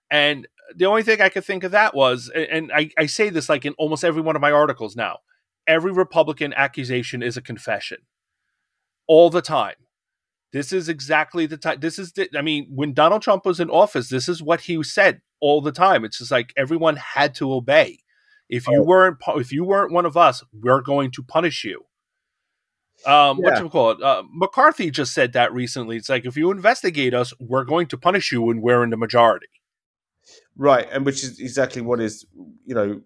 and 0.09 0.47
the 0.75 0.85
only 0.85 1.03
thing 1.03 1.21
i 1.21 1.29
could 1.29 1.45
think 1.45 1.63
of 1.63 1.71
that 1.71 1.93
was 1.93 2.29
and 2.35 2.71
I, 2.73 2.89
I 2.97 3.05
say 3.05 3.29
this 3.29 3.49
like 3.49 3.65
in 3.65 3.73
almost 3.77 4.03
every 4.03 4.21
one 4.21 4.35
of 4.35 4.41
my 4.41 4.51
articles 4.51 4.95
now 4.95 5.19
every 5.67 5.91
republican 5.91 6.53
accusation 6.53 7.23
is 7.23 7.37
a 7.37 7.41
confession 7.41 7.99
all 9.07 9.29
the 9.29 9.41
time 9.41 9.75
this 10.55 10.71
is 10.71 10.87
exactly 10.87 11.47
the 11.47 11.57
time. 11.57 11.81
This 11.81 11.99
is 11.99 12.13
the, 12.13 12.29
I 12.33 12.41
mean, 12.41 12.67
when 12.73 12.93
Donald 12.93 13.21
Trump 13.21 13.45
was 13.45 13.59
in 13.59 13.69
office, 13.69 14.07
this 14.07 14.29
is 14.29 14.41
what 14.41 14.61
he 14.61 14.81
said 14.83 15.19
all 15.41 15.59
the 15.59 15.73
time. 15.73 16.05
It's 16.05 16.19
just 16.19 16.31
like 16.31 16.53
everyone 16.55 16.95
had 16.95 17.35
to 17.35 17.51
obey. 17.51 17.99
If 18.47 18.65
you 18.65 18.79
oh. 18.79 18.83
weren't, 18.85 19.17
if 19.35 19.51
you 19.51 19.65
weren't 19.65 19.91
one 19.91 20.05
of 20.05 20.15
us, 20.15 20.45
we're 20.53 20.79
going 20.79 21.11
to 21.11 21.23
punish 21.23 21.65
you. 21.65 21.81
Um, 23.05 23.39
yeah. 23.39 23.49
what 23.49 23.59
you 23.59 23.69
call 23.69 23.91
it? 23.91 24.01
Uh, 24.01 24.23
McCarthy 24.33 24.89
just 24.91 25.13
said 25.13 25.33
that 25.33 25.51
recently. 25.51 25.97
It's 25.97 26.07
like 26.07 26.25
if 26.25 26.37
you 26.37 26.49
investigate 26.51 27.13
us, 27.13 27.33
we're 27.37 27.65
going 27.65 27.87
to 27.87 27.97
punish 27.97 28.31
you 28.31 28.41
when 28.41 28.61
we're 28.61 28.81
in 28.81 28.91
the 28.91 28.97
majority. 28.97 29.47
Right, 30.57 30.87
and 30.91 31.05
which 31.05 31.23
is 31.23 31.39
exactly 31.39 31.81
what 31.81 31.99
is 31.99 32.25
you 32.65 32.75
know 32.75 33.01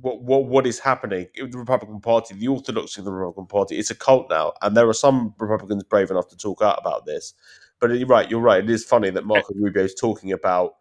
what 0.00 0.22
what 0.22 0.46
what 0.46 0.66
is 0.66 0.78
happening 0.78 1.26
in 1.34 1.50
the 1.50 1.58
Republican 1.58 2.00
Party, 2.00 2.34
the 2.34 2.48
orthodoxy 2.48 3.00
of 3.00 3.04
the 3.04 3.12
Republican 3.12 3.46
Party. 3.46 3.78
It's 3.78 3.90
a 3.90 3.94
cult 3.94 4.28
now, 4.30 4.52
and 4.62 4.76
there 4.76 4.88
are 4.88 4.94
some 4.94 5.34
Republicans 5.38 5.84
brave 5.84 6.10
enough 6.10 6.28
to 6.28 6.36
talk 6.36 6.62
out 6.62 6.78
about 6.78 7.06
this. 7.06 7.34
But 7.80 7.90
you're 7.90 8.08
right, 8.08 8.30
you're 8.30 8.40
right. 8.40 8.64
It 8.64 8.70
is 8.70 8.84
funny 8.84 9.10
that 9.10 9.26
Marco 9.26 9.52
eh. 9.52 9.58
Rubio 9.58 9.84
is 9.84 9.94
talking 9.94 10.32
about 10.32 10.76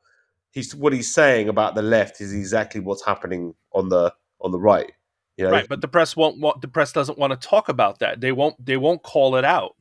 he's 0.51 0.73
what 0.73 0.93
he's 0.93 1.13
saying 1.13 1.49
about 1.49 1.75
the 1.75 1.81
left 1.81 2.21
is 2.21 2.33
exactly 2.33 2.81
what's 2.81 3.05
happening 3.05 3.53
on 3.73 3.89
the 3.89 4.13
on 4.41 4.51
the 4.51 4.59
right. 4.59 4.91
You 5.37 5.45
know? 5.45 5.51
Right, 5.51 5.67
but 5.67 5.81
the 5.81 5.87
press 5.87 6.15
won't 6.15 6.39
want 6.39 6.61
the 6.61 6.67
press 6.67 6.91
doesn't 6.91 7.17
want 7.17 7.39
to 7.39 7.47
talk 7.47 7.69
about 7.69 7.99
that. 7.99 8.21
They 8.21 8.31
won't 8.31 8.63
they 8.65 8.77
won't 8.77 9.03
call 9.03 9.35
it 9.35 9.45
out. 9.45 9.75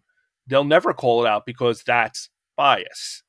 They'll 0.46 0.64
never 0.64 0.92
call 0.92 1.24
it 1.24 1.28
out 1.28 1.46
because 1.46 1.82
that's 1.82 2.28
bias. 2.56 3.22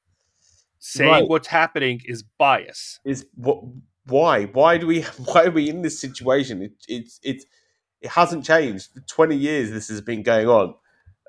Saying 0.88 1.10
right. 1.10 1.28
what's 1.28 1.48
happening 1.48 2.00
is 2.06 2.22
bias. 2.22 3.00
Is 3.04 3.26
what 3.34 3.64
why? 4.06 4.46
Why 4.46 4.78
do 4.78 4.86
we? 4.86 5.02
Why 5.26 5.46
are 5.46 5.52
we 5.52 5.68
in 5.68 5.82
this 5.82 6.00
situation? 6.00 6.62
It, 6.62 6.74
it's 6.88 7.20
it 7.24 7.44
it 8.02 8.12
hasn't 8.12 8.46
changed. 8.46 8.92
for 8.94 9.00
Twenty 9.08 9.36
years 9.36 9.72
this 9.72 9.88
has 9.88 10.00
been 10.00 10.22
going 10.22 10.48
on. 10.48 10.76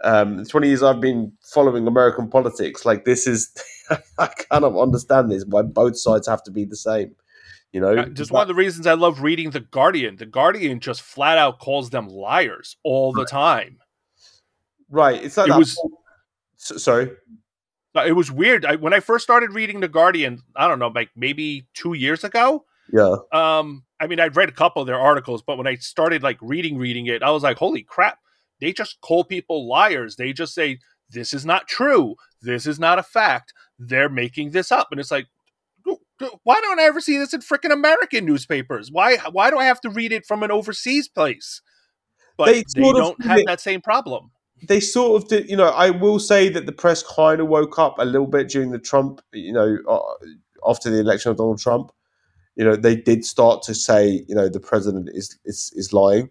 Um, 0.05 0.45
Twenty 0.45 0.69
years 0.69 0.83
I've 0.83 1.01
been 1.01 1.33
following 1.41 1.87
American 1.87 2.29
politics. 2.29 2.85
Like 2.85 3.07
this 3.07 3.27
is, 3.27 3.51
I 4.19 4.27
cannot 4.27 4.79
understand 4.79 5.31
this. 5.31 5.47
Why 5.47 5.63
both 5.63 5.97
sides 5.99 6.29
have 6.29 6.43
to 6.43 6.51
be 6.51 6.67
the 6.67 6.77
same. 6.77 7.17
You 7.73 7.81
know, 7.81 8.05
just 8.05 8.31
one 8.31 8.43
of 8.43 8.49
the 8.49 8.55
reasons 8.55 8.87
I 8.87 8.93
love 8.93 9.23
reading 9.23 9.53
The 9.53 9.61
Guardian. 9.61 10.17
The 10.17 10.27
Guardian 10.27 10.81
just 10.81 11.01
flat 11.01 11.39
out 11.39 11.61
calls 11.61 11.89
them 11.89 12.09
liars 12.09 12.77
all 12.85 13.15
the 13.15 13.25
time. 13.25 13.79
Right. 14.91 15.25
It's 15.25 15.39
like 15.39 15.49
it 15.49 15.57
was. 15.57 15.81
sorry. 16.59 17.11
It 18.05 18.13
was 18.13 18.31
weird. 18.31 18.65
I, 18.65 18.77
when 18.77 18.93
I 18.93 19.01
first 19.01 19.25
started 19.25 19.53
reading 19.53 19.81
The 19.81 19.89
Guardian, 19.89 20.43
I 20.55 20.69
don't 20.69 20.79
know, 20.79 20.89
like 20.89 21.11
maybe 21.17 21.67
two 21.75 21.95
years 21.95 22.25
ago. 22.25 22.65
Yeah. 22.93 23.17
Um, 23.33 23.85
I 23.99 24.07
mean, 24.07 24.21
I'd 24.21 24.37
read 24.37 24.49
a 24.49 24.53
couple 24.53 24.83
of 24.83 24.87
their 24.87 24.99
articles, 24.99 25.43
but 25.43 25.59
when 25.59 25.67
I 25.67 25.77
started 25.77 26.23
like 26.23 26.39
reading, 26.41 26.79
reading 26.79 27.07
it, 27.07 27.23
I 27.23 27.31
was 27.31 27.43
like, 27.43 27.57
holy 27.57 27.83
crap! 27.83 28.19
They 28.61 28.73
just 28.73 29.01
call 29.01 29.25
people 29.25 29.69
liars. 29.69 30.17
They 30.17 30.33
just 30.33 30.55
say 30.55 30.79
this 31.11 31.33
is 31.33 31.47
not 31.47 31.69
true. 31.69 32.17
This 32.43 32.67
is 32.67 32.79
not 32.79 32.99
a 32.99 33.03
fact. 33.03 33.53
They're 33.79 34.09
making 34.09 34.51
this 34.51 34.71
up, 34.71 34.89
and 34.91 35.01
it's 35.01 35.11
like, 35.11 35.27
why 36.43 36.61
don't 36.61 36.81
I 36.81 36.85
ever 36.85 37.01
see 37.01 37.19
this 37.19 37.35
in 37.35 37.41
freaking 37.41 37.73
American 37.73 38.25
newspapers? 38.25 38.91
Why? 38.91 39.17
Why 39.33 39.51
do 39.51 39.59
I 39.59 39.65
have 39.65 39.81
to 39.83 39.91
read 39.91 40.13
it 40.13 40.27
from 40.27 40.43
an 40.43 40.51
overseas 40.51 41.09
place? 41.09 41.63
But 42.37 42.47
they, 42.47 42.65
they 42.75 42.93
don't 42.93 43.25
have 43.25 43.39
it, 43.39 43.47
that 43.47 43.61
same 43.61 43.81
problem 43.81 44.31
they 44.63 44.81
sort 44.81 45.23
of 45.23 45.29
did, 45.29 45.51
you 45.51 45.57
know, 45.57 45.69
I 45.69 45.91
will 45.91 46.19
say 46.19 46.49
that 46.49 46.67
the 46.67 46.73
press 46.73 47.03
kind 47.03 47.41
of 47.41 47.49
woke 47.49 47.79
up 47.79 47.97
a 47.99 48.05
little 48.05 48.27
bit 48.27 48.49
during 48.49 48.71
the 48.71 48.79
Trump, 48.79 49.21
you 49.33 49.53
know, 49.53 49.79
uh, 49.89 50.69
after 50.69 50.91
the 50.91 51.01
election 51.01 51.31
of 51.31 51.37
Donald 51.37 51.59
Trump. 51.59 51.93
You 52.57 52.65
know, 52.65 52.75
they 52.75 52.97
did 52.97 53.25
start 53.25 53.63
to 53.65 53.75
say, 53.75 54.25
you 54.27 54.35
know, 54.35 54.49
the 54.49 54.61
president 54.61 55.11
is 55.13 55.39
is, 55.45 55.73
is 55.77 55.93
lying. 55.93 56.31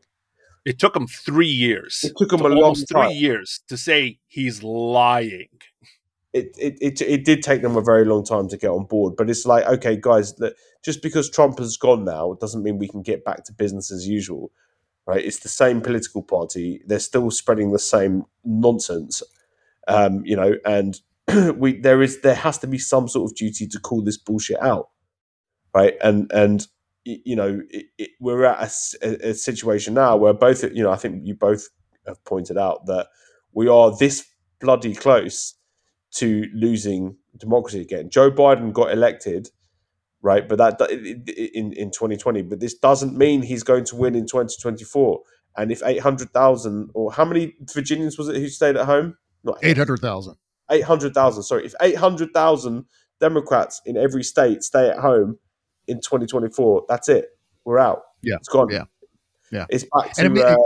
It 0.66 0.80
took 0.80 0.96
them 0.96 1.06
three 1.06 1.48
years. 1.48 2.04
It 2.04 2.14
took 2.18 2.32
them 2.32 2.42
a 2.42 2.50
long 2.50 2.74
three 2.74 3.14
years 3.14 3.62
to 3.68 3.78
say 3.78 4.18
he's 4.26 4.64
lying. 4.64 5.50
It, 6.34 6.48
it, 6.58 6.78
it, 6.82 7.02
it 7.02 7.24
did 7.24 7.44
take 7.44 7.62
them 7.62 7.78
a 7.78 7.82
very 7.82 8.04
long 8.04 8.26
time 8.26 8.50
to 8.50 8.58
get 8.58 8.72
on 8.72 8.86
board, 8.86 9.16
but 9.16 9.30
it's 9.30 9.46
like, 9.46 9.66
okay, 9.68 9.96
guys, 9.96 10.34
that 10.36 10.56
just 10.84 11.02
because 11.02 11.30
Trump 11.30 11.60
has 11.60 11.78
gone 11.78 12.04
now 12.04 12.36
doesn't 12.42 12.64
mean 12.64 12.78
we 12.78 12.90
can 12.90 13.04
get 13.04 13.24
back 13.24 13.46
to 13.46 13.54
business 13.54 13.92
as 13.92 14.08
usual 14.08 14.52
right? 15.06 15.24
It's 15.24 15.40
the 15.40 15.50
same 15.50 15.82
political 15.82 16.24
party. 16.24 16.82
They're 16.86 17.00
still 17.00 17.32
spreading 17.32 17.72
the 17.72 17.80
same 17.80 18.24
nonsense, 18.44 19.22
um, 19.88 20.24
you 20.26 20.36
know. 20.36 20.56
And 20.66 21.00
we 21.58 21.80
there 21.80 22.02
is 22.02 22.22
there 22.22 22.36
has 22.36 22.58
to 22.60 22.68
be 22.68 22.78
some 22.78 23.08
sort 23.08 23.32
of 23.32 23.38
duty 23.38 23.68
to 23.68 23.80
call 23.80 24.04
this 24.04 24.18
bullshit 24.18 24.62
out, 24.62 24.90
right? 25.74 25.96
And 26.02 26.32
and 26.32 26.68
you 27.04 27.36
know 27.36 27.62
it, 27.70 27.86
it, 27.98 28.10
we're 28.20 28.46
at 28.46 28.72
a, 29.04 29.30
a, 29.30 29.34
situation 29.36 29.94
now 29.94 30.18
where 30.18 30.34
both 30.34 30.64
you 30.64 30.82
know 30.82 30.92
I 30.92 30.96
think 30.96 31.22
you 31.24 31.36
both 31.36 31.70
have 32.08 32.24
pointed 32.26 32.58
out 32.58 32.88
that 32.88 33.08
we 33.54 33.68
are 33.68 33.96
this 33.96 34.26
bloody 34.60 34.96
close 34.96 35.56
to 36.16 36.46
losing 36.54 37.18
democracy 37.38 37.82
again. 37.82 38.10
Joe 38.10 38.32
Biden 38.32 38.74
got 38.74 38.92
elected 38.92 39.50
right? 40.26 40.50
But 40.50 40.58
that 40.58 40.90
in 40.90 41.72
in 41.74 41.92
2020, 41.92 42.42
but 42.42 42.60
this 42.60 42.74
doesn't 42.74 43.16
mean 43.16 43.44
he's 43.44 43.62
going 43.62 43.86
to 43.86 43.96
win 43.96 44.16
in 44.16 44.26
2024. 44.26 45.22
And 45.56 45.72
if 45.72 45.82
800,000 45.86 46.90
or 46.96 47.14
how 47.14 47.24
many 47.24 47.54
Virginians 47.74 48.18
was 48.18 48.28
it 48.28 48.36
who 48.36 48.50
stayed 48.50 48.76
at 48.76 48.88
home? 48.88 49.16
Not 49.44 49.60
800,000. 49.64 50.36
800,000. 50.72 51.44
Sorry, 51.44 51.66
if 51.66 51.76
800,000 51.80 52.86
Democrats 53.22 53.82
in 53.86 53.96
every 53.96 54.24
state 54.24 54.64
stay 54.64 54.90
at 54.90 54.98
home 54.98 55.38
in 55.88 55.98
2024, 55.98 56.86
that's 56.90 57.08
it. 57.08 57.28
We're 57.64 57.80
out. 57.80 58.02
Yeah, 58.24 58.36
it's 58.38 58.50
gone. 58.50 58.70
Yeah, 58.72 58.86
yeah. 59.52 59.66
It's 59.70 59.86
back 59.94 60.14
to. 60.14 60.26
And 60.26 60.40
uh, 60.40 60.58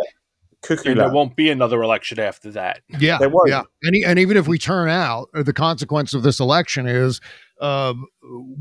cuckoo 0.62 0.92
and 0.92 1.00
there 1.00 1.12
won't 1.12 1.36
be 1.36 1.50
another 1.50 1.82
election 1.82 2.20
after 2.20 2.52
that. 2.52 2.82
Yeah, 3.00 3.18
there 3.18 3.30
won't. 3.30 3.50
yeah. 3.50 3.64
And, 3.84 3.96
and 3.96 4.20
even 4.20 4.38
if 4.38 4.48
we 4.48 4.58
turn 4.58 4.90
out, 4.90 5.30
the 5.34 5.54
consequence 5.54 6.14
of 6.14 6.24
this 6.24 6.40
election 6.40 6.88
is 6.88 7.22
um, 7.62 8.06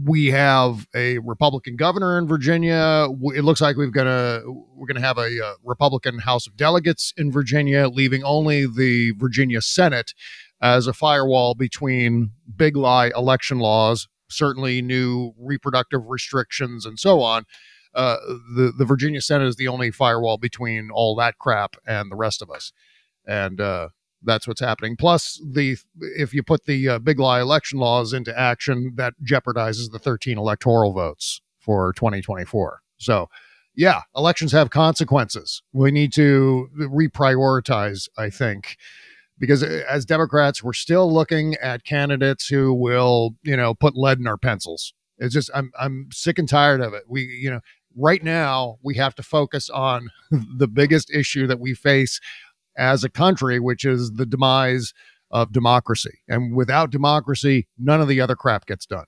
we 0.05 0.27
have 0.27 0.87
a 0.95 1.19
Republican 1.19 1.77
governor 1.77 2.19
in 2.19 2.27
Virginia. 2.27 3.09
It 3.35 3.45
looks 3.45 3.61
like 3.61 3.77
we've 3.77 3.93
got 3.93 4.07
a 4.07 4.43
we're 4.75 4.87
going 4.87 5.01
to 5.01 5.07
have 5.07 5.19
a, 5.19 5.23
a, 5.23 5.47
uh, 5.47 5.55
Republican 5.65 6.19
House 6.19 6.47
of 6.47 6.57
Delegates 6.57 7.13
in 7.17 7.31
Virginia, 7.31 7.89
leaving 7.89 8.25
only 8.25 8.67
the 8.67 9.13
Virginia 9.13 9.61
Senate 9.61 10.15
as 10.61 10.87
a 10.87 10.93
firewall 10.93 11.55
between 11.55 12.33
big 12.57 12.77
lie 12.77 13.11
election 13.15 13.59
laws, 13.59 14.09
certainly 14.29 14.83
new 14.83 15.33
reproductive 15.39 16.07
restrictions, 16.07 16.85
and 16.85 16.99
so 16.99 17.21
on. 17.21 17.45
Uh, 17.99 18.17
the 18.55 18.73
the 18.79 18.85
Virginia 18.85 19.21
Senate 19.21 19.49
is 19.49 19.57
the 19.57 19.67
only 19.67 19.91
firewall 19.91 20.39
between 20.39 20.89
all 20.93 21.17
that 21.17 21.37
crap 21.39 21.75
and 21.85 22.13
the 22.13 22.17
rest 22.17 22.41
of 22.41 22.49
us, 22.49 22.73
and 23.27 23.61
uh, 23.61 23.89
that's 24.23 24.47
what's 24.47 24.61
happening. 24.61 24.97
Plus, 24.97 25.43
the 25.45 25.77
if 26.17 26.33
you 26.33 26.45
put 26.45 26.67
the 26.67 26.89
uh, 26.89 26.99
big 27.01 27.19
lie 27.19 27.41
election 27.41 27.81
laws 27.81 28.13
into 28.13 28.39
action, 28.39 28.93
that 28.95 29.15
jeopardizes 29.25 29.91
the 29.91 29.99
13 29.99 30.39
electoral 30.39 30.93
votes 30.93 31.41
for 31.59 31.93
2024. 31.95 32.83
So, 32.99 33.29
yeah, 33.75 34.03
elections 34.17 34.53
have 34.53 34.71
consequences. 34.71 35.63
We 35.73 35.91
need 35.91 36.13
to 36.15 36.69
reprioritize, 36.79 38.09
I 38.17 38.31
think, 38.31 38.77
because 39.41 39.65
uh, 39.65 39.83
as 39.91 40.05
Democrats, 40.05 40.63
we're 40.63 40.73
still 40.73 41.13
looking 41.13 41.57
at 41.57 41.85
candidates 41.85 42.47
who 42.47 42.73
will, 42.73 43.35
you 43.43 43.57
know, 43.57 43.75
put 43.75 43.97
lead 43.97 44.19
in 44.19 44.29
our 44.29 44.39
pencils. 44.39 44.95
It's 45.19 45.35
just 45.35 45.51
I'm 45.53 45.73
I'm 45.79 46.09
sick 46.13 46.39
and 46.39 46.49
tired 46.49 46.81
of 46.81 46.95
it. 46.95 47.05
We, 47.09 47.23
you 47.23 47.51
know, 47.51 47.61
right 47.99 48.23
now 48.23 48.79
we 48.83 48.95
have 48.95 49.15
to 49.17 49.23
focus 49.23 49.69
on 49.69 50.09
the 50.57 50.69
biggest 50.69 51.11
issue 51.11 51.47
that 51.47 51.61
we 51.61 51.75
face 51.75 52.21
as 52.77 53.05
a 53.05 53.09
country, 53.09 53.59
which 53.59 53.85
is 53.85 54.13
the 54.13 54.27
demise 54.27 54.95
of 55.31 55.53
democracy. 55.53 56.21
And 56.29 56.55
without 56.55 56.91
democracy, 56.91 57.67
none 57.79 58.01
of 58.01 58.09
the 58.09 58.21
other 58.21 58.37
crap 58.37 58.67
gets 58.67 58.87
done. 58.87 59.05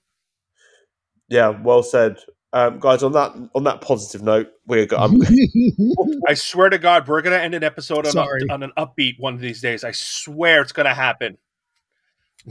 Yeah, 1.29 1.49
well 1.49 1.81
said, 1.81 2.17
um, 2.53 2.79
guys. 2.79 3.01
On 3.03 3.13
that 3.13 3.33
on 3.55 3.63
that 3.63 3.79
positive 3.79 4.21
note, 4.21 4.49
we're 4.67 4.85
go- 4.85 4.97
I'm, 4.97 5.21
swear 6.35 6.69
to 6.69 6.77
God, 6.77 7.07
we're 7.07 7.21
gonna 7.21 7.37
end 7.37 7.55
an 7.55 7.63
episode 7.63 8.05
on, 8.05 8.17
a, 8.17 8.53
on 8.53 8.63
an 8.63 8.73
upbeat 8.77 9.13
one 9.17 9.33
of 9.33 9.39
these 9.39 9.61
days. 9.61 9.85
I 9.85 9.91
swear 9.91 10.61
it's 10.61 10.73
gonna 10.73 10.93
happen. 10.93 11.37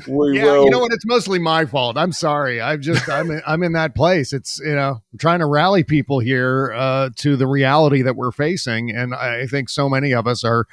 We 0.08 0.38
yeah, 0.38 0.44
will. 0.44 0.64
you 0.64 0.70
know 0.70 0.78
what? 0.80 0.92
It's 0.92 1.06
mostly 1.06 1.38
my 1.38 1.64
fault. 1.64 1.96
I'm 1.96 2.12
sorry. 2.12 2.60
I've 2.60 2.80
just 2.80 3.08
I'm 3.08 3.30
in, 3.30 3.42
I'm 3.46 3.62
in 3.62 3.72
that 3.72 3.94
place. 3.94 4.32
It's 4.32 4.60
you 4.64 4.74
know 4.74 5.00
I'm 5.12 5.18
trying 5.18 5.40
to 5.40 5.46
rally 5.46 5.82
people 5.84 6.20
here 6.20 6.72
uh, 6.72 7.10
to 7.16 7.36
the 7.36 7.46
reality 7.46 8.02
that 8.02 8.16
we're 8.16 8.32
facing, 8.32 8.90
and 8.90 9.14
I 9.14 9.46
think 9.46 9.68
so 9.68 9.88
many 9.88 10.12
of 10.12 10.26
us 10.26 10.44
are 10.44 10.66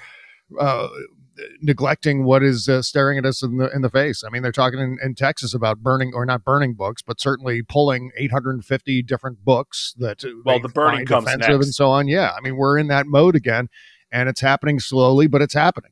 uh, 0.60 0.88
neglecting 1.62 2.24
what 2.24 2.44
is 2.44 2.68
uh, 2.70 2.82
staring 2.82 3.18
at 3.18 3.26
us 3.26 3.42
in 3.44 3.58
the 3.58 3.70
in 3.74 3.82
the 3.82 3.90
face. 3.90 4.24
I 4.26 4.30
mean, 4.30 4.44
they're 4.44 4.52
talking 4.52 4.80
in, 4.80 4.98
in 5.04 5.16
Texas 5.16 5.54
about 5.54 5.80
burning 5.80 6.12
or 6.14 6.26
not 6.26 6.44
burning 6.44 6.74
books, 6.74 7.02
but 7.02 7.20
certainly 7.20 7.62
pulling 7.64 8.12
850 8.18 9.02
different 9.04 9.44
books 9.44 9.94
that 9.98 10.24
uh, 10.24 10.30
Well, 10.46 10.60
the 10.60 10.70
burning 10.70 11.06
comes 11.06 11.26
next. 11.26 11.48
and 11.48 11.66
so 11.74 11.90
on. 11.90 12.08
Yeah, 12.08 12.32
I 12.38 12.42
mean, 12.42 12.56
we're 12.56 12.78
in 12.78 12.88
that 12.88 13.08
mode 13.08 13.36
again, 13.36 13.68
and 14.12 14.30
it's 14.30 14.42
happening 14.42 14.80
slowly, 14.80 15.28
but 15.28 15.42
it's 15.42 15.54
happening. 15.54 15.92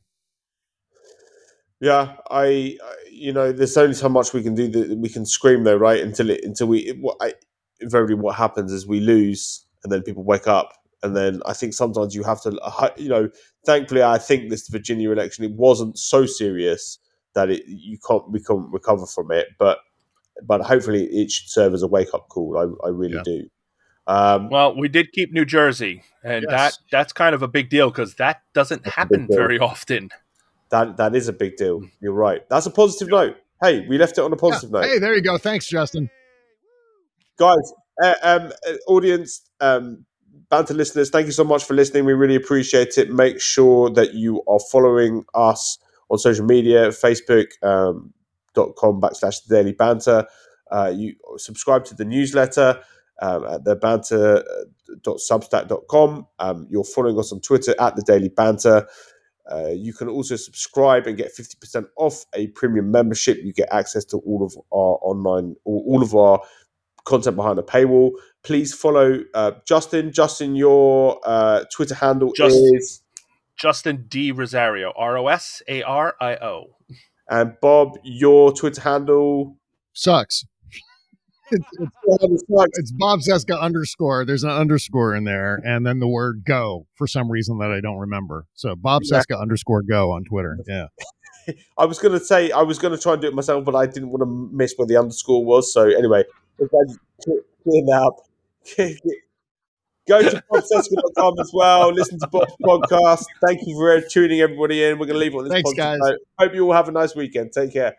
Yeah, 1.80 2.14
I, 2.30 2.78
I- 2.82 3.05
you 3.16 3.32
know, 3.32 3.52
there's 3.52 3.76
only 3.76 3.94
so 3.94 4.08
much 4.08 4.32
we 4.32 4.42
can 4.42 4.54
do. 4.54 4.68
That 4.68 4.98
we 4.98 5.08
can 5.08 5.24
scream 5.26 5.64
though, 5.64 5.76
right? 5.76 6.02
Until 6.02 6.30
it, 6.30 6.44
until 6.44 6.66
we, 6.68 6.80
it, 6.80 7.00
what 7.00 7.16
I, 7.20 7.34
invariably, 7.80 8.14
what 8.16 8.36
happens 8.36 8.72
is 8.72 8.86
we 8.86 9.00
lose, 9.00 9.64
and 9.82 9.92
then 9.92 10.02
people 10.02 10.24
wake 10.24 10.46
up, 10.46 10.72
and 11.02 11.16
then 11.16 11.40
I 11.46 11.52
think 11.52 11.74
sometimes 11.74 12.14
you 12.14 12.22
have 12.24 12.40
to, 12.42 12.58
uh, 12.60 12.90
you 12.96 13.08
know, 13.08 13.28
thankfully, 13.64 14.02
I 14.02 14.18
think 14.18 14.50
this 14.50 14.68
Virginia 14.68 15.10
election 15.10 15.44
it 15.44 15.52
wasn't 15.52 15.98
so 15.98 16.26
serious 16.26 16.98
that 17.34 17.50
it 17.50 17.64
you 17.66 17.98
can't 18.06 18.30
we 18.30 18.40
can't 18.40 18.70
recover 18.72 19.06
from 19.06 19.30
it, 19.32 19.48
but 19.58 19.78
but 20.42 20.60
hopefully 20.62 21.04
it 21.04 21.30
should 21.30 21.48
serve 21.48 21.74
as 21.74 21.82
a 21.82 21.86
wake 21.88 22.12
up 22.14 22.28
call. 22.28 22.58
I, 22.58 22.86
I 22.86 22.90
really 22.90 23.14
Yeah. 23.16 23.22
do. 23.24 23.48
Um, 24.08 24.50
Well, 24.50 24.76
we 24.76 24.88
did 24.88 25.10
keep 25.12 25.32
New 25.32 25.44
Jersey, 25.44 26.02
and 26.22 26.44
Yes. 26.48 26.50
that 26.50 26.78
that's 26.90 27.12
kind 27.12 27.34
of 27.34 27.42
a 27.42 27.48
big 27.48 27.70
deal 27.70 27.90
because 27.90 28.14
that 28.16 28.42
doesn't 28.54 28.84
That's 28.84 28.96
happen 28.96 29.26
very 29.30 29.58
often. 29.58 30.10
That 30.70 30.96
that 30.96 31.14
is 31.14 31.28
a 31.28 31.32
big 31.32 31.56
deal. 31.56 31.82
You're 32.00 32.12
right. 32.12 32.48
That's 32.48 32.66
a 32.66 32.70
positive 32.70 33.08
note. 33.08 33.36
Hey, 33.62 33.86
we 33.88 33.98
left 33.98 34.18
it 34.18 34.22
on 34.22 34.32
a 34.32 34.36
positive 34.36 34.70
Yeah. 34.70 34.80
note. 34.80 34.86
Hey, 34.88 34.98
there 34.98 35.14
you 35.14 35.22
go. 35.22 35.38
Thanks, 35.38 35.66
Justin. 35.66 36.10
guys, 37.38 37.72
uh, 38.02 38.14
um, 38.22 38.52
uh, 38.66 38.72
audience, 38.88 39.42
um, 39.60 40.04
banter 40.50 40.74
listeners, 40.74 41.10
thank 41.10 41.26
you 41.26 41.32
so 41.32 41.44
much 41.44 41.64
for 41.64 41.74
listening. 41.74 42.04
We 42.04 42.14
really 42.14 42.34
appreciate 42.36 42.96
it. 42.98 43.10
Make 43.10 43.40
sure 43.40 43.90
that 43.90 44.14
you 44.14 44.42
are 44.48 44.60
following 44.72 45.24
us 45.34 45.78
on 46.08 46.18
social 46.18 46.46
media, 46.46 46.88
Facebook 46.88 47.46
um, 47.62 48.12
dot 48.54 48.74
com 48.76 49.00
backslash 49.00 49.44
the 49.46 49.54
daily 49.54 49.72
banter. 49.72 50.26
Uh, 50.70 50.92
you 50.94 51.14
subscribe 51.36 51.84
to 51.84 51.94
the 51.94 52.04
newsletter 52.04 52.80
um, 53.20 53.44
at 53.44 53.64
the 53.64 53.76
banter 53.76 54.42
dot 55.02 55.18
substack 55.18 55.68
dot 55.68 55.82
com. 55.88 56.26
Um, 56.38 56.66
you're 56.70 56.84
following 56.84 57.18
us 57.18 57.32
on 57.32 57.40
Twitter 57.40 57.74
at 57.78 57.96
the 57.96 58.02
daily 58.02 58.28
banter. 58.28 58.86
Uh, 59.50 59.68
you 59.68 59.92
can 59.92 60.08
also 60.08 60.36
subscribe 60.36 61.06
and 61.06 61.16
get 61.16 61.34
50% 61.36 61.86
off 61.96 62.24
a 62.34 62.48
premium 62.48 62.90
membership. 62.90 63.38
You 63.42 63.52
get 63.52 63.68
access 63.72 64.04
to 64.06 64.18
all 64.18 64.44
of 64.44 64.56
our 64.72 64.98
online, 65.02 65.54
all, 65.64 65.84
all 65.86 66.02
of 66.02 66.14
our 66.14 66.40
content 67.04 67.36
behind 67.36 67.58
a 67.58 67.62
paywall. 67.62 68.10
Please 68.42 68.74
follow 68.74 69.20
uh, 69.34 69.52
Justin. 69.66 70.12
Justin, 70.12 70.56
your 70.56 71.20
uh, 71.24 71.64
Twitter 71.72 71.94
handle 71.94 72.32
Just- 72.34 72.56
is, 72.56 73.02
Justin 73.56 74.04
D. 74.08 74.32
Rosario, 74.32 74.92
R 74.96 75.16
O 75.16 75.28
S 75.28 75.62
A 75.68 75.82
R 75.82 76.14
I 76.20 76.34
O. 76.36 76.76
and 77.30 77.54
Bob, 77.62 77.98
your 78.02 78.52
Twitter 78.52 78.80
handle. 78.82 79.56
Sucks. 79.94 80.44
It's, 81.50 81.64
it's, 81.78 82.42
it's 82.74 82.92
Bob 82.92 83.20
Cesca 83.20 83.60
underscore. 83.60 84.24
There's 84.24 84.44
an 84.44 84.50
underscore 84.50 85.14
in 85.14 85.24
there, 85.24 85.60
and 85.64 85.86
then 85.86 86.00
the 86.00 86.08
word 86.08 86.42
go 86.44 86.86
for 86.96 87.06
some 87.06 87.30
reason 87.30 87.58
that 87.58 87.70
I 87.70 87.80
don't 87.80 87.98
remember. 87.98 88.46
So 88.54 88.74
Bob 88.74 89.02
Yeah. 89.04 89.20
Cesca 89.20 89.40
underscore 89.40 89.82
go 89.82 90.10
on 90.12 90.24
Twitter. 90.24 90.58
Yeah. 90.66 90.86
I 91.78 91.84
was 91.84 92.00
going 92.00 92.18
to 92.18 92.24
say 92.24 92.50
I 92.50 92.62
was 92.62 92.76
going 92.80 92.92
to 92.92 93.00
try 93.00 93.12
and 93.12 93.22
do 93.22 93.28
it 93.28 93.34
myself, 93.34 93.64
but 93.64 93.76
I 93.76 93.86
didn't 93.86 94.10
want 94.10 94.22
to 94.22 94.50
miss 94.52 94.74
where 94.76 94.86
the 94.86 94.96
underscore 94.96 95.44
was. 95.44 95.72
So 95.72 95.82
anyway, 95.82 96.24
if 96.58 96.68
I 96.68 96.92
clear 97.22 97.42
clear 97.62 97.84
that 97.84 98.02
up. 98.02 98.16
Go 100.08 100.22
to 100.22 100.42
bobcesca.com 100.52 101.38
as 101.40 101.50
well. 101.52 101.92
Listen 101.92 102.18
to 102.20 102.26
Bob's 102.28 102.52
podcast. 102.62 103.24
Thank 103.44 103.60
you 103.66 103.76
for 103.76 104.00
tuning 104.08 104.40
everybody 104.40 104.84
in. 104.84 104.98
We're 104.98 105.06
going 105.06 105.14
to 105.14 105.18
leave 105.18 105.34
on 105.34 105.44
this 105.44 105.52
Thanks, 105.52 105.72
positive 105.74 106.00
guys. 106.00 106.16
Hope 106.38 106.54
you 106.54 106.66
all 106.66 106.72
have 106.72 106.88
a 106.88 106.92
nice 106.92 107.14
weekend. 107.16 107.52
Take 107.52 107.72
care. 107.72 107.96